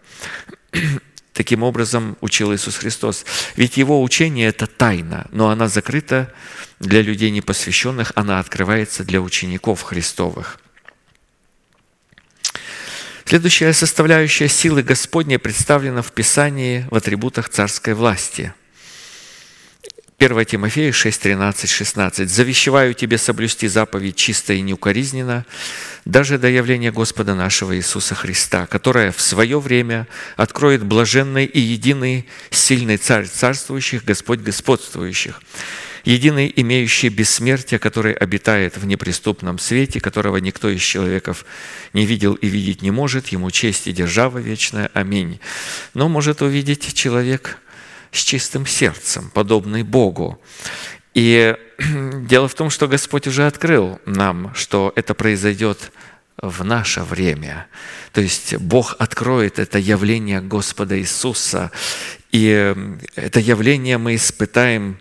Таким 1.33 1.63
образом 1.63 2.17
учил 2.21 2.53
Иисус 2.53 2.75
Христос. 2.75 3.25
Ведь 3.55 3.77
Его 3.77 4.01
учение– 4.03 4.47
это 4.49 4.67
тайна, 4.67 5.27
но 5.31 5.49
она 5.49 5.67
закрыта 5.67 6.33
для 6.79 7.01
людей 7.01 7.31
непосвященных, 7.31 8.11
она 8.15 8.39
открывается 8.39 9.03
для 9.03 9.21
учеников 9.21 9.81
Христовых. 9.81 10.59
Следующая 13.25 13.71
составляющая 13.71 14.49
силы 14.49 14.83
Господней 14.83 15.37
представлена 15.37 16.01
в 16.01 16.11
Писании 16.11 16.85
в 16.91 16.95
атрибутах 16.95 17.49
царской 17.49 17.93
власти– 17.93 18.53
1 20.21 20.45
Тимофея 20.45 20.91
6, 20.91 21.19
13, 21.19 21.67
16. 21.67 22.29
«Завещеваю 22.29 22.93
тебе 22.93 23.17
соблюсти 23.17 23.67
заповедь 23.67 24.15
чисто 24.15 24.53
и 24.53 24.61
неукоризненно, 24.61 25.47
даже 26.05 26.37
до 26.37 26.47
явления 26.47 26.91
Господа 26.91 27.33
нашего 27.33 27.75
Иисуса 27.75 28.13
Христа, 28.13 28.67
которая 28.67 29.11
в 29.11 29.19
свое 29.19 29.59
время 29.59 30.07
откроет 30.37 30.83
блаженный 30.83 31.45
и 31.45 31.59
единый 31.59 32.27
сильный 32.51 32.97
Царь 32.97 33.25
царствующих, 33.25 34.05
Господь 34.05 34.41
господствующих, 34.41 35.41
единый, 36.05 36.53
имеющий 36.55 37.09
бессмертие, 37.09 37.79
который 37.79 38.13
обитает 38.13 38.77
в 38.77 38.85
неприступном 38.85 39.57
свете, 39.57 39.99
которого 39.99 40.37
никто 40.37 40.69
из 40.69 40.81
человеков 40.81 41.45
не 41.93 42.05
видел 42.05 42.35
и 42.35 42.45
видеть 42.45 42.83
не 42.83 42.91
может, 42.91 43.29
ему 43.29 43.49
честь 43.49 43.87
и 43.87 43.91
держава 43.91 44.37
вечная. 44.37 44.91
Аминь. 44.93 45.39
Но 45.95 46.09
может 46.09 46.43
увидеть 46.43 46.93
человек– 46.93 47.57
с 48.11 48.19
чистым 48.19 48.65
сердцем, 48.65 49.29
подобный 49.33 49.83
Богу. 49.83 50.41
И 51.13 51.55
дело 52.27 52.47
в 52.47 52.53
том, 52.53 52.69
что 52.69 52.87
Господь 52.87 53.27
уже 53.27 53.47
открыл 53.47 53.99
нам, 54.05 54.53
что 54.55 54.93
это 54.95 55.13
произойдет 55.13 55.91
в 56.41 56.63
наше 56.63 57.01
время. 57.01 57.67
То 58.13 58.21
есть 58.21 58.55
Бог 58.57 58.95
откроет 58.99 59.59
это 59.59 59.77
явление 59.77 60.41
Господа 60.41 60.99
Иисуса, 60.99 61.71
и 62.31 62.73
это 63.15 63.39
явление 63.39 63.97
мы 63.97 64.15
испытаем 64.15 64.97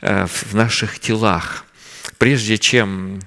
э, 0.00 0.26
в 0.26 0.54
наших 0.54 1.00
телах. 1.00 1.64
Прежде 2.18 2.58
чем 2.58 3.20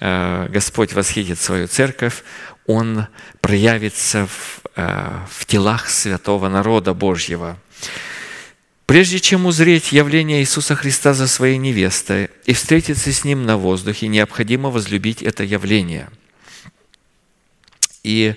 э, 0.00 0.48
Господь 0.48 0.94
восхитит 0.94 1.38
свою 1.38 1.68
церковь, 1.68 2.24
Он 2.66 3.06
проявится 3.40 4.26
в, 4.26 4.60
э, 4.76 5.10
в 5.30 5.46
телах 5.46 5.88
святого 5.88 6.48
народа 6.48 6.94
Божьего. 6.94 7.58
Прежде 8.86 9.18
чем 9.18 9.46
узреть 9.46 9.90
явление 9.90 10.40
Иисуса 10.40 10.76
Христа 10.76 11.12
за 11.12 11.26
своей 11.26 11.58
невестой 11.58 12.30
и 12.44 12.52
встретиться 12.52 13.12
с 13.12 13.24
Ним 13.24 13.44
на 13.44 13.56
воздухе, 13.56 14.06
необходимо 14.06 14.70
возлюбить 14.70 15.22
это 15.22 15.42
явление. 15.42 16.08
И 18.04 18.36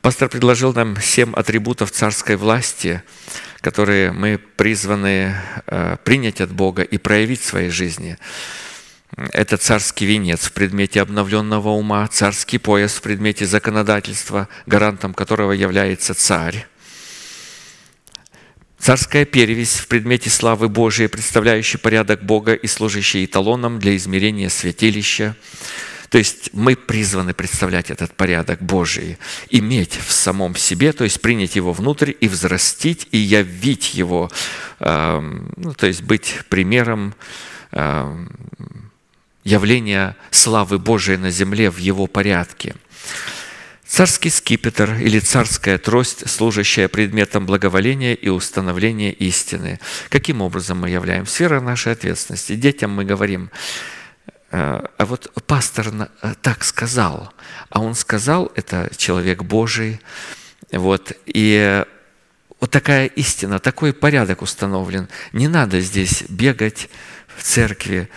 пастор 0.00 0.28
предложил 0.28 0.74
нам 0.74 1.00
семь 1.00 1.32
атрибутов 1.32 1.92
царской 1.92 2.34
власти, 2.34 3.04
которые 3.60 4.10
мы 4.10 4.38
призваны 4.38 5.36
э, 5.66 5.96
принять 6.02 6.40
от 6.40 6.50
Бога 6.50 6.82
и 6.82 6.98
проявить 6.98 7.40
в 7.40 7.46
своей 7.46 7.70
жизни. 7.70 8.18
Это 9.32 9.56
царский 9.56 10.06
венец 10.06 10.46
в 10.46 10.52
предмете 10.52 11.00
обновленного 11.00 11.68
ума, 11.68 12.06
царский 12.08 12.58
пояс 12.58 12.94
в 12.94 13.02
предмете 13.02 13.46
законодательства, 13.46 14.48
гарантом 14.66 15.14
которого 15.14 15.52
является 15.52 16.14
царь, 16.14 16.66
Царская 18.78 19.24
перевесь 19.24 19.76
в 19.76 19.88
предмете 19.88 20.30
славы 20.30 20.68
Божией, 20.68 21.08
представляющий 21.08 21.78
порядок 21.78 22.22
Бога 22.22 22.54
и 22.54 22.66
служащий 22.66 23.24
эталоном 23.24 23.78
для 23.80 23.96
измерения 23.96 24.48
святилища. 24.48 25.36
То 26.10 26.16
есть 26.16 26.50
мы 26.54 26.74
призваны 26.74 27.34
представлять 27.34 27.90
этот 27.90 28.14
порядок 28.14 28.62
Божий, 28.62 29.18
иметь 29.50 29.98
в 30.06 30.10
самом 30.10 30.56
себе, 30.56 30.92
то 30.92 31.04
есть 31.04 31.20
принять 31.20 31.56
его 31.56 31.72
внутрь 31.72 32.14
и 32.18 32.28
взрастить, 32.28 33.08
и 33.10 33.18
явить 33.18 33.94
его, 33.94 34.30
эм, 34.78 35.52
ну, 35.56 35.74
то 35.74 35.86
есть 35.86 36.02
быть 36.02 36.36
примером 36.48 37.14
эм, 37.72 38.30
явления 39.44 40.16
славы 40.30 40.78
Божией 40.78 41.18
на 41.18 41.30
земле 41.30 41.70
в 41.70 41.76
его 41.76 42.06
порядке. 42.06 42.74
Царский 43.88 44.28
скипетр 44.28 44.96
или 45.00 45.18
царская 45.18 45.78
трость, 45.78 46.28
служащая 46.28 46.88
предметом 46.88 47.46
благоволения 47.46 48.12
и 48.12 48.28
установления 48.28 49.12
истины. 49.12 49.80
Каким 50.10 50.42
образом 50.42 50.80
мы 50.80 50.90
являем? 50.90 51.26
Сфера 51.26 51.60
нашей 51.60 51.92
ответственности. 51.92 52.54
Детям 52.54 52.92
мы 52.92 53.06
говорим, 53.06 53.50
«Э, 54.50 54.82
а 54.98 55.06
вот 55.06 55.32
пастор 55.46 55.88
э, 55.88 56.34
так 56.42 56.64
сказал, 56.64 57.32
а 57.70 57.80
он 57.80 57.94
сказал, 57.94 58.52
это 58.54 58.90
человек 58.94 59.42
Божий, 59.42 60.00
вот, 60.70 61.12
и 61.24 61.82
вот 62.60 62.70
такая 62.70 63.06
истина, 63.06 63.58
такой 63.58 63.94
порядок 63.94 64.42
установлен. 64.42 65.08
Не 65.32 65.48
надо 65.48 65.80
здесь 65.80 66.24
бегать 66.28 66.90
в 67.36 67.42
церкви, 67.42 68.10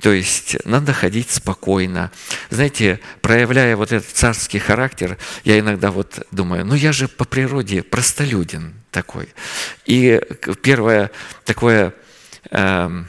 то 0.00 0.12
есть 0.12 0.56
надо 0.64 0.92
ходить 0.92 1.30
спокойно. 1.30 2.10
Знаете, 2.50 3.00
проявляя 3.20 3.76
вот 3.76 3.92
этот 3.92 4.08
царский 4.10 4.58
характер, 4.58 5.18
я 5.44 5.58
иногда 5.58 5.90
вот 5.90 6.26
думаю, 6.30 6.64
ну 6.64 6.74
я 6.74 6.92
же 6.92 7.08
по 7.08 7.24
природе 7.24 7.82
простолюдин 7.82 8.74
такой. 8.90 9.28
И 9.86 10.20
первое 10.62 11.10
такое, 11.44 11.94
э, 12.50 13.04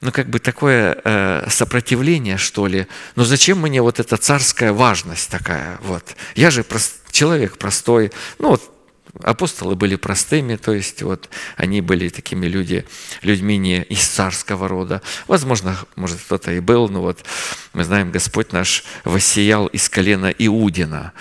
ну 0.00 0.12
как 0.12 0.28
бы 0.28 0.38
такое 0.38 1.00
э, 1.04 1.46
сопротивление, 1.48 2.36
что 2.36 2.66
ли, 2.66 2.86
ну 3.14 3.24
зачем 3.24 3.60
мне 3.60 3.80
вот 3.80 4.00
эта 4.00 4.16
царская 4.16 4.72
важность 4.72 5.30
такая? 5.30 5.78
Вот. 5.82 6.16
Я 6.34 6.50
же 6.50 6.64
прост, 6.64 7.10
человек 7.10 7.56
простой, 7.58 8.12
ну 8.38 8.50
вот 8.50 8.75
Апостолы 9.22 9.74
были 9.74 9.96
простыми, 9.96 10.56
то 10.56 10.72
есть 10.72 11.02
вот 11.02 11.28
они 11.56 11.80
были 11.80 12.08
такими 12.08 12.46
люди, 12.46 12.84
людьми 13.22 13.56
не 13.56 13.82
из 13.82 14.06
царского 14.06 14.68
рода. 14.68 15.02
Возможно, 15.26 15.76
может 15.96 16.20
кто-то 16.20 16.52
и 16.52 16.60
был, 16.60 16.88
но 16.88 17.02
вот 17.02 17.24
мы 17.72 17.84
знаем, 17.84 18.10
Господь 18.10 18.52
наш 18.52 18.84
воссиял 19.04 19.66
из 19.66 19.88
колена 19.88 20.32
Иудина. 20.38 21.12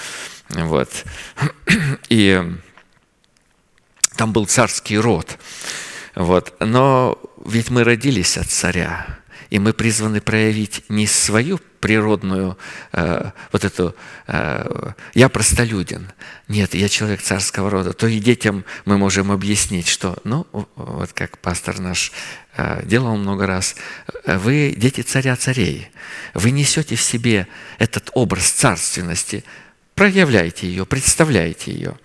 Вот. 0.49 0.89
И 2.09 2.41
там 4.15 4.31
был 4.31 4.45
царский 4.45 4.97
род. 4.97 5.37
Вот. 6.15 6.55
Но 6.59 7.19
ведь 7.45 7.69
мы 7.69 7.83
родились 7.83 8.37
от 8.37 8.47
царя, 8.47 9.19
и 9.49 9.59
мы 9.59 9.73
призваны 9.73 10.21
проявить 10.21 10.83
не 10.89 11.07
свою 11.07 11.59
природную 11.85 12.57
э, 12.93 13.29
вот 13.51 13.63
эту 13.63 13.95
э, 14.25 14.91
«я 15.13 15.29
простолюдин». 15.29 16.11
Нет, 16.47 16.73
я 16.73 16.89
человек 16.89 17.21
царского 17.21 17.69
рода. 17.69 17.93
То 17.93 18.07
и 18.07 18.17
детям 18.17 18.65
мы 18.85 18.97
можем 18.97 19.31
объяснить, 19.31 19.87
что, 19.87 20.17
ну, 20.23 20.47
вот 20.51 21.13
как 21.13 21.37
пастор 21.37 21.77
наш 21.77 22.11
э, 22.57 22.81
делал 22.87 23.17
много 23.17 23.45
раз, 23.45 23.75
вы 24.25 24.73
дети 24.75 25.01
царя 25.01 25.35
царей. 25.35 25.91
Вы 26.33 26.49
несете 26.49 26.95
в 26.95 27.01
себе 27.01 27.47
этот 27.77 28.09
образ 28.13 28.49
царственности, 28.49 29.43
проявляйте 29.93 30.67
ее, 30.67 30.87
представляйте 30.87 31.71
ее. 31.71 31.99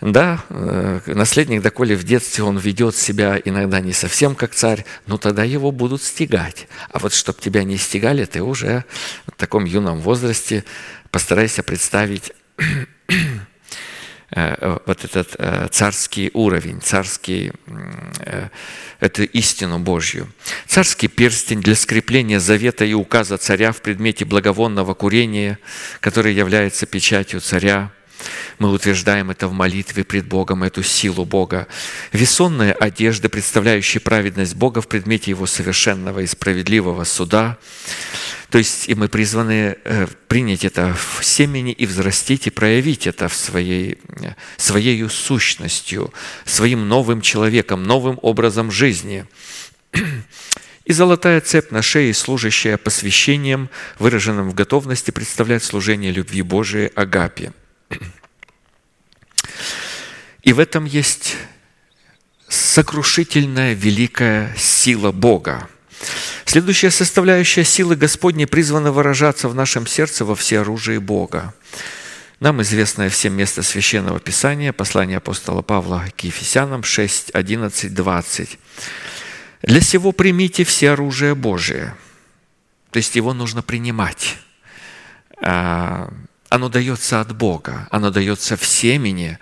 Да, 0.00 0.44
э, 0.50 1.00
наследник, 1.06 1.62
доколе 1.62 1.96
в 1.96 2.04
детстве 2.04 2.44
он 2.44 2.58
ведет 2.58 2.96
себя 2.96 3.40
иногда 3.42 3.80
не 3.80 3.92
совсем 3.92 4.34
как 4.34 4.54
царь, 4.54 4.84
но 5.06 5.16
тогда 5.16 5.42
его 5.42 5.72
будут 5.72 6.02
стегать. 6.02 6.68
А 6.90 6.98
вот 6.98 7.14
чтобы 7.14 7.40
тебя 7.40 7.64
не 7.64 7.78
стегали, 7.78 8.26
ты 8.26 8.42
уже 8.42 8.84
в 9.26 9.32
таком 9.32 9.64
юном 9.64 10.00
возрасте 10.00 10.64
постарайся 11.10 11.62
представить 11.62 12.32
э, 14.30 14.78
вот 14.84 15.04
этот 15.04 15.34
э, 15.38 15.68
царский 15.70 16.30
уровень, 16.34 16.82
царский, 16.82 17.52
эту 19.00 19.24
истину 19.24 19.78
Божью. 19.78 20.28
Царский 20.66 21.08
перстень 21.08 21.62
для 21.62 21.74
скрепления 21.74 22.38
завета 22.38 22.84
и 22.84 22.92
указа 22.92 23.38
царя 23.38 23.72
в 23.72 23.80
предмете 23.80 24.26
благовонного 24.26 24.92
курения, 24.92 25.58
который 26.00 26.34
является 26.34 26.84
печатью 26.84 27.40
царя– 27.40 27.90
мы 28.58 28.72
утверждаем 28.72 29.30
это 29.30 29.48
в 29.48 29.52
молитве 29.52 30.04
пред 30.04 30.26
Богом, 30.26 30.62
эту 30.62 30.82
силу 30.82 31.24
Бога. 31.24 31.66
Весонная 32.12 32.72
одежда, 32.72 33.28
представляющая 33.28 34.00
праведность 34.00 34.54
Бога 34.54 34.80
в 34.80 34.88
предмете 34.88 35.30
Его 35.30 35.46
совершенного 35.46 36.20
и 36.20 36.26
справедливого 36.26 37.04
суда. 37.04 37.58
То 38.50 38.58
есть 38.58 38.88
и 38.88 38.94
мы 38.94 39.08
призваны 39.08 39.76
э, 39.84 40.06
принять 40.28 40.64
это 40.64 40.94
в 40.94 41.24
семени 41.24 41.72
и 41.72 41.84
взрастить, 41.84 42.46
и 42.46 42.50
проявить 42.50 43.06
это 43.06 43.28
в 43.28 43.34
своей, 43.34 43.98
своей 44.56 45.08
сущностью, 45.08 46.14
своим 46.44 46.88
новым 46.88 47.20
человеком, 47.20 47.82
новым 47.82 48.18
образом 48.22 48.70
жизни. 48.70 49.26
И 50.84 50.92
золотая 50.92 51.40
цепь 51.40 51.72
на 51.72 51.82
шее, 51.82 52.14
служащая 52.14 52.76
посвящением, 52.76 53.68
выраженным 53.98 54.48
в 54.48 54.54
готовности 54.54 55.10
представлять 55.10 55.64
служение 55.64 56.12
любви 56.12 56.42
Божией 56.42 56.92
Агапе– 56.94 57.52
и 60.42 60.52
в 60.52 60.58
этом 60.58 60.84
есть 60.84 61.36
сокрушительная 62.48 63.74
великая 63.74 64.54
сила 64.56 65.12
Бога. 65.12 65.68
Следующая 66.44 66.90
составляющая 66.90 67.64
силы 67.64 67.96
Господней 67.96 68.46
призвана 68.46 68.92
выражаться 68.92 69.48
в 69.48 69.54
нашем 69.54 69.86
сердце 69.86 70.24
во 70.24 70.36
всеоружии 70.36 70.98
Бога. 70.98 71.52
Нам 72.38 72.62
известное 72.62 73.08
всем 73.08 73.32
место 73.32 73.62
Священного 73.62 74.20
Писания, 74.20 74.72
послание 74.72 75.18
апостола 75.18 75.62
Павла 75.62 76.04
к 76.16 76.20
Ефесянам 76.22 76.84
6, 76.84 77.30
11, 77.32 77.94
20. 77.94 78.58
«Для 79.62 79.80
сего 79.80 80.12
примите 80.12 80.64
все 80.64 80.90
оружие 80.90 81.34
Божие». 81.34 81.96
То 82.90 82.98
есть 82.98 83.16
его 83.16 83.34
нужно 83.34 83.62
принимать. 83.62 84.36
Оно 86.48 86.68
дается 86.68 87.20
от 87.20 87.34
Бога, 87.34 87.88
оно 87.90 88.10
дается 88.10 88.56
в 88.56 88.64
семени, 88.64 89.38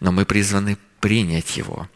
но 0.00 0.12
мы 0.12 0.24
призваны 0.24 0.76
принять 1.00 1.56
его. 1.56 1.88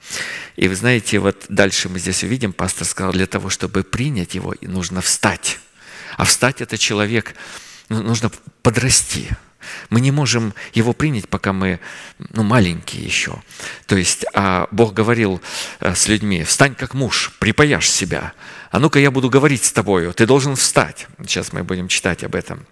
И 0.57 0.67
вы 0.69 0.75
знаете, 0.75 1.19
вот 1.19 1.45
дальше 1.49 1.89
мы 1.89 1.99
здесь 1.99 2.25
увидим, 2.25 2.53
пастор 2.53 2.87
сказал, 2.87 3.13
для 3.13 3.27
того, 3.27 3.51
чтобы 3.51 3.85
принять 3.85 4.35
его, 4.35 4.55
нужно 4.63 5.01
встать. 5.01 5.59
А 6.17 6.25
встать 6.25 6.61
это 6.61 6.79
человек, 6.79 7.35
ну, 7.89 8.03
нужно 8.03 8.33
подрасти. 8.63 9.29
Мы 9.91 10.01
не 10.01 10.11
можем 10.11 10.55
его 10.75 10.93
принять, 10.93 11.29
пока 11.29 11.53
мы 11.53 11.81
ну, 12.31 12.43
маленькие 12.43 13.05
еще. 13.05 13.43
То 13.87 13.97
есть 13.97 14.25
а 14.33 14.69
Бог 14.71 14.95
говорил 14.95 15.41
э, 15.81 15.95
с 15.95 16.09
людьми, 16.09 16.45
встань 16.45 16.75
как 16.75 16.95
муж, 16.95 17.33
припаяшь 17.39 17.89
себя. 17.89 18.33
А 18.77 18.79
ну-ка 18.79 18.99
я 18.99 19.11
буду 19.11 19.31
говорить 19.31 19.65
с 19.65 19.73
тобою, 19.73 20.13
ты 20.13 20.27
должен 20.27 20.55
встать. 20.55 21.07
Сейчас 21.23 21.55
мы 21.55 21.65
будем 21.65 21.89
читать 21.89 22.23
об 22.25 22.35
этом. 22.35 22.67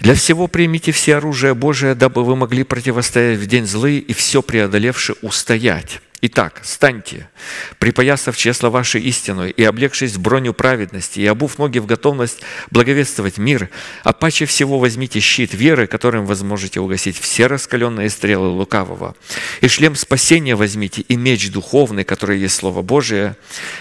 Для 0.00 0.16
всего 0.16 0.48
примите 0.48 0.90
все 0.90 1.18
оружие 1.18 1.54
Божие, 1.54 1.94
дабы 1.94 2.24
вы 2.24 2.34
могли 2.34 2.64
противостоять 2.64 3.38
в 3.38 3.46
день 3.46 3.64
злый 3.64 3.98
и 3.98 4.12
все 4.12 4.42
преодолевши 4.42 5.14
устоять. 5.22 6.00
Итак, 6.22 6.60
станьте, 6.62 7.30
припоясав 7.78 8.36
чесло 8.36 8.70
ваше 8.70 8.98
истину, 8.98 9.48
и 9.48 9.62
облегшись 9.64 10.18
броню 10.18 10.52
праведности, 10.52 11.20
и 11.20 11.26
обув 11.26 11.58
ноги 11.58 11.78
в 11.78 11.86
готовность 11.86 12.42
благовествовать 12.70 13.38
мир, 13.38 13.70
а 14.04 14.12
паче 14.12 14.44
всего 14.44 14.78
возьмите 14.78 15.18
щит 15.20 15.54
веры, 15.54 15.86
которым 15.86 16.26
вы 16.26 16.36
сможете 16.36 16.80
угасить 16.80 17.18
все 17.18 17.46
раскаленные 17.46 18.10
стрелы 18.10 18.48
лукавого. 18.48 19.16
И 19.62 19.68
шлем 19.68 19.96
спасения 19.96 20.56
возьмите, 20.56 21.00
и 21.00 21.16
меч 21.16 21.50
духовный, 21.50 22.04
который 22.04 22.38
есть 22.38 22.56
Слово 22.56 22.82
Божие. 22.82 23.34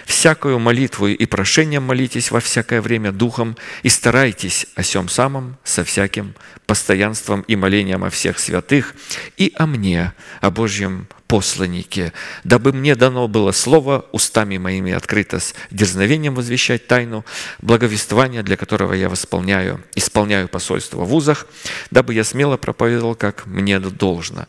Всякую 0.06 0.60
молитву 0.60 1.08
и 1.08 1.26
прошением 1.26 1.84
молитесь 1.84 2.32
во 2.32 2.40
всякое 2.40 2.82
время 2.82 3.12
духом, 3.12 3.58
и 3.84 3.90
старайтесь 3.90 4.66
о 4.76 4.84
сем 4.84 5.10
самом 5.10 5.58
со 5.66 5.84
всяким 5.84 6.36
постоянством 6.70 7.42
и 7.48 7.56
молением 7.56 8.04
о 8.04 8.12
всех 8.12 8.38
святых, 8.38 8.94
и 9.38 9.52
о 9.56 9.66
мне, 9.66 10.14
о 10.40 10.52
Божьем 10.52 11.08
посланнике, 11.26 12.14
дабы 12.44 12.74
мне 12.74 12.94
дано 12.94 13.28
было 13.28 13.52
слово 13.52 14.06
устами 14.12 14.60
моими 14.60 14.92
открыто 14.92 15.40
с 15.40 15.56
дерзновением 15.72 16.36
возвещать 16.36 16.86
тайну 16.86 17.26
благовествования, 17.64 18.44
для 18.44 18.56
которого 18.56 18.94
я 18.94 19.10
восполняю, 19.10 19.84
исполняю 19.96 20.48
посольство 20.48 21.06
в 21.06 21.08
вузах, 21.08 21.48
дабы 21.90 22.14
я 22.14 22.24
смело 22.24 22.56
проповедовал, 22.56 23.16
как 23.16 23.48
мне 23.48 23.80
должно. 23.80 24.46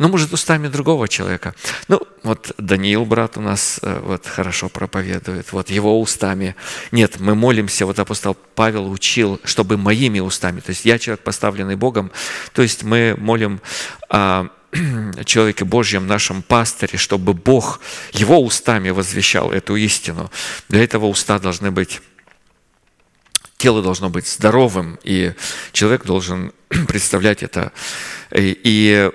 Ну, 0.00 0.08
может, 0.08 0.32
устами 0.32 0.68
другого 0.68 1.08
человека. 1.08 1.54
Ну, 1.88 2.00
вот 2.22 2.52
Даниил, 2.56 3.04
брат 3.04 3.36
у 3.36 3.42
нас, 3.42 3.80
э, 3.82 4.00
вот 4.02 4.26
хорошо 4.26 4.70
проповедует, 4.70 5.52
вот 5.52 5.68
его 5.68 6.00
устами. 6.00 6.56
Нет, 6.90 7.20
мы 7.20 7.34
молимся, 7.34 7.84
вот 7.84 7.98
апостол 7.98 8.34
Павел 8.54 8.90
учил, 8.90 9.38
чтобы 9.44 9.76
моими 9.76 10.18
устами, 10.20 10.60
то 10.60 10.70
есть 10.70 10.86
я 10.86 10.98
человек, 10.98 11.22
поставленный 11.22 11.76
Богом, 11.76 12.10
то 12.54 12.62
есть 12.62 12.82
мы 12.82 13.14
молим 13.18 13.60
о 14.08 14.46
человеке 15.26 15.66
Божьем, 15.66 16.06
нашем 16.06 16.40
пастыре, 16.40 16.96
чтобы 16.96 17.34
Бог 17.34 17.80
его 18.14 18.40
устами 18.42 18.88
возвещал 18.88 19.52
эту 19.52 19.76
истину. 19.76 20.30
Для 20.70 20.82
этого 20.82 21.08
уста 21.08 21.38
должны 21.38 21.70
быть 21.70 22.00
тело 23.58 23.82
должно 23.82 24.08
быть 24.08 24.26
здоровым, 24.26 24.98
и 25.02 25.34
человек 25.72 26.06
должен 26.06 26.54
представлять 26.88 27.42
это. 27.42 27.72
И, 28.34 28.58
и 28.64 29.10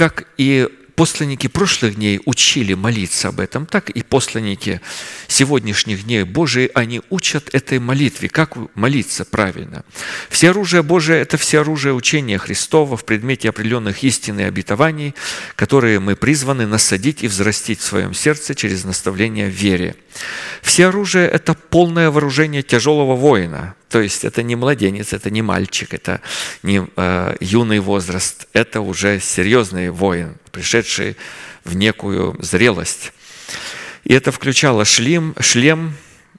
как 0.00 0.24
и 0.38 0.66
посланники 0.94 1.46
прошлых 1.46 1.96
дней 1.96 2.22
учили 2.24 2.72
молиться 2.72 3.28
об 3.28 3.38
этом, 3.38 3.66
так 3.66 3.90
и 3.90 4.02
посланники 4.02 4.80
сегодняшних 5.28 6.04
дней 6.04 6.22
Божии, 6.22 6.70
они 6.72 7.02
учат 7.10 7.54
этой 7.54 7.78
молитве, 7.80 8.30
как 8.30 8.56
молиться 8.74 9.26
правильно. 9.26 9.84
Все 10.30 10.50
оружие 10.50 10.82
Божие– 10.82 11.20
это 11.20 11.36
все 11.36 11.60
оружие 11.60 11.92
учения 11.92 12.38
Христова 12.38 12.96
в 12.96 13.04
предмете 13.04 13.50
определенных 13.50 14.02
истин 14.02 14.40
и 14.40 14.44
обетований, 14.44 15.14
которые 15.54 16.00
мы 16.00 16.16
призваны 16.16 16.66
насадить 16.66 17.22
и 17.22 17.28
взрастить 17.28 17.80
в 17.80 17.84
своем 17.84 18.14
сердце 18.14 18.54
через 18.54 18.84
наставление 18.84 19.50
в 19.50 19.52
вере. 19.52 19.96
Все 20.62 20.86
оружие– 20.86 21.28
это 21.28 21.52
полное 21.52 22.10
вооружение 22.10 22.62
тяжелого 22.62 23.16
воина, 23.16 23.74
то 23.90 24.00
есть 24.00 24.24
это 24.24 24.42
не 24.42 24.56
младенец, 24.56 25.12
это 25.12 25.30
не 25.30 25.42
мальчик, 25.42 25.92
это 25.92 26.20
не 26.62 26.86
э, 26.96 27.36
юный 27.40 27.80
возраст, 27.80 28.46
это 28.52 28.80
уже 28.80 29.20
серьезный 29.20 29.90
воин, 29.90 30.36
пришедший 30.52 31.16
в 31.64 31.76
некую 31.76 32.36
зрелость. 32.40 33.12
И 34.04 34.14
это 34.14 34.32
включало 34.32 34.84
шлем, 34.84 35.34
шлем, 35.40 35.94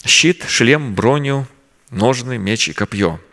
щит, 0.05 0.45
шлем, 0.47 0.95
броню, 0.95 1.45
ножны, 1.89 2.37
меч 2.37 2.69
и 2.69 2.73
копье– 2.73 3.19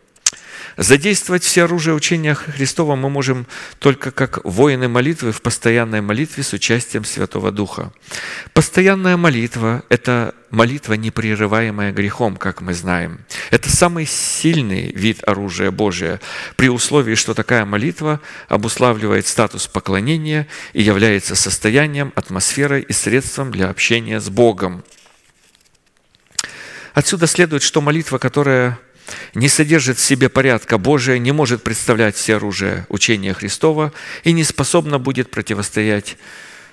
Задействовать 0.78 1.42
все 1.42 1.64
оружие 1.64 1.92
учения 1.92 2.36
Христова 2.36 2.94
мы 2.94 3.10
можем 3.10 3.48
только 3.80 4.12
как 4.12 4.44
воины 4.44 4.86
молитвы 4.86 5.32
в 5.32 5.42
постоянной 5.42 6.02
молитве 6.02 6.44
с 6.44 6.52
участием 6.52 7.04
Святого 7.04 7.50
Духа. 7.50 7.92
Постоянная 8.52 9.16
молитва– 9.16 9.82
это 9.88 10.36
молитва, 10.50 10.92
непрерываемая 10.94 11.90
грехом, 11.90 12.36
как 12.36 12.60
мы 12.60 12.74
знаем. 12.74 13.18
Это 13.50 13.68
самый 13.68 14.06
сильный 14.06 14.92
вид 14.92 15.24
оружия 15.26 15.72
Божия, 15.72 16.20
при 16.54 16.68
условии, 16.68 17.16
что 17.16 17.34
такая 17.34 17.64
молитва 17.64 18.20
обуславливает 18.48 19.26
статус 19.26 19.66
поклонения 19.66 20.46
и 20.74 20.82
является 20.82 21.34
состоянием, 21.34 22.12
атмосферой 22.14 22.82
и 22.82 22.92
средством 22.92 23.50
для 23.50 23.68
общения 23.68 24.20
с 24.20 24.28
Богом. 24.28 24.84
Отсюда 26.94 27.26
следует, 27.26 27.62
что 27.62 27.80
молитва, 27.80 28.18
которая 28.18 28.78
не 29.34 29.48
содержит 29.48 29.98
в 29.98 30.04
себе 30.04 30.28
порядка 30.28 30.78
Божия, 30.78 31.18
не 31.18 31.32
может 31.32 31.62
представлять 31.62 32.16
все 32.16 32.36
оружие 32.36 32.86
учения 32.88 33.34
Христова 33.34 33.92
и 34.24 34.32
не 34.32 34.44
способна 34.44 34.98
будет 34.98 35.30
противостоять 35.30 36.16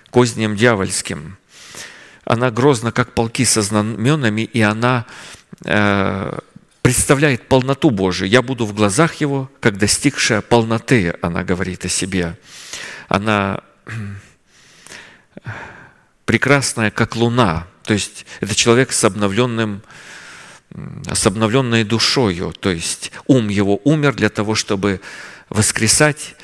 козням 0.09 0.55
дьявольским. 0.55 1.37
Она 2.23 2.49
грозна, 2.49 2.91
как 2.91 3.13
полки 3.13 3.45
со 3.45 3.61
знаменами, 3.61 4.41
и 4.41 4.61
она 4.61 5.05
э, 5.63 6.39
представляет 6.81 7.47
полноту 7.47 7.91
Божию. 7.91 8.29
«Я 8.29 8.41
буду 8.41 8.65
в 8.65 8.73
глазах 8.73 9.15
его, 9.15 9.49
как 9.59 9.77
достигшая 9.77 10.41
полноты», 10.41 11.15
она 11.21 11.43
говорит 11.43 11.85
о 11.85 11.89
себе. 11.89 12.37
Она 13.07 13.61
прекрасная, 16.25 16.91
как 16.91 17.15
луна. 17.15 17.67
То 17.83 17.93
есть 17.93 18.25
это 18.39 18.55
человек 18.55 18.91
с 18.91 19.03
обновленным 19.03 19.83
с 21.11 21.25
обновленной 21.25 21.83
душою, 21.83 22.51
то 22.51 22.69
есть 22.69 23.11
ум 23.27 23.49
его 23.49 23.79
умер 23.83 24.13
для 24.15 24.29
того, 24.29 24.55
чтобы 24.55 25.01
воскресать 25.49 26.35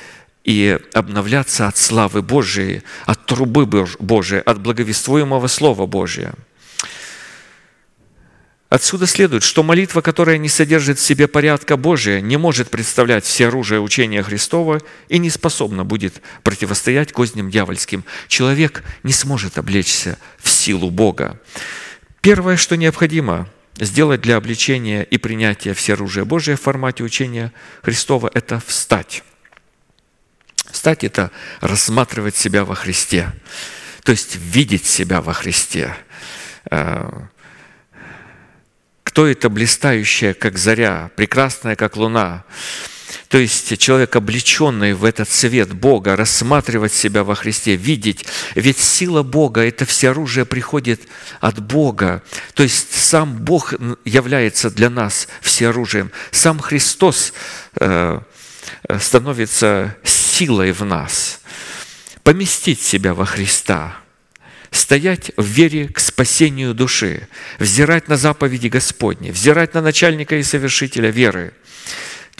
и 0.43 0.79
обновляться 0.93 1.67
от 1.67 1.77
славы 1.77 2.21
Божией, 2.21 2.83
от 3.05 3.25
трубы 3.25 3.65
Божией, 3.65 4.41
от 4.41 4.59
благовествуемого 4.59 5.47
Слова 5.47 5.85
Божия. 5.85 6.33
Отсюда 8.69 9.05
следует, 9.05 9.43
что 9.43 9.63
молитва, 9.63 9.99
которая 9.99 10.37
не 10.37 10.47
содержит 10.47 10.97
в 10.97 11.01
себе 11.01 11.27
порядка 11.27 11.75
Божия, 11.75 12.21
не 12.21 12.37
может 12.37 12.69
представлять 12.69 13.25
все 13.25 13.49
оружие 13.49 13.81
учения 13.81 14.23
Христова 14.23 14.79
и 15.09 15.17
не 15.17 15.29
способна 15.29 15.83
будет 15.83 16.21
противостоять 16.41 17.11
козням 17.11 17.49
дьявольским. 17.49 18.05
Человек 18.29 18.83
не 19.03 19.11
сможет 19.11 19.57
облечься 19.57 20.17
в 20.37 20.49
силу 20.49 20.89
Бога. 20.89 21.37
Первое, 22.21 22.55
что 22.55 22.77
необходимо 22.77 23.49
сделать 23.77 24.21
для 24.21 24.37
обличения 24.37 25.03
и 25.03 25.17
принятия 25.17 25.73
всеоружия 25.73 26.25
Божия 26.25 26.55
в 26.55 26.61
формате 26.61 27.03
учения 27.03 27.53
Христова, 27.81 28.29
это 28.33 28.59
встать. 28.65 29.23
Встать– 30.69 31.03
это 31.05 31.31
рассматривать 31.59 32.35
себя 32.35 32.63
во 32.63 32.75
Христе, 32.75 33.31
то 34.03 34.11
есть 34.11 34.35
видеть 34.35 34.85
себя 34.85 35.21
во 35.21 35.33
Христе– 35.33 35.95
э, 36.69 37.09
кто 39.03 39.27
это 39.27 39.49
блистающая, 39.49 40.33
как 40.33 40.57
заря, 40.57 41.11
прекрасная, 41.15 41.75
как 41.75 41.97
луна? 41.97 42.45
То 43.27 43.37
есть 43.37 43.77
человек, 43.77 44.15
облеченный 44.15 44.93
в 44.93 45.03
этот 45.03 45.29
свет 45.29 45.73
Бога, 45.73 46.15
рассматривать 46.15 46.93
себя 46.93 47.23
во 47.23 47.35
Христе, 47.35 47.75
видеть. 47.75 48.25
Ведь 48.55 48.79
сила 48.79 49.23
Бога, 49.23 49.61
это 49.61 49.85
все 49.85 50.09
оружие 50.09 50.45
приходит 50.45 51.01
от 51.39 51.59
Бога. 51.59 52.23
То 52.53 52.63
есть 52.63 52.93
сам 52.93 53.37
Бог 53.37 53.73
является 54.05 54.69
для 54.69 54.89
нас 54.89 55.27
всеоружием. 55.41 56.11
Сам 56.31 56.59
Христос 56.59 57.33
э, 57.75 58.19
становится 58.99 59.95
силой 60.03 60.71
в 60.71 60.83
нас. 60.83 61.41
Поместить 62.23 62.81
себя 62.81 63.13
во 63.13 63.25
Христа– 63.25 63.97
стоять 64.71 65.31
в 65.35 65.45
вере 65.45 65.89
к 65.89 65.99
спасению 65.99 66.73
души, 66.73 67.27
взирать 67.59 68.07
на 68.07 68.17
заповеди 68.17 68.69
Господни, 68.69 69.29
взирать 69.29 69.73
на 69.73 69.81
начальника 69.81 70.37
и 70.37 70.43
совершителя 70.43 71.09
веры. 71.11 71.53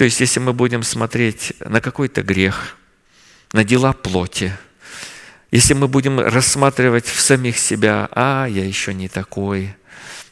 То 0.02 0.06
есть, 0.06 0.20
если 0.20 0.40
мы 0.40 0.52
будем 0.52 0.82
смотреть 0.82 1.54
на 1.60 1.80
какой-то 1.80 2.24
грех, 2.24 2.76
на 3.54 3.64
дела 3.64 3.94
плоти, 3.94 4.52
если 5.52 5.76
мы 5.76 5.88
будем 5.88 6.20
рассматривать 6.20 7.06
в 7.06 7.22
самих 7.22 7.60
себя, 7.60 8.10
а, 8.12 8.48
я 8.48 8.66
еще 8.66 8.96
не 8.96 9.08
такой, 9.08 9.76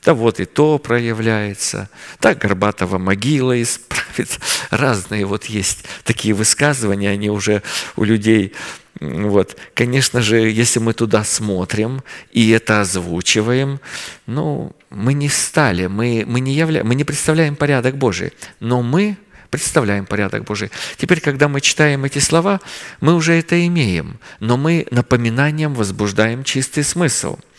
да 0.03 0.15
вот 0.15 0.39
и 0.39 0.45
то 0.45 0.79
проявляется, 0.79 1.87
да 2.19 2.33
Горбатова 2.33 2.97
могила 2.97 3.61
исправит. 3.61 4.39
Разные 4.71 5.25
вот 5.25 5.45
есть 5.45 5.85
такие 6.03 6.33
высказывания, 6.33 7.11
они 7.11 7.29
уже 7.29 7.61
у 7.95 8.05
людей 8.05 8.55
вот. 8.99 9.55
Конечно 9.75 10.21
же, 10.21 10.49
если 10.49 10.79
мы 10.79 10.93
туда 10.93 11.23
смотрим 11.23 12.01
и 12.31 12.49
это 12.49 12.81
озвучиваем, 12.81 13.79
ну, 14.25 14.75
мы 14.89 15.13
не 15.13 15.29
стали, 15.29 15.85
мы, 15.85 16.23
мы, 16.25 16.39
не 16.39 16.53
явля... 16.53 16.83
мы 16.83 16.95
не 16.95 17.03
представляем 17.03 17.55
порядок 17.55 17.97
Божий, 17.97 18.33
но 18.59 18.81
мы 18.81 19.15
представляем 19.49 20.05
порядок 20.05 20.43
Божий. 20.43 20.71
Теперь, 20.97 21.21
когда 21.21 21.47
мы 21.47 21.61
читаем 21.61 22.05
эти 22.05 22.19
слова, 22.19 22.61
мы 23.01 23.15
уже 23.15 23.33
это 23.33 23.65
имеем, 23.67 24.19
но 24.39 24.57
мы 24.57 24.87
напоминанием 24.91 25.73
возбуждаем 25.73 26.43
чистый 26.43 26.83
смысл– 26.83 27.37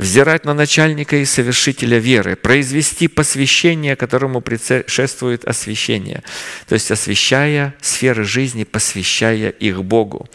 взирать 0.00 0.44
на 0.44 0.54
начальника 0.54 1.16
и 1.16 1.24
совершителя 1.24 1.98
веры, 1.98 2.36
произвести 2.36 3.06
посвящение, 3.08 3.96
которому 3.96 4.40
предшествует 4.40 5.44
освящение, 5.44 6.22
то 6.66 6.74
есть 6.74 6.90
освящая 6.90 7.74
сферы 7.80 8.24
жизни, 8.24 8.64
посвящая 8.64 9.50
их 9.50 9.84
Богу. 9.84 10.28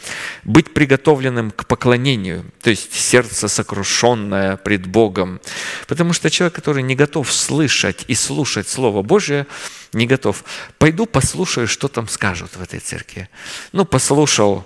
Быть 0.44 0.74
приготовленным 0.74 1.52
к 1.52 1.66
поклонению, 1.66 2.46
то 2.62 2.70
есть 2.70 2.94
сердце 2.94 3.48
сокрушенное 3.48 4.58
пред 4.58 4.86
Богом. 4.86 5.42
Потому 5.88 6.14
что 6.14 6.30
человек, 6.30 6.56
который 6.56 6.84
не 6.84 6.96
готов 6.96 7.32
слышать 7.32 8.06
и 8.08 8.16
слушать 8.16 8.68
Слово 8.68 9.02
Божие, 9.02 9.48
не 9.94 10.06
готов. 10.06 10.44
Пойду 10.78 11.06
послушаю, 11.06 11.68
что 11.68 11.88
там 11.88 12.08
скажут 12.08 12.56
в 12.56 12.62
этой 12.62 12.80
церкви. 12.80 13.30
Ну, 13.72 13.86
послушал, 13.86 14.66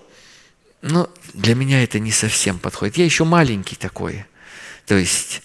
но 0.81 1.09
для 1.33 1.55
меня 1.55 1.83
это 1.83 1.99
не 1.99 2.11
совсем 2.11 2.59
подходит. 2.59 2.97
Я 2.97 3.05
еще 3.05 3.23
маленький 3.23 3.75
такой. 3.75 4.25
То 4.89 4.95
есть 4.95 5.43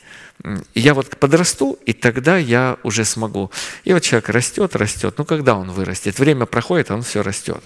я 0.75 0.95
вот 0.95 1.19
подрасту, 1.19 1.79
и 1.85 1.93
тогда 1.93 2.39
я 2.39 2.79
уже 2.83 3.05
смогу. 3.05 3.51
И 3.85 3.93
вот 3.93 4.03
человек 4.03 4.31
растет, 4.31 4.75
растет. 4.75 5.15
Ну, 5.19 5.27
когда 5.27 5.55
он 5.55 5.71
вырастет? 5.71 6.19
Время 6.19 6.47
проходит, 6.47 6.91
он 6.91 7.03
все 7.03 7.23
растет. 7.23 7.63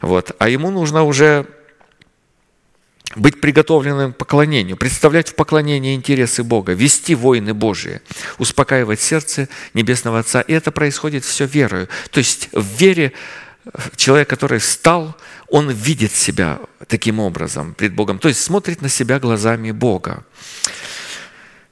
Вот. 0.00 0.30
А 0.38 0.48
ему 0.48 0.70
нужно 0.70 1.02
уже 1.02 1.48
быть 3.16 3.40
приготовленным 3.40 4.12
к 4.12 4.16
поклонению, 4.16 4.76
представлять 4.76 5.30
в 5.30 5.34
поклонении 5.34 5.96
интересы 5.96 6.44
Бога, 6.44 6.72
вести 6.72 7.16
войны 7.16 7.52
Божии, 7.52 8.00
успокаивать 8.38 9.00
сердце 9.00 9.48
Небесного 9.74 10.20
Отца. 10.20 10.40
И 10.40 10.52
это 10.52 10.70
происходит 10.70 11.24
все 11.24 11.46
верою. 11.46 11.88
То 12.12 12.18
есть 12.18 12.48
в 12.52 12.64
вере 12.78 13.12
человек, 13.96 14.30
который 14.30 14.60
встал, 14.60 15.16
он 15.48 15.68
видит 15.68 16.12
себя 16.12 16.60
таким 16.86 17.18
образом 17.18 17.74
пред 17.74 17.92
Богом. 17.92 18.20
То 18.20 18.28
есть 18.28 18.40
смотрит 18.40 18.82
на 18.82 18.88
себя 18.88 19.18
глазами 19.18 19.72
Бога. 19.72 20.24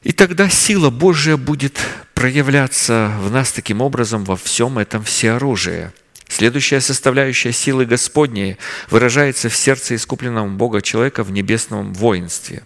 И 0.02 0.12
тогда 0.12 0.48
сила 0.48 0.90
Божия 0.90 1.36
будет 1.36 1.78
проявляться 2.14 3.12
в 3.20 3.30
нас 3.30 3.52
таким 3.52 3.82
образом 3.82 4.24
во 4.24 4.36
всем 4.36 4.78
этом 4.78 5.04
всеоружии. 5.04 5.90
Следующая 6.26 6.80
составляющая 6.80 7.52
силы 7.52 7.84
Господней 7.84 8.56
выражается 8.88 9.48
в 9.48 9.56
сердце 9.56 9.96
искупленного 9.96 10.48
Бога 10.48 10.80
человека 10.80 11.22
в 11.22 11.32
небесном 11.32 11.92
воинстве. 11.92 12.62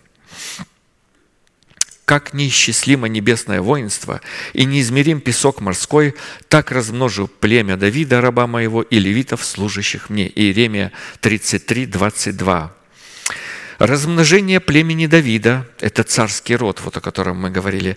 Как 2.04 2.34
неисчислимо 2.34 3.08
небесное 3.08 3.62
воинство 3.62 4.20
и 4.52 4.66
неизмерим 4.66 5.20
песок 5.20 5.60
морской, 5.62 6.14
так 6.48 6.70
размножу 6.70 7.26
племя 7.26 7.78
Давида, 7.78 8.20
раба 8.20 8.46
моего, 8.46 8.82
и 8.82 8.98
левитов, 8.98 9.42
служащих 9.42 10.10
мне. 10.10 10.28
Иеремия 10.28 10.92
33, 11.20 11.86
22. 11.86 12.74
Размножение 13.78 14.60
племени 14.60 15.06
Давида– 15.06 15.66
это 15.80 16.04
царский 16.04 16.56
род, 16.56 16.80
вот 16.84 16.96
о 16.96 17.00
котором 17.00 17.40
мы 17.40 17.50
говорили. 17.50 17.96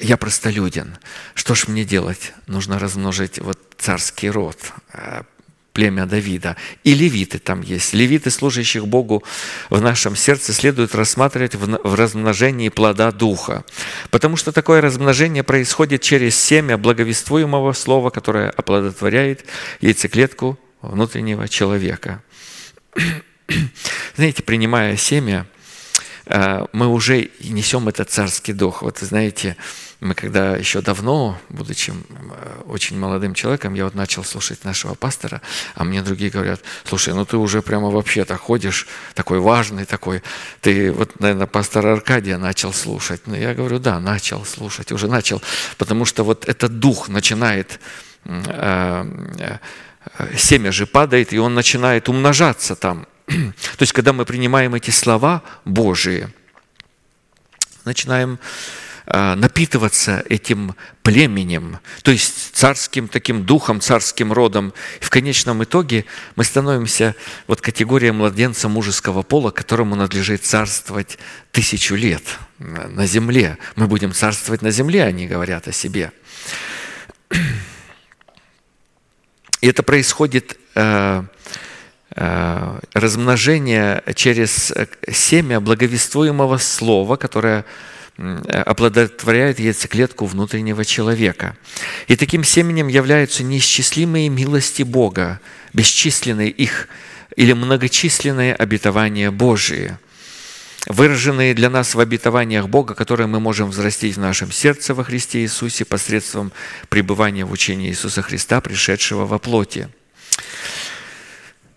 Я 0.00 0.16
простолюден. 0.16 0.96
Что 1.34 1.54
ж 1.54 1.68
мне 1.68 1.84
делать? 1.84 2.32
Нужно 2.46 2.78
размножить 2.78 3.38
вот 3.38 3.58
царский 3.78 4.30
род, 4.30 4.58
э, 4.92 5.22
племя 5.72 6.06
Давида. 6.06 6.56
И 6.84 6.94
левиты 6.94 7.38
там 7.38 7.60
есть. 7.60 7.94
Левиты, 7.94 8.30
служащих 8.30 8.86
Богу 8.86 9.22
в 9.70 9.80
нашем 9.80 10.16
сердце, 10.16 10.52
следует 10.52 10.94
рассматривать 10.94 11.54
в 11.54 11.94
размножении 11.94 12.68
плода 12.68 13.12
Духа. 13.12 13.64
Потому 14.10 14.36
что 14.36 14.52
такое 14.52 14.80
размножение 14.80 15.42
происходит 15.42 16.02
через 16.02 16.36
семя 16.36 16.78
благовествуемого 16.78 17.72
слова, 17.72 18.10
которое 18.10 18.50
оплодотворяет 18.50 19.44
яйцеклетку 19.80 20.58
внутреннего 20.80 21.48
человека. 21.48 22.22
Знаете, 24.16 24.42
принимая 24.42 24.96
семя, 24.96 25.46
э, 26.26 26.66
мы 26.72 26.88
уже 26.88 27.30
несем 27.40 27.88
этот 27.88 28.10
царский 28.10 28.52
дух. 28.52 28.82
Вот 28.82 28.98
знаете, 28.98 29.56
мы 30.00 30.14
когда 30.14 30.56
еще 30.56 30.80
давно, 30.80 31.38
будучи 31.50 31.90
э, 31.90 32.62
очень 32.66 32.98
молодым 32.98 33.34
человеком, 33.34 33.74
я 33.74 33.84
вот 33.84 33.94
начал 33.94 34.24
слушать 34.24 34.64
нашего 34.64 34.94
пастора, 34.94 35.42
а 35.74 35.84
мне 35.84 36.02
другие 36.02 36.30
говорят, 36.30 36.60
слушай, 36.84 37.12
ну 37.12 37.24
ты 37.24 37.36
уже 37.36 37.60
прямо 37.60 37.90
вообще-то 37.90 38.36
ходишь, 38.36 38.86
такой 39.14 39.40
важный 39.40 39.84
такой, 39.84 40.22
ты 40.60 40.90
вот, 40.92 41.20
наверное, 41.20 41.46
пастора 41.46 41.92
Аркадия 41.92 42.38
начал 42.38 42.72
слушать. 42.72 43.22
Ну, 43.26 43.34
я 43.34 43.54
говорю, 43.54 43.78
да, 43.78 44.00
начал 44.00 44.44
слушать, 44.44 44.90
уже 44.92 45.08
начал, 45.08 45.42
потому 45.76 46.06
что 46.06 46.24
вот 46.24 46.48
этот 46.48 46.78
дух 46.78 47.08
начинает 47.08 47.78
э, 48.24 49.04
семя 50.36 50.72
же 50.72 50.86
падает, 50.86 51.34
и 51.34 51.38
он 51.38 51.54
начинает 51.54 52.08
умножаться 52.08 52.74
там. 52.74 53.06
То 53.26 53.80
есть, 53.80 53.92
когда 53.92 54.12
мы 54.12 54.24
принимаем 54.24 54.74
эти 54.74 54.90
слова 54.90 55.42
Божии, 55.64 56.28
начинаем 57.84 58.38
а, 59.06 59.34
напитываться 59.34 60.24
этим 60.30 60.74
племенем, 61.02 61.78
то 62.02 62.10
есть 62.10 62.54
царским 62.54 63.06
таким 63.06 63.44
духом, 63.44 63.82
царским 63.82 64.32
родом. 64.32 64.72
И 65.00 65.04
в 65.04 65.10
конечном 65.10 65.62
итоге 65.62 66.06
мы 66.36 66.44
становимся 66.44 67.14
вот 67.46 67.60
категория 67.60 68.12
младенца 68.12 68.68
мужеского 68.70 69.22
пола, 69.22 69.50
которому 69.50 69.94
надлежит 69.94 70.44
царствовать 70.44 71.18
тысячу 71.52 71.96
лет 71.96 72.22
на 72.58 73.06
земле. 73.06 73.58
Мы 73.76 73.88
будем 73.88 74.14
царствовать 74.14 74.62
на 74.62 74.70
земле, 74.70 75.04
они 75.04 75.26
говорят 75.26 75.68
о 75.68 75.72
себе. 75.72 76.10
И 79.60 79.66
это 79.66 79.82
происходит 79.82 80.58
э, 80.74 80.80
э, 80.80 81.24
размножение 82.14 84.02
через 84.14 84.72
семя 85.10 85.60
благовествуемого 85.60 86.58
слова, 86.58 87.16
которое 87.16 87.64
оплодотворяет 88.16 89.58
яйцеклетку 89.58 90.26
внутреннего 90.26 90.84
человека. 90.84 91.56
И 92.06 92.14
таким 92.14 92.44
семенем 92.44 92.86
являются 92.88 93.42
неисчислимые 93.42 94.28
милости 94.28 94.82
Бога, 94.82 95.40
бесчисленные 95.72 96.50
их 96.50 96.88
или 97.34 97.52
многочисленные 97.52 98.54
обетования 98.54 99.32
Божии, 99.32 99.98
выраженные 100.86 101.54
для 101.54 101.70
нас 101.70 101.96
в 101.96 102.00
обетованиях 102.00 102.68
Бога, 102.68 102.94
которые 102.94 103.26
мы 103.26 103.40
можем 103.40 103.70
взрастить 103.70 104.16
в 104.16 104.20
нашем 104.20 104.52
сердце 104.52 104.94
во 104.94 105.02
Христе 105.02 105.40
Иисусе 105.40 105.84
посредством 105.84 106.52
пребывания 106.88 107.44
в 107.44 107.50
учении 107.50 107.88
Иисуса 107.88 108.22
Христа, 108.22 108.60
пришедшего 108.60 109.26
во 109.26 109.40
плоти. 109.40 109.88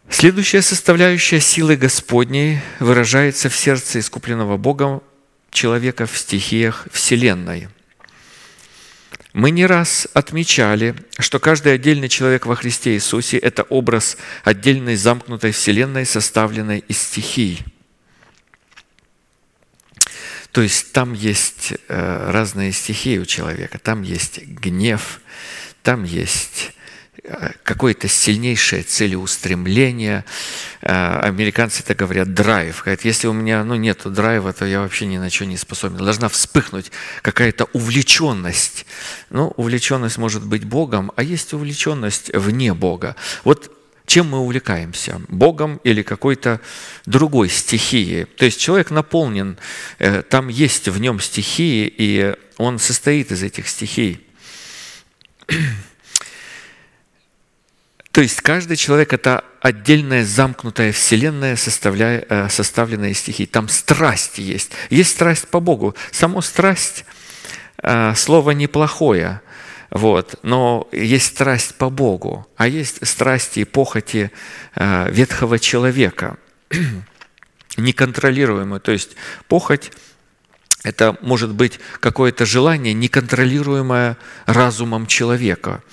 Следующая 0.10 0.62
составляющая 0.62 1.42
силы 1.42 1.76
Господней 1.76 2.60
выражается 2.80 3.50
в 3.50 3.56
сердце 3.56 4.00
искупленного 4.00 4.58
Богом 4.58 5.04
человека 5.52 6.06
в 6.06 6.18
стихиях 6.18 6.88
Вселенной. 6.92 7.68
Мы 9.34 9.52
не 9.52 9.66
раз 9.66 10.08
отмечали, 10.14 10.96
что 11.20 11.40
каждый 11.40 11.74
отдельный 11.74 12.10
человек 12.10 12.46
во 12.46 12.56
Христе 12.56 12.96
Иисусе– 12.96 13.38
это 13.40 13.64
образ 13.64 14.18
отдельной 14.44 14.96
замкнутой 14.96 15.52
Вселенной, 15.52 16.06
составленной 16.06 16.80
из 16.88 17.00
стихий. 17.00 17.64
То 20.52 20.62
есть 20.62 20.92
там 20.94 21.14
есть 21.14 21.74
э, 21.88 22.32
разные 22.32 22.72
стихии 22.72 23.20
у 23.20 23.26
человека. 23.26 23.78
Там 23.78 24.02
есть 24.02 24.42
гнев, 24.42 25.22
там 25.84 26.04
есть 26.04 26.72
какое-то 27.64 28.08
сильнейшее 28.08 28.84
целеустремление. 28.84 30.24
Э, 30.82 31.20
американцы 31.20 31.84
это 31.84 31.96
говорят 31.96 32.34
драйв. 32.34 32.82
Говорят, 32.84 33.06
если 33.06 33.28
у 33.28 33.34
меня 33.34 33.64
ну, 33.64 33.76
нет 33.76 34.02
драйва, 34.06 34.54
то 34.54 34.66
я 34.66 34.82
вообще 34.82 35.06
ни 35.06 35.18
на 35.18 35.30
что 35.30 35.46
не 35.46 35.58
способен. 35.58 35.98
Должна 35.98 36.30
вспыхнуть 36.30 36.92
какая-то 37.22 37.68
увлеченность. 37.74 38.86
Ну, 39.30 39.54
увлеченность 39.58 40.18
может 40.18 40.46
быть 40.46 40.64
Богом, 40.64 41.12
а 41.16 41.24
есть 41.24 41.54
увлеченность 41.54 42.32
вне 42.34 42.74
Бога. 42.74 43.16
Вот 43.44 43.72
чем 44.06 44.30
мы 44.30 44.40
увлекаемся? 44.40 45.22
Богом 45.28 45.82
или 45.84 46.02
какой-то 46.02 46.62
другой 47.06 47.50
стихией? 47.50 48.24
То 48.24 48.46
есть 48.46 48.60
человек 48.60 48.90
наполнен, 48.90 49.58
э, 50.00 50.22
там 50.22 50.48
есть 50.48 50.88
в 50.88 50.98
нем 50.98 51.20
стихии, 51.20 51.94
и 51.98 52.36
он 52.58 52.80
состоит 52.80 53.32
из 53.34 53.44
этих 53.44 53.68
стихий. 53.68 54.26
То 58.18 58.24
есть 58.24 58.42
каждый 58.42 58.78
человек– 58.78 59.14
это 59.14 59.44
отдельная 59.62 60.26
замкнутая 60.26 60.92
вселенная, 60.92 61.56
э, 61.56 62.50
составленная 62.50 63.10
из 63.12 63.20
стихий. 63.20 63.46
Там 63.46 63.70
страсть 63.70 64.40
есть. 64.40 64.72
Есть 64.90 65.12
страсть 65.12 65.48
по 65.50 65.60
Богу. 65.60 65.94
Само 66.10 66.42
страсть 66.42 67.06
э,– 67.84 68.14
слово 68.16 68.52
неплохое, 68.52 69.42
вот, 69.92 70.40
но 70.42 70.90
есть 70.92 71.28
страсть 71.28 71.76
по 71.76 71.92
Богу, 71.92 72.48
а 72.58 72.68
есть 72.68 73.06
страсти 73.08 73.60
и 73.60 73.66
похоти 73.66 74.32
э, 74.74 75.12
ветхого 75.12 75.60
человека, 75.60 76.38
неконтролируемые. 77.78 78.80
То 78.80 78.94
есть 78.94 79.12
похоть– 79.48 79.92
это 80.84 81.16
может 81.22 81.52
быть 81.52 81.80
какое-то 82.00 82.48
желание, 82.48 82.96
неконтролируемое 82.96 84.18
разумом 84.48 85.06
человека. 85.06 85.84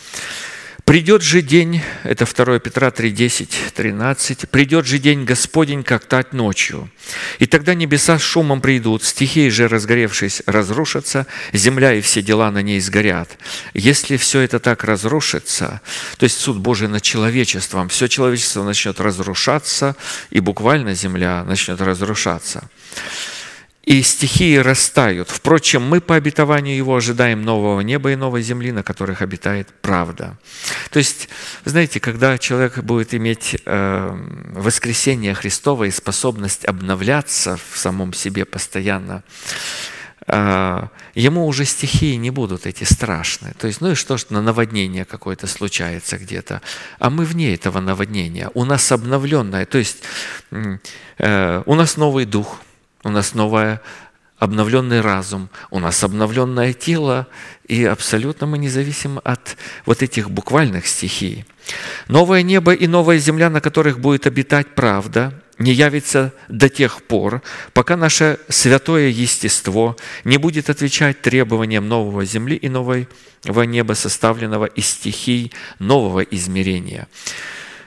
Придет 0.85 1.23
же 1.23 1.40
день, 1.40 1.81
это 2.02 2.27
2 2.27 2.59
Петра 2.59 2.90
3, 2.90 3.11
10, 3.11 3.59
13, 3.74 4.51
придет 4.51 4.85
же 4.85 4.98
день 4.98 5.24
Господень, 5.24 5.82
как 5.82 6.05
тать 6.05 6.35
ночью. 6.35 6.90
И 7.39 7.47
тогда 7.47 7.73
небеса 7.73 8.19
с 8.19 8.23
шумом 8.23 8.61
придут, 8.61 9.02
стихии 9.02 9.48
же, 9.48 9.66
разгоревшись, 9.66 10.43
разрушатся, 10.44 11.27
земля 11.55 11.94
и 11.94 12.02
все 12.02 12.20
дела 12.20 12.51
на 12.51 12.61
ней 12.61 12.81
сгорят. 12.81 13.39
Если 13.73 14.19
все 14.19 14.40
это 14.40 14.61
так 14.61 14.85
разрушится, 14.85 15.81
то 16.19 16.24
есть 16.24 16.39
суд 16.39 16.59
Божий 16.59 16.89
над 16.89 17.02
человечеством, 17.02 17.89
все 17.89 18.06
человечество 18.06 18.62
начнет 18.62 19.01
разрушаться, 19.01 19.97
и 20.28 20.40
буквально 20.40 20.93
земля 20.93 21.44
начнет 21.44 21.81
разрушаться 21.81 22.69
и 23.85 24.02
стихии 24.02 24.56
растают. 24.56 25.28
Впрочем, 25.31 25.82
мы 25.82 26.01
по 26.01 26.15
обетованию 26.15 26.77
Его 26.77 26.97
ожидаем 26.97 27.43
нового 27.43 27.81
неба 27.81 28.12
и 28.12 28.16
новой 28.16 28.43
земли, 28.43 28.73
на 28.73 28.82
которых 28.82 29.20
обитает 29.20 29.69
правда. 29.82 30.39
То 30.90 30.98
есть, 30.98 31.28
знаете, 31.65 32.01
когда 32.01 32.39
человек 32.39 32.78
будет 32.78 33.15
иметь 33.15 33.56
э, 33.65 34.16
воскресение 34.55 35.35
Христово 35.35 35.85
и 35.85 35.90
способность 35.90 36.65
обновляться 36.65 37.59
в 37.73 37.78
самом 37.78 38.15
себе 38.15 38.47
постоянно, 38.47 39.23
э, 40.27 40.89
ему 41.15 41.47
уже 41.47 41.66
стихии 41.66 42.15
не 42.15 42.31
будут 42.31 42.66
эти 42.66 42.85
страшные. 42.85 43.52
То 43.52 43.66
есть, 43.66 43.82
ну 43.82 43.90
и 43.90 43.94
что, 43.94 44.16
что 44.16 44.32
на 44.32 44.40
наводнение 44.40 45.05
какое-то 45.05 45.47
случается 45.47 46.16
где-то, 46.16 46.62
а 46.98 47.11
мы 47.11 47.27
вне 47.27 47.52
этого 47.52 47.81
наводнения. 47.81 48.51
У 48.55 48.65
нас 48.65 48.90
обновленное, 48.90 49.66
то 49.66 49.77
есть 49.77 49.98
э, 51.19 51.62
у 51.66 51.74
нас 51.74 51.98
новый 51.98 52.24
дух– 52.24 52.61
у 53.05 53.10
нас 53.10 53.35
новое 53.35 53.81
обновленный 54.39 55.01
разум, 55.01 55.48
у 55.70 55.78
нас 55.78 56.02
обновленное 56.02 56.72
тело, 56.72 57.26
и 57.66 57.85
абсолютно 57.85 58.47
мы 58.47 58.59
не 58.59 58.68
зависим 58.68 59.20
от 59.22 59.56
вот 59.86 60.02
этих 60.02 60.31
буквальных 60.31 60.86
стихий. 60.86 61.44
Новое 62.09 62.43
небо 62.43 62.74
и 62.74 62.86
новая 62.86 63.18
земля, 63.18 63.48
на 63.48 63.60
которых 63.60 64.01
будет 64.01 64.26
обитать 64.26 64.74
правда, 64.74 65.40
не 65.59 65.72
явится 65.72 66.32
до 66.48 66.68
тех 66.68 67.02
пор, 67.05 67.40
пока 67.74 67.97
наше 67.97 68.40
святое 68.48 69.09
естество 69.09 69.97
не 70.24 70.36
будет 70.39 70.68
отвечать 70.68 71.22
требованиям 71.22 71.89
нового 71.89 72.24
земли 72.24 72.56
и 72.56 72.68
нового 72.68 73.06
неба, 73.62 73.93
составленного 73.93 74.64
из 74.64 74.86
стихий 74.86 75.52
нового 75.78 76.20
измерения 76.20 77.06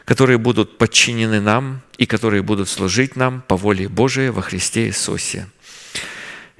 которые 0.08 0.38
будут 0.38 0.78
подчинены 0.78 1.42
нам 1.42 1.82
и 1.98 2.06
которые 2.06 2.42
будут 2.42 2.70
служить 2.70 3.18
нам 3.18 3.44
по 3.46 3.58
воле 3.58 3.90
Божией 3.90 4.30
во 4.30 4.42
Христе 4.42 4.88
Иисусе. 4.88 5.48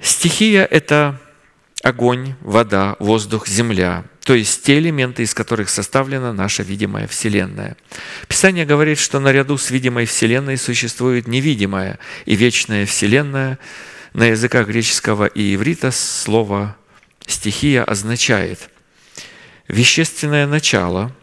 Стихия– 0.02 0.64
это 0.70 1.18
огонь, 1.82 2.34
вода, 2.42 2.96
воздух, 2.98 3.48
земля, 3.48 4.04
то 4.22 4.34
есть 4.34 4.64
те 4.64 4.76
элементы, 4.76 5.22
из 5.22 5.32
которых 5.32 5.70
составлена 5.70 6.34
наша 6.34 6.62
видимая 6.62 7.06
Вселенная. 7.06 7.78
Писание 8.28 8.66
говорит, 8.66 8.98
что 8.98 9.18
наряду 9.18 9.56
с 9.56 9.70
видимой 9.70 10.04
Вселенной 10.04 10.58
существует 10.58 11.26
невидимая 11.26 11.98
и 12.26 12.36
вечная 12.36 12.84
Вселенная. 12.84 13.58
На 14.12 14.26
языках 14.26 14.68
греческого 14.68 15.24
и 15.24 15.54
иврита 15.54 15.90
слово 15.90 16.76
«стихия» 17.26 17.82
означает 17.82 18.68
вещественное 19.68 20.46
начало– 20.46 21.16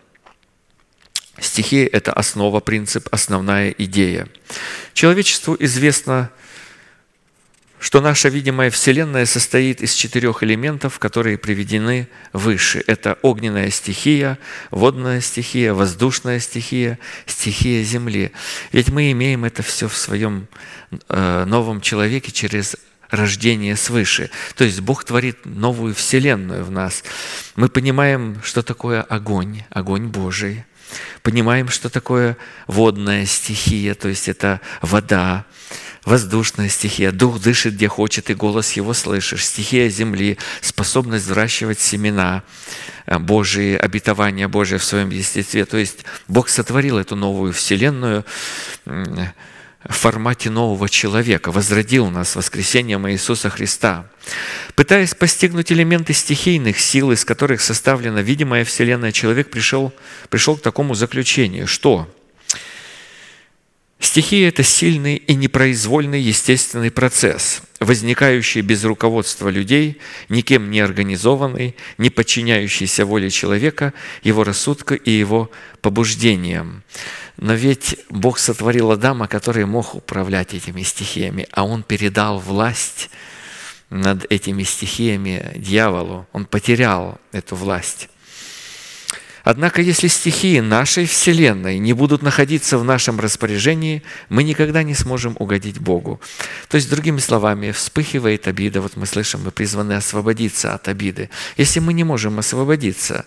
Стихия– 1.39 1.89
это 1.91 2.13
основа, 2.13 2.59
принцип, 2.59 3.07
основная 3.11 3.71
идея. 3.71 4.27
Человечеству 4.93 5.55
известно, 5.59 6.31
что 7.79 8.01
наша 8.01 8.29
видимая 8.29 8.69
Вселенная 8.71 9.25
состоит 9.25 9.81
из 9.81 9.93
четырех 9.93 10.43
элементов, 10.43 10.97
которые 10.97 11.37
приведены 11.37 12.07
выше. 12.33 12.83
Это 12.87 13.17
огненная 13.21 13.69
стихия, 13.69 14.39
водная 14.71 15.21
стихия, 15.21 15.73
воздушная 15.73 16.39
стихия, 16.39 16.97
стихия 17.25 17.83
Земли. 17.83 18.31
Ведь 18.71 18.89
мы 18.89 19.11
имеем 19.11 19.45
это 19.45 19.61
все 19.61 19.87
в 19.87 19.95
своем 19.95 20.47
э, 21.09 21.43
новом 21.45 21.81
человеке 21.81 22.31
через 22.31 22.75
рождение 23.09 23.75
свыше. 23.75 24.29
То 24.55 24.63
есть 24.63 24.81
Бог 24.81 25.03
творит 25.03 25.45
новую 25.45 25.93
Вселенную 25.93 26.63
в 26.63 26.71
нас. 26.71 27.03
Мы 27.55 27.69
понимаем, 27.69 28.41
что 28.43 28.61
такое 28.61 29.01
огонь, 29.01 29.63
огонь 29.69 30.07
Божий– 30.07 30.65
Понимаем, 31.23 31.69
что 31.69 31.89
такое 31.89 32.37
водная 32.67 33.25
стихия, 33.25 33.95
то 33.95 34.07
есть 34.07 34.29
это 34.29 34.61
вода, 34.81 35.45
воздушная 36.03 36.69
стихия. 36.69 37.11
Дух 37.11 37.41
дышит, 37.41 37.73
где 37.73 37.87
хочет, 37.87 38.29
и 38.29 38.35
голос 38.35 38.73
его 38.73 38.93
слышишь. 38.93 39.45
Стихия 39.45 39.89
земли, 39.89 40.37
способность 40.61 41.25
взращивать 41.25 41.79
семена 41.79 42.43
э, 43.07 43.17
Божии, 43.17 43.75
обетования 43.75 44.47
Божие 44.47 44.77
в 44.77 44.83
своем 44.83 45.09
естестве. 45.09 45.65
То 45.65 45.77
есть 45.77 46.05
Бог 46.27 46.47
сотворил 46.49 46.99
эту 46.99 47.15
новую 47.15 47.53
вселенную, 47.53 48.23
в 49.87 49.93
формате 49.93 50.49
нового 50.49 50.89
человека, 50.89 51.51
возродил 51.51 52.07
нас 52.09 52.35
воскресением 52.35 53.07
Иисуса 53.09 53.49
Христа. 53.49 54.09
Пытаясь 54.75 55.13
постигнуть 55.13 55.71
элементы 55.71 56.13
стихийных 56.13 56.79
сил, 56.79 57.11
из 57.11 57.23
которых 57.23 57.61
составлена 57.61 58.21
видимая 58.21 58.65
Вселенная, 58.65 59.11
человек 59.11 59.51
пришел, 59.51 59.93
пришел 60.29 60.57
к 60.57 60.61
такому 60.61 60.95
заключению, 60.95 61.67
что 61.67 62.09
Стихия– 64.05 64.47
это 64.49 64.61
сильный 64.61 65.15
и 65.15 65.33
непроизвольный 65.33 66.21
естественный 66.21 66.91
процесс, 66.91 67.63
возникающий 67.79 68.61
без 68.61 68.83
руководства 68.83 69.49
людей, 69.49 69.99
никем 70.29 70.69
не 70.69 70.79
организованный, 70.79 71.75
не 71.97 72.11
подчиняющийся 72.11 73.03
воле 73.03 73.31
человека, 73.31 73.93
его 74.21 74.43
рассудка 74.43 74.93
и 74.93 75.09
его 75.09 75.49
побуждениям. 75.81 76.83
Но 77.37 77.55
ведь 77.55 77.97
Бог 78.11 78.37
сотворил 78.37 78.91
Адама, 78.91 79.27
который 79.27 79.65
мог 79.65 79.95
управлять 79.95 80.53
этими 80.53 80.83
стихиями, 80.83 81.47
а 81.51 81.65
он 81.65 81.81
передал 81.81 82.37
власть 82.37 83.09
над 83.89 84.31
этими 84.31 84.61
стихиями 84.61 85.51
дьяволу. 85.55 86.27
Он 86.31 86.45
потерял 86.45 87.19
эту 87.31 87.55
власть. 87.55 88.07
Однако, 89.45 89.79
если 89.83 90.07
стихии 90.07 90.59
нашей 90.59 91.05
Вселенной 91.05 91.77
не 91.77 91.93
будут 91.93 92.23
находиться 92.23 92.79
в 92.79 92.83
нашем 92.83 93.19
распоряжении, 93.19 94.01
мы 94.27 94.43
никогда 94.43 94.81
не 94.81 94.95
сможем 94.95 95.35
угодить 95.37 95.79
Богу. 95.79 96.19
То 96.67 96.75
есть, 96.75 96.89
другими 96.89 97.19
словами, 97.19 97.69
вспыхивает 97.69 98.47
обида. 98.47 98.81
Вот 98.81 98.97
мы 98.97 99.05
слышим, 99.05 99.43
мы 99.43 99.51
призваны 99.51 99.93
освободиться 99.93 100.73
от 100.73 100.87
обиды. 100.87 101.29
Если 101.57 101.79
мы 101.79 101.93
не 101.93 102.03
можем 102.03 102.39
освободиться, 102.39 103.25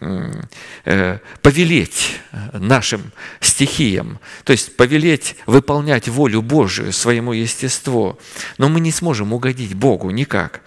э, 0.00 1.18
повелеть 1.42 2.18
нашим 2.52 3.12
стихиям, 3.40 4.20
то 4.44 4.52
есть 4.52 4.74
повелеть 4.74 5.36
выполнять 5.44 6.08
волю 6.08 6.40
Божию, 6.40 6.94
своему 6.94 7.34
естеству, 7.34 8.18
но 8.56 8.70
мы 8.70 8.80
не 8.80 8.90
сможем 8.90 9.34
угодить 9.34 9.74
Богу 9.74 10.10
никак. 10.10 10.62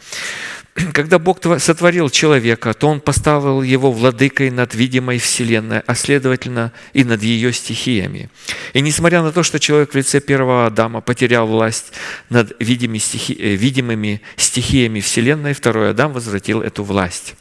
когда 0.93 1.19
Бог 1.19 1.39
сотворил 1.59 2.09
человека, 2.09 2.73
то 2.73 2.87
Он 2.87 2.99
поставил 2.99 3.61
его 3.61 3.91
владыкой 3.91 4.51
над 4.51 4.73
видимой 4.73 5.19
Вселенной, 5.19 5.79
а 5.79 5.95
следовательно 5.95 6.71
и 6.93 7.03
над 7.03 7.21
ее 7.23 7.51
стихиями. 7.53 8.29
И 8.73 8.81
несмотря 8.81 9.21
на 9.21 9.31
то, 9.31 9.43
что 9.43 9.59
человек 9.59 9.91
в 9.91 9.95
лице 9.95 10.21
первого 10.21 10.67
Адама 10.67 11.01
потерял 11.01 11.47
власть 11.47 11.93
над 12.29 12.51
э, 12.51 12.55
видимыми 12.63 14.21
стихиями 14.37 14.99
Вселенной, 14.99 15.53
второй 15.53 15.91
Адам 15.91 16.13
возвратил 16.13 16.61
эту 16.61 16.83
власть. 16.83 17.35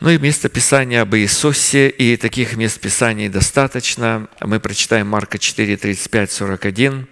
Ну 0.00 0.08
и 0.08 0.16
место 0.16 0.48
Писания 0.48 1.02
об 1.02 1.14
Иисусе, 1.14 1.90
и 1.90 2.16
таких 2.16 2.56
мест 2.56 2.80
Писаний 2.80 3.28
достаточно. 3.28 4.28
Мы 4.40 4.58
прочитаем 4.58 5.06
Марка 5.06 5.38
4, 5.38 5.76
35, 5.76 6.32
41. 6.32 7.06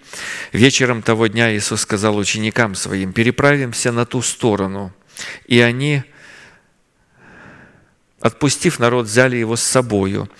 «Вечером 0.52 1.02
того 1.02 1.26
дня 1.26 1.54
Иисус 1.54 1.82
сказал 1.82 2.16
ученикам 2.16 2.74
Своим, 2.74 3.12
«Переправимся 3.12 3.92
на 3.92 4.06
ту 4.06 4.22
сторону». 4.22 4.94
И 5.46 5.60
они, 5.60 6.02
отпустив 8.20 8.78
народ, 8.78 9.04
взяли 9.04 9.36
его 9.36 9.56
с 9.56 9.62
собою 9.62 10.30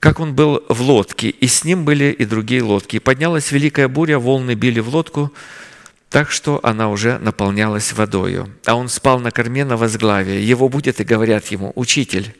как 0.00 0.18
он 0.18 0.34
был 0.34 0.64
в 0.68 0.80
лодке, 0.80 1.28
и 1.28 1.46
с 1.46 1.62
ним 1.62 1.84
были 1.84 2.06
и 2.06 2.24
другие 2.24 2.60
лодки. 2.64 2.96
И 2.96 2.98
поднялась 2.98 3.52
великая 3.52 3.86
буря, 3.86 4.18
волны 4.18 4.54
били 4.54 4.80
в 4.80 4.88
лодку, 4.88 5.32
так 6.12 6.30
что 6.30 6.60
она 6.62 6.90
уже 6.90 7.18
наполнялась 7.18 7.92
водою. 7.94 8.54
А 8.66 8.74
он 8.74 8.90
спал 8.90 9.18
на 9.18 9.30
корме 9.30 9.64
на 9.64 9.78
возглавие. 9.78 10.46
Его 10.46 10.68
будет 10.68 11.00
и 11.00 11.04
говорят 11.04 11.46
ему, 11.46 11.72
«Учитель, 11.74 12.36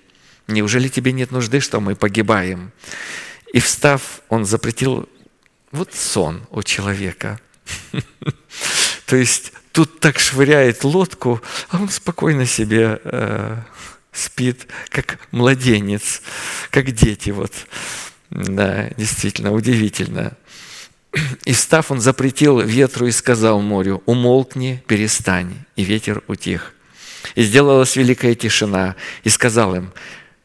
неужели 0.46 0.88
тебе 0.88 1.12
нет 1.12 1.30
нужды, 1.30 1.60
что 1.60 1.80
мы 1.80 1.96
погибаем?» 1.96 2.70
И 3.54 3.60
встав, 3.60 4.20
он 4.28 4.44
запретил 4.44 5.08
вот 5.70 5.94
сон 5.94 6.42
у 6.50 6.62
человека. 6.62 7.40
То 9.06 9.16
есть 9.16 9.52
тут 9.72 10.00
так 10.00 10.18
швыряет 10.18 10.84
лодку, 10.84 11.40
а 11.70 11.78
он 11.78 11.88
спокойно 11.88 12.44
себе 12.44 13.00
э, 13.02 13.56
спит, 14.12 14.66
как 14.90 15.18
младенец, 15.30 16.20
как 16.70 16.92
дети. 16.92 17.30
Вот. 17.30 17.52
Да, 18.28 18.90
действительно, 18.98 19.52
удивительно. 19.52 20.36
И 21.44 21.52
став, 21.52 21.90
он 21.90 22.00
запретил 22.00 22.60
ветру 22.60 23.06
и 23.06 23.10
сказал 23.10 23.60
морю, 23.60 24.02
«Умолкни, 24.06 24.82
перестань». 24.86 25.54
И 25.76 25.84
ветер 25.84 26.22
утих. 26.26 26.74
И 27.34 27.42
сделалась 27.42 27.96
великая 27.96 28.34
тишина. 28.34 28.96
И 29.24 29.28
сказал 29.28 29.74
им, 29.74 29.92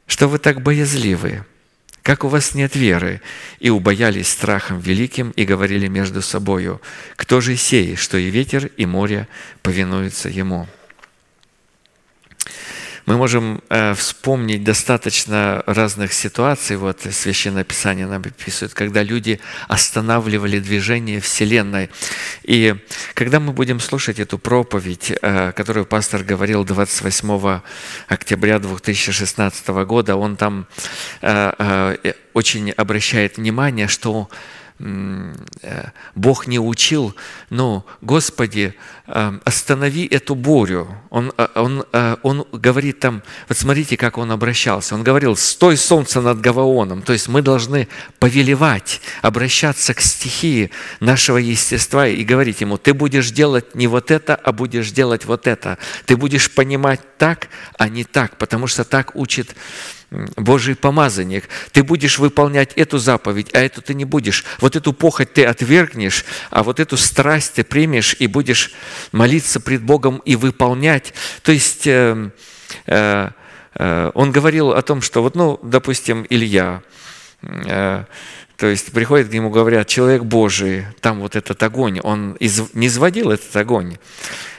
«Что 0.06 0.28
вы 0.28 0.40
так 0.40 0.62
боязливы? 0.62 1.44
Как 2.02 2.24
у 2.24 2.28
вас 2.28 2.54
нет 2.54 2.76
веры?» 2.76 3.22
И 3.60 3.70
убоялись 3.70 4.30
страхом 4.30 4.80
великим 4.80 5.32
и 5.32 5.46
говорили 5.46 5.88
между 5.88 6.22
собою, 6.22 6.82
«Кто 7.16 7.42
же 7.42 7.56
сей, 7.56 7.96
что 7.96 8.18
и 8.18 8.30
ветер, 8.30 8.70
и 8.78 8.86
море 8.86 9.28
повинуются 9.62 10.30
ему?» 10.30 10.68
Мы 13.08 13.16
можем 13.16 13.62
э, 13.70 13.94
вспомнить 13.94 14.66
достаточно 14.66 15.64
разных 15.66 16.12
ситуаций, 16.12 16.76
вот 16.76 17.00
Священное 17.10 17.64
Писание 17.64 18.06
нам 18.06 18.22
описывает, 18.22 18.74
когда 18.74 19.02
люди 19.02 19.40
останавливали 19.70 20.60
движение 20.60 21.22
Вселенной. 21.22 21.90
И 22.44 22.76
когда 23.14 23.40
мы 23.40 23.54
будем 23.54 23.80
слушать 23.80 24.20
эту 24.20 24.38
проповедь, 24.38 25.14
э, 25.22 25.54
которую 25.54 25.86
пастор 25.86 26.24
говорил 26.24 26.66
28 26.66 27.62
октября 28.10 28.60
2016 28.60 29.68
года, 29.86 30.18
он 30.18 30.36
там 30.36 30.68
э, 31.22 31.96
очень 32.34 32.72
обращает 32.72 33.38
внимание, 33.38 33.88
что 33.88 34.30
Бог 36.14 36.46
не 36.46 36.60
учил, 36.60 37.16
но, 37.50 37.84
Господи, 38.02 38.76
э, 39.08 39.40
останови 39.44 40.06
эту 40.06 40.36
бурю. 40.36 40.88
Он, 41.10 41.34
э, 41.36 41.48
он, 41.56 41.86
он 42.22 42.46
говорит 42.52 43.00
там, 43.00 43.24
вот 43.50 43.58
смотрите, 43.58 43.98
как 43.98 44.20
он 44.20 44.32
обращался. 44.32 44.94
Он 44.94 45.02
говорил, 45.02 45.36
стой 45.36 45.78
солнце 45.78 46.22
над 46.22 46.42
Гаваоном. 46.42 47.02
То 47.02 47.14
есть 47.14 47.28
мы 47.28 47.42
должны 47.42 47.88
повелевать, 48.20 49.02
обращаться 49.24 49.96
к 49.96 50.02
стихии 50.02 50.70
нашего 51.00 51.38
естества 51.38 52.08
и 52.08 52.24
говорить 52.24 52.62
ему, 52.62 52.78
ты 52.78 52.94
будешь 52.94 53.32
делать 53.32 53.74
не 53.74 53.88
вот 53.88 54.12
это, 54.12 54.36
а 54.36 54.52
будешь 54.52 54.92
делать 54.92 55.26
вот 55.26 55.48
это. 55.48 55.80
Ты 56.06 56.18
будешь 56.18 56.54
понимать 56.54 57.02
так, 57.18 57.50
а 57.80 57.90
не 57.90 58.04
так, 58.04 58.38
потому 58.38 58.68
что 58.68 58.84
так 58.84 59.16
учит 59.16 59.56
Божий 60.10 60.76
помазанник. 60.76 61.50
Ты 61.72 61.84
будешь 61.84 62.18
выполнять 62.18 62.72
эту 62.74 62.98
заповедь, 62.98 63.54
а 63.54 63.60
эту 63.60 63.82
ты 63.82 63.94
не 63.94 64.06
будешь. 64.06 64.46
Вот 64.60 64.76
эту 64.76 64.94
похоть 64.94 65.34
ты 65.34 65.44
отвергнешь, 65.44 66.24
а 66.50 66.64
вот 66.64 66.80
эту 66.80 66.96
страсть 66.96 67.56
ты 67.56 67.64
примешь 67.64 68.16
и 68.20 68.28
будешь 68.28 68.72
молиться 69.12 69.60
пред 69.60 69.84
Богом 69.84 70.22
и 70.24 70.38
выполнять. 70.38 71.14
То 71.42 71.52
есть 71.52 71.86
э, 71.88 72.30
э, 72.86 73.30
э, 73.76 74.12
он 74.14 74.32
говорил 74.32 74.72
о 74.72 74.82
том, 74.82 75.02
что 75.02 75.22
вот, 75.22 75.36
ну, 75.36 75.60
допустим, 75.62 76.26
Илья, 76.30 76.84
э, 77.42 78.06
то 78.56 78.66
есть 78.66 78.94
приходит 78.94 79.28
к 79.28 79.34
нему, 79.34 79.50
говорят, 79.50 79.88
человек 79.88 80.24
Божий, 80.24 80.86
там 81.02 81.20
вот 81.20 81.36
этот 81.36 81.62
огонь, 81.62 82.00
он 82.00 82.34
из, 82.34 82.74
не 82.74 82.88
изводил 82.88 83.32
этот 83.32 83.54
огонь. 83.58 83.98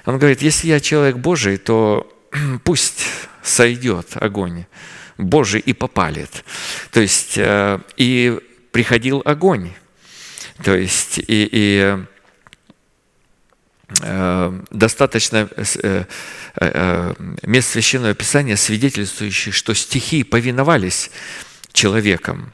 Он 0.05 0.19
говорит, 0.19 0.43
если 0.43 0.69
я 0.69 0.79
человек 0.79 1.17
Божий, 1.17 1.57
то 1.57 2.07
пусть 2.65 3.07
сойдет 3.43 4.09
огонь. 4.15 4.67
Божий 5.19 5.61
и 5.61 5.73
попалит. 5.73 6.45
То 6.93 7.01
есть 7.01 7.37
э, 7.37 7.81
и 7.97 8.39
приходил 8.71 9.21
огонь. 9.25 9.73
То 10.63 10.77
есть 10.77 11.19
и, 11.19 11.25
и 11.27 11.99
э, 14.01 14.61
достаточно 14.71 15.49
э, 15.57 17.15
мест 17.43 17.71
Священного 17.71 18.15
Писания, 18.15 18.57
свидетельствующих, 18.57 19.55
что 19.55 19.75
стихии 19.75 20.23
повиновались 20.23 21.11
человеком. 21.73 22.53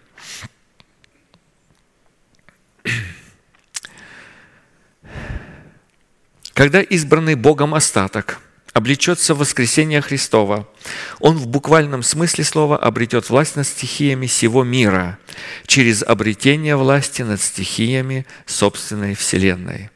Когда 6.54 6.80
избранный 6.80 7.34
Богом 7.34 7.74
остаток– 7.74 8.40
облечется 8.74 9.34
в 9.34 9.38
воскресение 9.38 10.02
Христова, 10.02 10.68
он 11.20 11.38
в 11.38 11.46
буквальном 11.46 12.02
смысле 12.02 12.44
слова 12.44 12.76
обретет 12.76 13.30
власть 13.30 13.56
над 13.56 13.66
стихиями 13.66 14.26
всего 14.26 14.64
мира 14.64 15.18
через 15.66 16.02
обретение 16.02 16.76
власти 16.76 17.22
над 17.22 17.40
стихиями 17.40 18.26
собственной 18.46 19.14
Вселенной. 19.14 19.90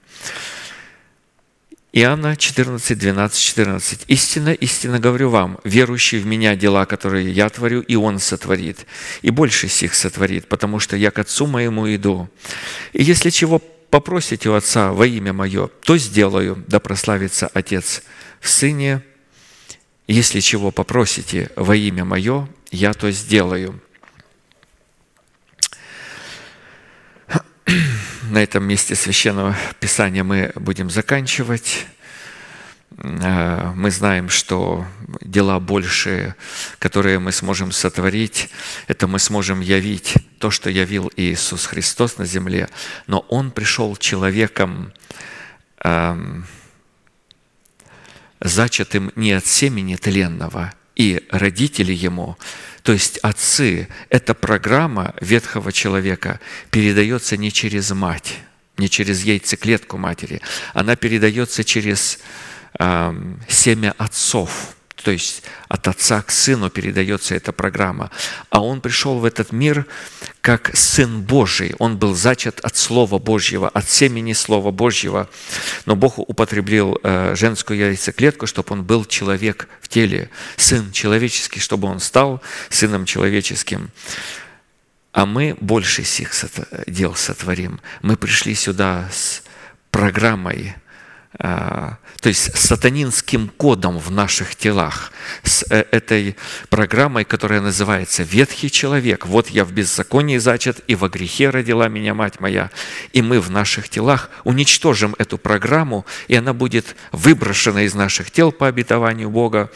Иоанна 1.92 2.36
14, 2.36 2.96
12, 2.96 3.40
14. 3.40 4.04
«Истинно, 4.06 4.52
истинно 4.52 5.00
говорю 5.00 5.30
вам, 5.30 5.58
верующий 5.64 6.20
в 6.20 6.26
Меня 6.26 6.54
дела, 6.54 6.84
которые 6.84 7.32
я 7.32 7.48
творю, 7.48 7.80
и 7.80 7.96
Он 7.96 8.20
сотворит, 8.20 8.86
и 9.22 9.30
больше 9.30 9.66
сих 9.68 9.94
сотворит, 9.94 10.48
потому 10.48 10.78
что 10.78 10.96
я 10.96 11.10
к 11.10 11.18
Отцу 11.18 11.46
моему 11.46 11.92
иду. 11.92 12.28
И 12.92 13.02
если 13.02 13.30
чего 13.30 13.58
попросите 13.90 14.50
у 14.50 14.54
Отца 14.54 14.92
во 14.92 15.06
имя 15.06 15.32
Мое, 15.32 15.68
то 15.82 15.96
сделаю, 15.96 16.62
да 16.68 16.78
прославится 16.78 17.50
Отец 17.54 18.02
в 18.40 18.48
Сыне, 18.48 19.02
если 20.06 20.40
чего 20.40 20.70
попросите 20.70 21.50
во 21.56 21.76
имя 21.76 22.04
Мое, 22.04 22.48
я 22.70 22.92
то 22.94 23.10
сделаю». 23.10 23.80
на 28.30 28.42
этом 28.42 28.64
месте 28.64 28.94
Священного 28.94 29.56
Писания 29.80 30.24
мы 30.24 30.52
будем 30.54 30.90
заканчивать. 30.90 31.86
Э, 32.96 33.72
мы 33.74 33.90
знаем, 33.90 34.28
что 34.28 34.86
дела 35.20 35.60
большие, 35.60 36.34
которые 36.78 37.18
мы 37.18 37.32
сможем 37.32 37.72
сотворить, 37.72 38.50
это 38.86 39.06
мы 39.06 39.18
сможем 39.18 39.60
явить 39.60 40.14
то, 40.38 40.50
что 40.50 40.70
явил 40.70 41.10
Иисус 41.16 41.66
Христос 41.66 42.18
на 42.18 42.26
земле. 42.26 42.68
Но 43.06 43.20
Он 43.28 43.50
пришел 43.50 43.96
человеком, 43.96 44.92
эм, 45.84 46.46
зачатым 48.40 49.12
не 49.16 49.32
от 49.32 49.46
семени 49.46 49.96
тленного, 49.96 50.72
и 50.96 51.26
родители 51.30 51.92
Ему, 51.92 52.36
то 52.82 52.92
есть 52.92 53.18
отцы, 53.18 53.88
эта 54.08 54.34
программа 54.34 55.14
ветхого 55.20 55.72
человека 55.72 56.40
передается 56.70 57.36
не 57.36 57.52
через 57.52 57.90
мать, 57.92 58.38
не 58.78 58.88
через 58.88 59.22
яйцеклетку 59.22 59.96
матери, 59.96 60.40
она 60.74 60.96
передается 60.96 61.62
через 61.64 62.18
семя 63.48 63.94
отцов, 63.98 64.74
то 64.96 65.10
есть 65.10 65.42
от 65.68 65.86
отца 65.86 66.22
к 66.22 66.30
сыну 66.30 66.70
передается 66.70 67.34
эта 67.34 67.52
программа. 67.52 68.10
А 68.50 68.60
он 68.60 68.80
пришел 68.80 69.18
в 69.18 69.24
этот 69.24 69.52
мир 69.52 69.86
как 70.40 70.70
Сын 70.74 71.20
Божий. 71.22 71.74
Он 71.78 71.96
был 71.98 72.14
зачат 72.14 72.60
от 72.60 72.76
Слова 72.76 73.18
Божьего, 73.18 73.68
от 73.68 73.88
семени 73.88 74.32
Слова 74.32 74.70
Божьего. 74.70 75.28
Но 75.86 75.96
Бог 75.96 76.18
употребил 76.18 76.98
э, 77.02 77.34
женскую 77.36 77.78
яйцеклетку, 77.78 78.46
чтобы 78.46 78.72
он 78.72 78.84
был 78.84 79.04
человек 79.04 79.68
в 79.80 79.88
теле, 79.88 80.30
Сын 80.56 80.92
человеческий, 80.92 81.60
чтобы 81.60 81.88
он 81.88 82.00
стал 82.00 82.40
Сыном 82.70 83.04
человеческим. 83.04 83.90
А 85.12 85.26
мы 85.26 85.56
больше 85.60 86.04
сих 86.04 86.32
дел 86.86 87.14
сотворим. 87.14 87.80
Мы 88.02 88.16
пришли 88.16 88.54
сюда 88.54 89.08
с 89.12 89.42
программой– 89.90 90.74
то 91.36 91.98
есть 92.24 92.56
сатанинским 92.56 93.48
кодом 93.48 93.98
в 93.98 94.10
наших 94.10 94.56
телах, 94.56 95.12
с 95.42 95.64
э, 95.70 95.84
этой 95.90 96.36
программой, 96.70 97.24
которая 97.24 97.60
называется 97.60 98.22
«Ветхий 98.22 98.70
человек». 98.70 99.26
Вот 99.26 99.48
я 99.48 99.64
в 99.64 99.72
беззаконии 99.72 100.38
зачат, 100.38 100.80
и 100.86 100.94
во 100.94 101.08
грехе 101.08 101.50
родила 101.50 101.86
меня 101.88 102.14
мать 102.14 102.40
моя. 102.40 102.70
И 103.12 103.22
мы 103.22 103.40
в 103.40 103.50
наших 103.50 103.88
телах 103.88 104.30
уничтожим 104.44 105.14
эту 105.18 105.36
программу, 105.38 106.06
и 106.28 106.34
она 106.34 106.54
будет 106.54 106.96
выброшена 107.12 107.82
из 107.82 107.94
наших 107.94 108.30
тел 108.30 108.50
по 108.50 108.66
обетованию 108.66 109.28
Бога. 109.28 109.70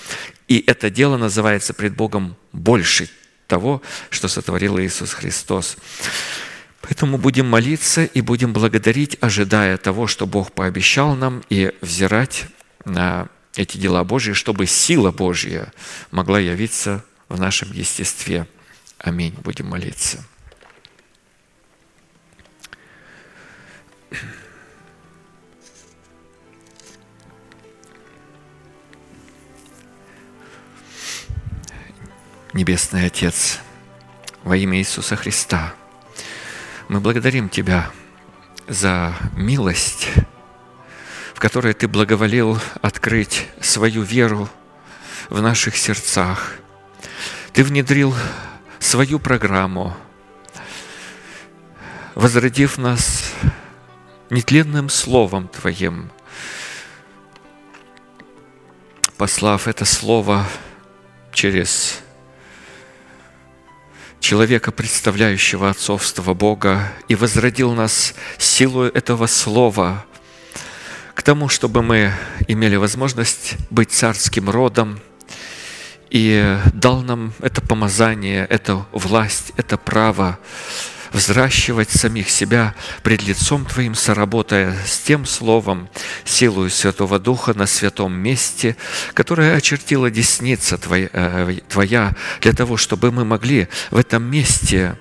И 0.49 0.65
это 0.67 0.91
дело 0.91 1.17
называется 1.17 1.75
пред 1.75 1.95
Богом 1.95 2.37
больше 2.53 3.09
того, 3.47 3.83
что 4.09 4.29
сотворил 4.29 4.79
Иисус 4.81 5.13
Христос. 5.13 5.77
Поэтому 6.83 7.17
будем 7.17 7.49
молиться 7.49 8.05
и 8.05 8.21
будем 8.21 8.53
благодарить, 8.53 9.17
ожидая 9.21 9.79
того, 9.79 10.09
что 10.09 10.27
Бог 10.27 10.53
пообещал 10.53 11.15
нам, 11.15 11.43
и 11.49 11.73
взирать 11.81 12.47
на 12.85 13.29
эти 13.55 13.79
дела 13.79 14.03
Божьи, 14.03 14.33
чтобы 14.33 14.67
сила 14.67 15.13
Божья 15.13 15.73
могла 16.11 16.41
явиться 16.41 17.05
в 17.29 17.39
нашем 17.39 17.73
естестве. 17.73 18.49
Аминь. 18.99 19.35
Будем 19.43 19.69
молиться. 19.69 20.25
Небесный 32.53 33.07
Отец, 33.07 33.61
во 34.43 34.57
имя 34.57 34.79
Иисуса 34.79 35.17
Христа– 35.17 35.75
мы 36.93 37.01
благодарим 37.01 37.49
Тебя 37.49 37.91
за 38.69 39.15
милость, 39.35 40.11
в 41.33 41.41
которой 41.41 41.73
Ты 41.73 41.89
благоволил 41.89 42.61
открыть 42.83 43.49
свою 43.63 44.03
веру 44.03 44.47
в 45.31 45.41
наших 45.41 45.75
сердцах. 45.75 46.57
Ты 47.55 47.65
внедрил 47.65 48.15
свою 48.79 49.19
программу, 49.19 49.97
возродив 52.15 52.77
нас 52.77 53.33
нетленным 54.29 54.91
Словом 54.91 55.49
Твоим, 55.49 56.11
послав 59.17 59.67
это 59.67 59.87
Слово 59.87 60.45
через 61.33 62.03
человека, 64.23 64.71
представляющего 64.71 65.69
отцовство 65.69 66.33
Бога, 66.33 66.93
и 67.09 67.15
возродил 67.15 67.73
нас 67.73 68.15
силой 68.39 68.89
этого 68.91 69.27
слова 69.27 70.07
к 71.15 71.23
тому, 71.23 71.49
чтобы 71.49 71.83
мы 71.83 72.13
имели 72.49 72.77
возможность 72.77 73.57
быть 73.69 73.91
царским 73.91 74.49
родом, 74.49 75.01
и 76.09 76.57
дал 76.73 77.03
нам 77.03 77.33
это 77.41 77.61
помазание, 77.61 78.47
эту 78.47 78.87
власть, 78.93 79.53
это 79.57 79.77
право 79.77 80.39
взращивать 81.13 81.91
самих 81.91 82.31
себя 82.31 82.75
пред 83.03 83.23
лицом 83.23 83.65
Твоим, 83.65 83.95
соработая 83.95 84.77
с 84.87 84.99
тем 84.99 85.27
Словом, 85.27 85.89
силою 86.25 86.71
Святого 86.71 87.19
Духа 87.19 87.55
на 87.55 87.67
святом 87.67 88.13
месте, 88.13 88.77
которое 89.15 89.57
очертила 89.57 90.11
десница 90.11 90.79
э, 90.91 91.59
Твоя 91.69 92.15
для 92.41 92.53
того, 92.53 92.77
чтобы 92.77 93.13
мы 93.13 93.25
могли 93.25 93.69
в 93.91 93.97
этом 93.97 94.23
месте 94.23 94.97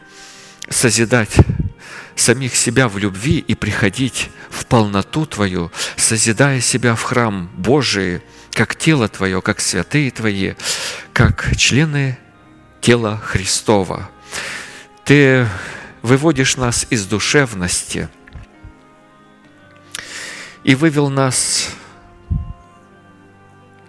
созидать 0.70 1.36
самих 2.16 2.56
себя 2.56 2.88
в 2.88 2.98
любви 2.98 3.38
и 3.40 3.56
приходить 3.56 4.30
в 4.50 4.66
полноту 4.66 5.26
Твою, 5.26 5.72
созидая 5.96 6.62
себя 6.62 6.96
в 6.96 7.02
храм 7.02 7.50
Божий, 7.56 8.22
как 8.52 8.76
тело 8.76 9.08
Твое, 9.08 9.42
как 9.42 9.60
святые 9.60 10.12
Твои, 10.12 10.54
как 11.14 11.56
члены 11.58 12.18
тела 12.82 13.18
Христова. 13.24 14.10
Ты 15.06 15.48
выводишь 16.02 16.58
нас 16.58 16.88
из 16.90 17.06
душевности 17.06 18.10
и 20.64 20.76
вывел 20.76 21.10
нас 21.10 21.70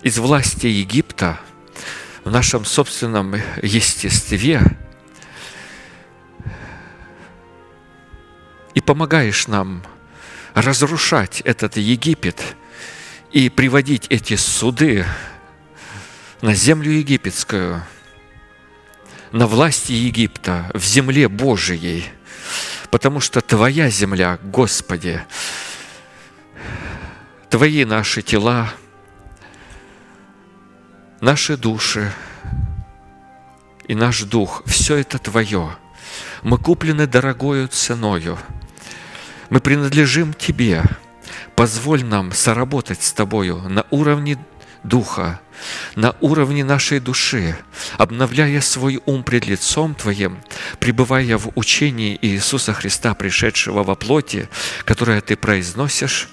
из 0.02 0.18
власти 0.18 0.66
Египта 0.66 1.40
в 2.24 2.30
нашем 2.30 2.64
собственном 2.64 3.34
естестве 3.62 4.62
и 8.74 8.80
помогаешь 8.80 9.48
нам 9.48 9.82
разрушать 10.55 11.40
этот 11.43 11.76
Египет 11.76 12.56
и 13.30 13.48
приводить 13.48 14.06
эти 14.10 14.36
суды 14.36 15.06
на 16.43 16.55
землю 16.55 16.90
египетскую– 16.90 17.82
на 19.32 19.46
власти 19.46 19.92
Египта, 19.92 20.70
в 20.74 20.84
земле 20.84 21.28
Божией, 21.28 22.04
потому 22.90 23.20
что 23.20 23.40
Твоя 23.40 23.88
земля, 23.88 24.38
Господи, 24.42 25.22
Твои 27.48 27.84
наши 27.84 28.22
тела, 28.22 28.72
наши 31.20 31.56
души 31.56 32.12
и 33.88 33.94
наш 33.94 34.22
дух, 34.22 34.62
все 34.66 34.96
это 34.96 35.18
Твое. 35.18 35.76
Мы 36.42 36.59
куплены 36.59 37.06
дорогою 37.06 37.68
ценою. 37.68 38.38
Мы 39.48 39.60
принадлежим 39.60 40.34
Тебе. 40.34 40.82
Позволь 41.56 42.04
нам 42.04 42.32
соработать 42.32 43.02
с 43.02 43.12
Тобою 43.12 43.59
на 43.68 43.86
уровне 43.90 44.38
Духа, 44.84 45.40
на 45.94 46.16
уровне 46.20 46.64
нашей 46.64 46.98
души, 46.98 47.56
обновляя 47.98 48.60
свой 48.60 49.00
ум 49.06 49.22
пред 49.22 49.46
лицом 49.46 49.94
Твоим, 49.94 50.38
пребывая 50.80 51.38
в 51.38 51.52
учении 51.54 52.18
Иисуса 52.20 52.72
Христа, 52.72 53.14
пришедшего 53.14 53.84
во 53.84 53.94
плоти, 53.94 54.48
которое 54.84 55.20
Ты 55.20 55.36
произносишь 55.36 56.28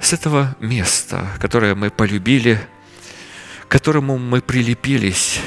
с 0.00 0.12
этого 0.12 0.56
места, 0.60 1.26
которое 1.40 1.74
мы 1.74 1.90
полюбили, 1.90 2.60
к 3.66 3.68
которому 3.68 4.16
мы 4.16 4.40
прилепились, 4.40 5.40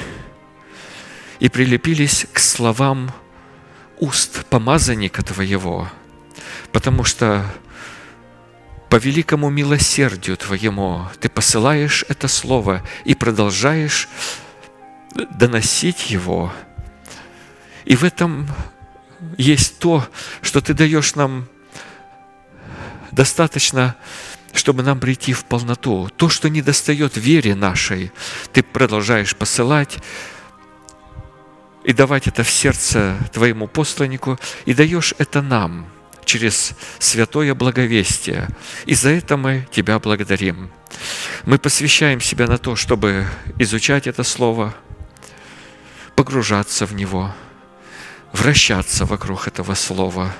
и 1.39 1.47
прилепились 1.47 2.27
к 2.33 2.39
словам 2.39 3.13
уст 3.97 4.45
помазанника 4.45 5.23
Твоего, 5.23 5.89
потому 6.73 7.05
что 7.05 7.45
по 8.91 8.97
великому 8.97 9.49
милосердию 9.49 10.35
Твоему 10.35 11.07
Ты 11.21 11.29
посылаешь 11.29 12.03
это 12.09 12.27
Слово 12.27 12.83
и 13.05 13.15
продолжаешь 13.15 14.09
доносить 15.39 16.09
его. 16.09 16.51
И 17.85 17.95
в 17.95 18.03
этом 18.03 18.49
есть 19.37 19.79
то, 19.79 20.05
что 20.41 20.59
Ты 20.59 20.73
даешь 20.73 21.15
нам 21.15 21.47
достаточно, 23.11 23.95
чтобы 24.51 24.83
нам 24.83 24.99
прийти 24.99 25.31
в 25.31 25.45
полноту. 25.45 26.09
То, 26.17 26.27
что 26.27 26.49
не 26.49 26.61
достает 26.61 27.15
вере 27.15 27.55
нашей, 27.55 28.11
Ты 28.51 28.61
продолжаешь 28.61 29.37
посылать 29.37 29.99
и 31.85 31.93
давать 31.93 32.27
это 32.27 32.43
в 32.43 32.49
сердце 32.49 33.15
Твоему 33.31 33.69
посланнику, 33.69 34.37
и 34.65 34.73
даешь 34.73 35.13
это 35.17 35.41
нам– 35.41 35.87
через 36.25 36.73
святое 36.99 37.53
благовестие. 37.53 38.47
И 38.85 38.95
за 38.95 39.09
это 39.09 39.37
мы 39.37 39.67
Тебя 39.71 39.99
благодарим. 39.99 40.71
Мы 41.45 41.57
посвящаем 41.57 42.21
себя 42.21 42.47
на 42.47 42.57
то, 42.57 42.75
чтобы 42.75 43.27
изучать 43.57 44.07
это 44.07 44.23
Слово, 44.23 44.73
погружаться 46.15 46.85
в 46.85 46.93
него, 46.93 47.33
вращаться 48.33 49.05
вокруг 49.05 49.47
этого 49.47 49.73
Слова, 49.73 50.33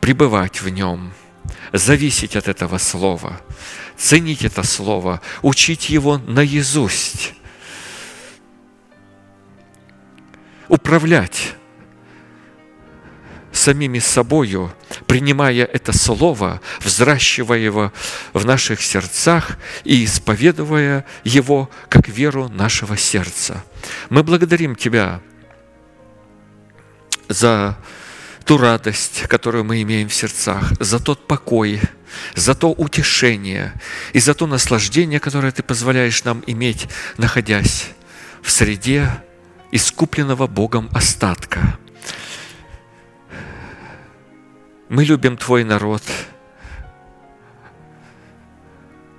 пребывать 0.00 0.62
в 0.62 0.68
нем, 0.68 1.12
зависеть 1.72 2.36
от 2.36 2.48
этого 2.48 2.78
Слова, 2.78 3.40
ценить 3.96 4.44
это 4.44 4.62
Слово, 4.62 5.20
учить 5.42 5.90
его 5.90 6.18
наизусть, 6.18 7.34
управлять 10.68 11.54
самими 13.64 13.98
собою, 13.98 14.72
принимая 15.06 15.64
это 15.64 15.92
Слово, 15.96 16.60
взращивая 16.80 17.58
его 17.58 17.92
в 18.34 18.44
наших 18.44 18.82
сердцах 18.82 19.56
и 19.84 20.04
исповедуя 20.04 21.06
его 21.24 21.70
как 21.88 22.08
веру 22.08 22.48
нашего 22.48 22.96
сердца. 22.96 23.64
Мы 24.10 24.22
благодарим 24.22 24.76
Тебя 24.76 25.20
за 27.28 27.78
ту 28.44 28.58
радость, 28.58 29.22
которую 29.28 29.64
мы 29.64 29.80
имеем 29.80 30.08
в 30.10 30.14
сердцах, 30.14 30.72
за 30.78 30.98
тот 31.00 31.26
покой, 31.26 31.80
за 32.34 32.54
то 32.54 32.70
утешение 32.70 33.72
и 34.12 34.20
за 34.20 34.34
то 34.34 34.46
наслаждение, 34.46 35.20
которое 35.20 35.52
Ты 35.52 35.62
позволяешь 35.62 36.22
нам 36.24 36.44
иметь, 36.46 36.86
находясь 37.16 37.86
в 38.42 38.50
среде 38.50 39.08
искупленного 39.72 40.46
Богом 40.46 40.90
остатка– 40.92 41.78
Мы 44.94 45.04
любим 45.04 45.36
Твой 45.36 45.64
народ. 45.64 46.04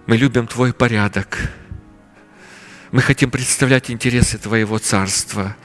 Мы 0.06 0.16
любим 0.16 0.48
Твой 0.48 0.72
порядок. 0.72 1.52
Мы 2.94 3.02
хотим 3.02 3.30
представлять 3.30 3.92
интересы 3.92 4.38
Твоего 4.38 4.78
Царства. 4.78 5.58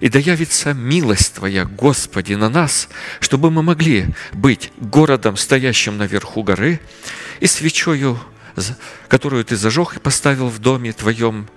И 0.00 0.10
да 0.10 0.18
явится 0.18 0.74
милость 0.74 1.36
Твоя, 1.36 1.64
Господи, 1.64 2.34
на 2.34 2.50
нас, 2.50 2.90
чтобы 3.18 3.50
мы 3.50 3.62
могли 3.62 4.14
быть 4.34 4.72
городом, 4.76 5.38
стоящим 5.38 5.96
наверху 5.96 6.42
горы, 6.42 6.78
и 7.40 7.46
свечою, 7.46 8.18
которую 9.08 9.42
Ты 9.42 9.56
зажег 9.56 9.96
и 9.96 10.00
поставил 10.00 10.48
в 10.48 10.58
доме 10.58 10.92
Твоем, 10.92 11.48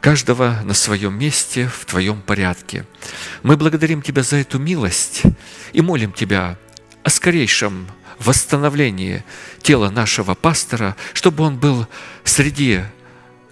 каждого 0.00 0.58
на 0.64 0.74
своем 0.74 1.16
месте, 1.16 1.68
в 1.68 1.84
Твоем 1.84 2.22
порядке. 2.22 2.86
Мы 3.44 3.56
благодарим 3.56 4.02
Тебя 4.02 4.24
за 4.24 4.38
эту 4.38 4.58
милость 4.58 5.22
и 5.72 5.80
молим 5.80 6.10
Тебя 6.12 6.58
о 7.02 7.10
скорейшем 7.10 7.88
восстановлении 8.18 9.24
тела 9.62 9.90
нашего 9.90 10.34
пастора, 10.34 10.96
чтобы 11.14 11.44
он 11.44 11.58
был 11.58 11.86
среди 12.24 12.82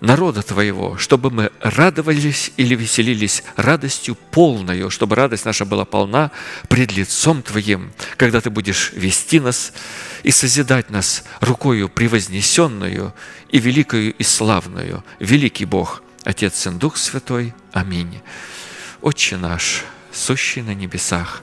народа 0.01 0.43
Твоего, 0.43 0.97
чтобы 0.97 1.31
мы 1.31 1.51
радовались 1.61 2.53
или 2.57 2.75
веселились 2.75 3.43
радостью 3.57 4.15
полною, 4.15 4.91
чтобы 4.91 5.17
радость 5.17 5.45
наша 5.45 5.65
была 5.65 5.85
полна 5.85 6.31
пред 6.69 6.93
лицом 6.93 7.43
Твоим, 7.43 7.93
когда 8.17 8.41
Ты 8.41 8.51
будешь 8.51 8.93
вести 8.93 9.41
нас 9.41 9.73
и 10.23 10.31
созидать 10.31 10.91
нас 10.91 11.25
рукою 11.41 11.89
превознесенную 11.89 13.15
и 13.49 13.59
великою 13.59 14.15
и 14.15 14.23
славную. 14.23 15.05
Великий 15.19 15.65
Бог, 15.65 16.03
Отец, 16.25 16.57
Сын, 16.57 16.79
Дух 16.79 16.97
Святой. 16.97 17.55
Аминь. 17.73 18.21
Отче 19.01 19.37
наш, 19.37 19.85
сущий 20.13 20.63
на 20.63 20.75
небесах, 20.75 21.43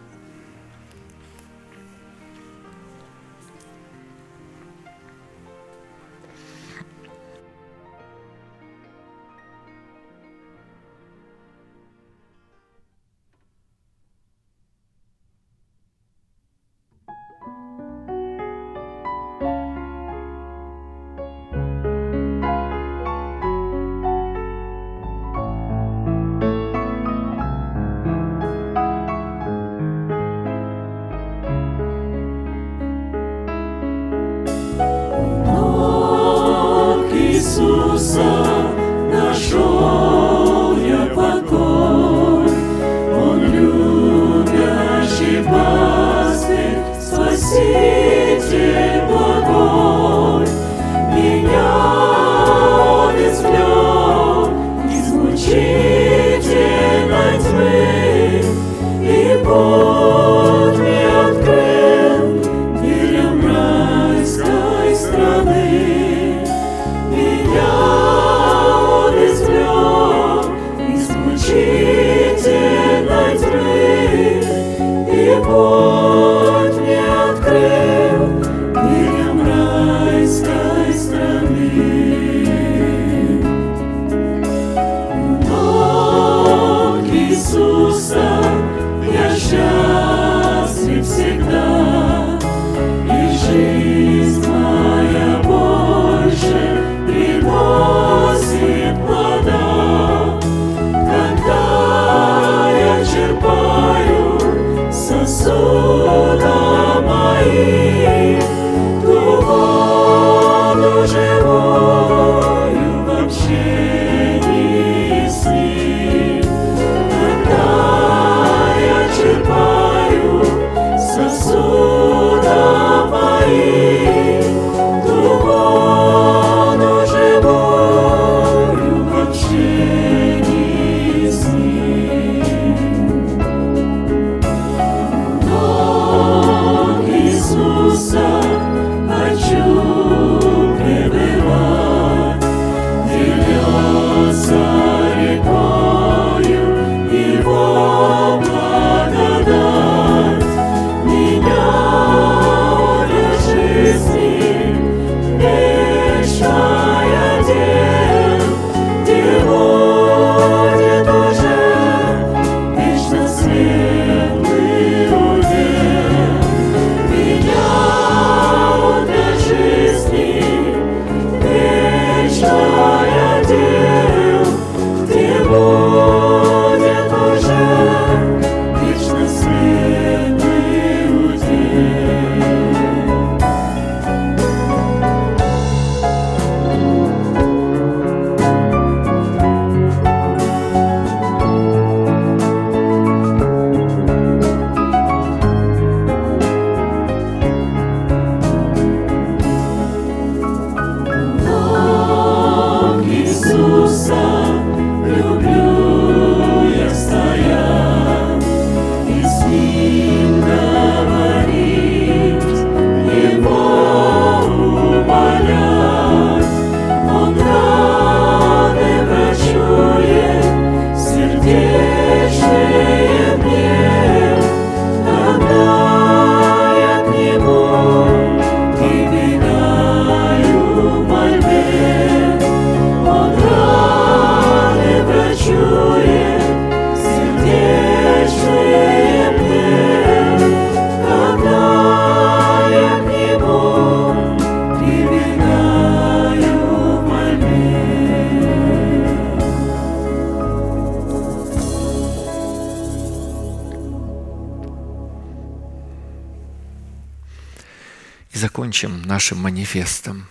Нашим 259.21 259.37
манифестом. 259.37 260.25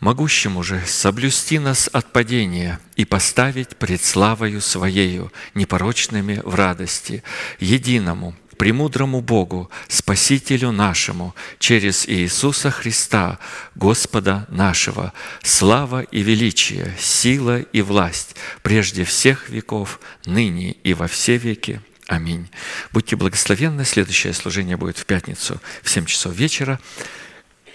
Могущему 0.00 0.62
же 0.62 0.82
соблюсти 0.86 1.58
нас 1.58 1.88
от 1.90 2.12
падения 2.12 2.78
и 2.96 3.06
поставить 3.06 3.78
пред 3.78 4.04
славою 4.04 4.60
Своею, 4.60 5.32
непорочными 5.54 6.42
в 6.44 6.54
радости, 6.54 7.22
единому, 7.60 8.34
премудрому 8.58 9.22
Богу, 9.22 9.70
Спасителю 9.88 10.70
нашему, 10.70 11.34
через 11.58 12.06
Иисуса 12.06 12.70
Христа, 12.70 13.38
Господа 13.74 14.46
нашего, 14.50 15.14
слава 15.42 16.02
и 16.02 16.20
величие, 16.20 16.94
сила 16.98 17.60
и 17.60 17.80
власть, 17.80 18.36
прежде 18.62 19.04
всех 19.04 19.48
веков, 19.48 19.98
ныне 20.26 20.72
и 20.72 20.92
во 20.92 21.06
все 21.06 21.38
веки. 21.38 21.80
Аминь. 22.10 22.50
Будьте 22.92 23.14
благословенны. 23.14 23.84
Следующее 23.84 24.32
служение 24.32 24.76
будет 24.76 24.98
в 24.98 25.06
пятницу 25.06 25.60
в 25.80 25.88
7 25.88 26.06
часов 26.06 26.34
вечера. 26.34 26.80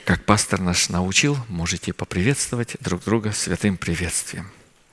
Как 0.06 0.24
пастор 0.24 0.62
наш 0.62 0.90
научил, 0.90 1.36
можете 1.50 1.92
поприветствовать 1.92 2.78
друг 2.80 3.04
друга 3.04 3.32
святым 3.32 3.76
приветствием. 3.76 4.52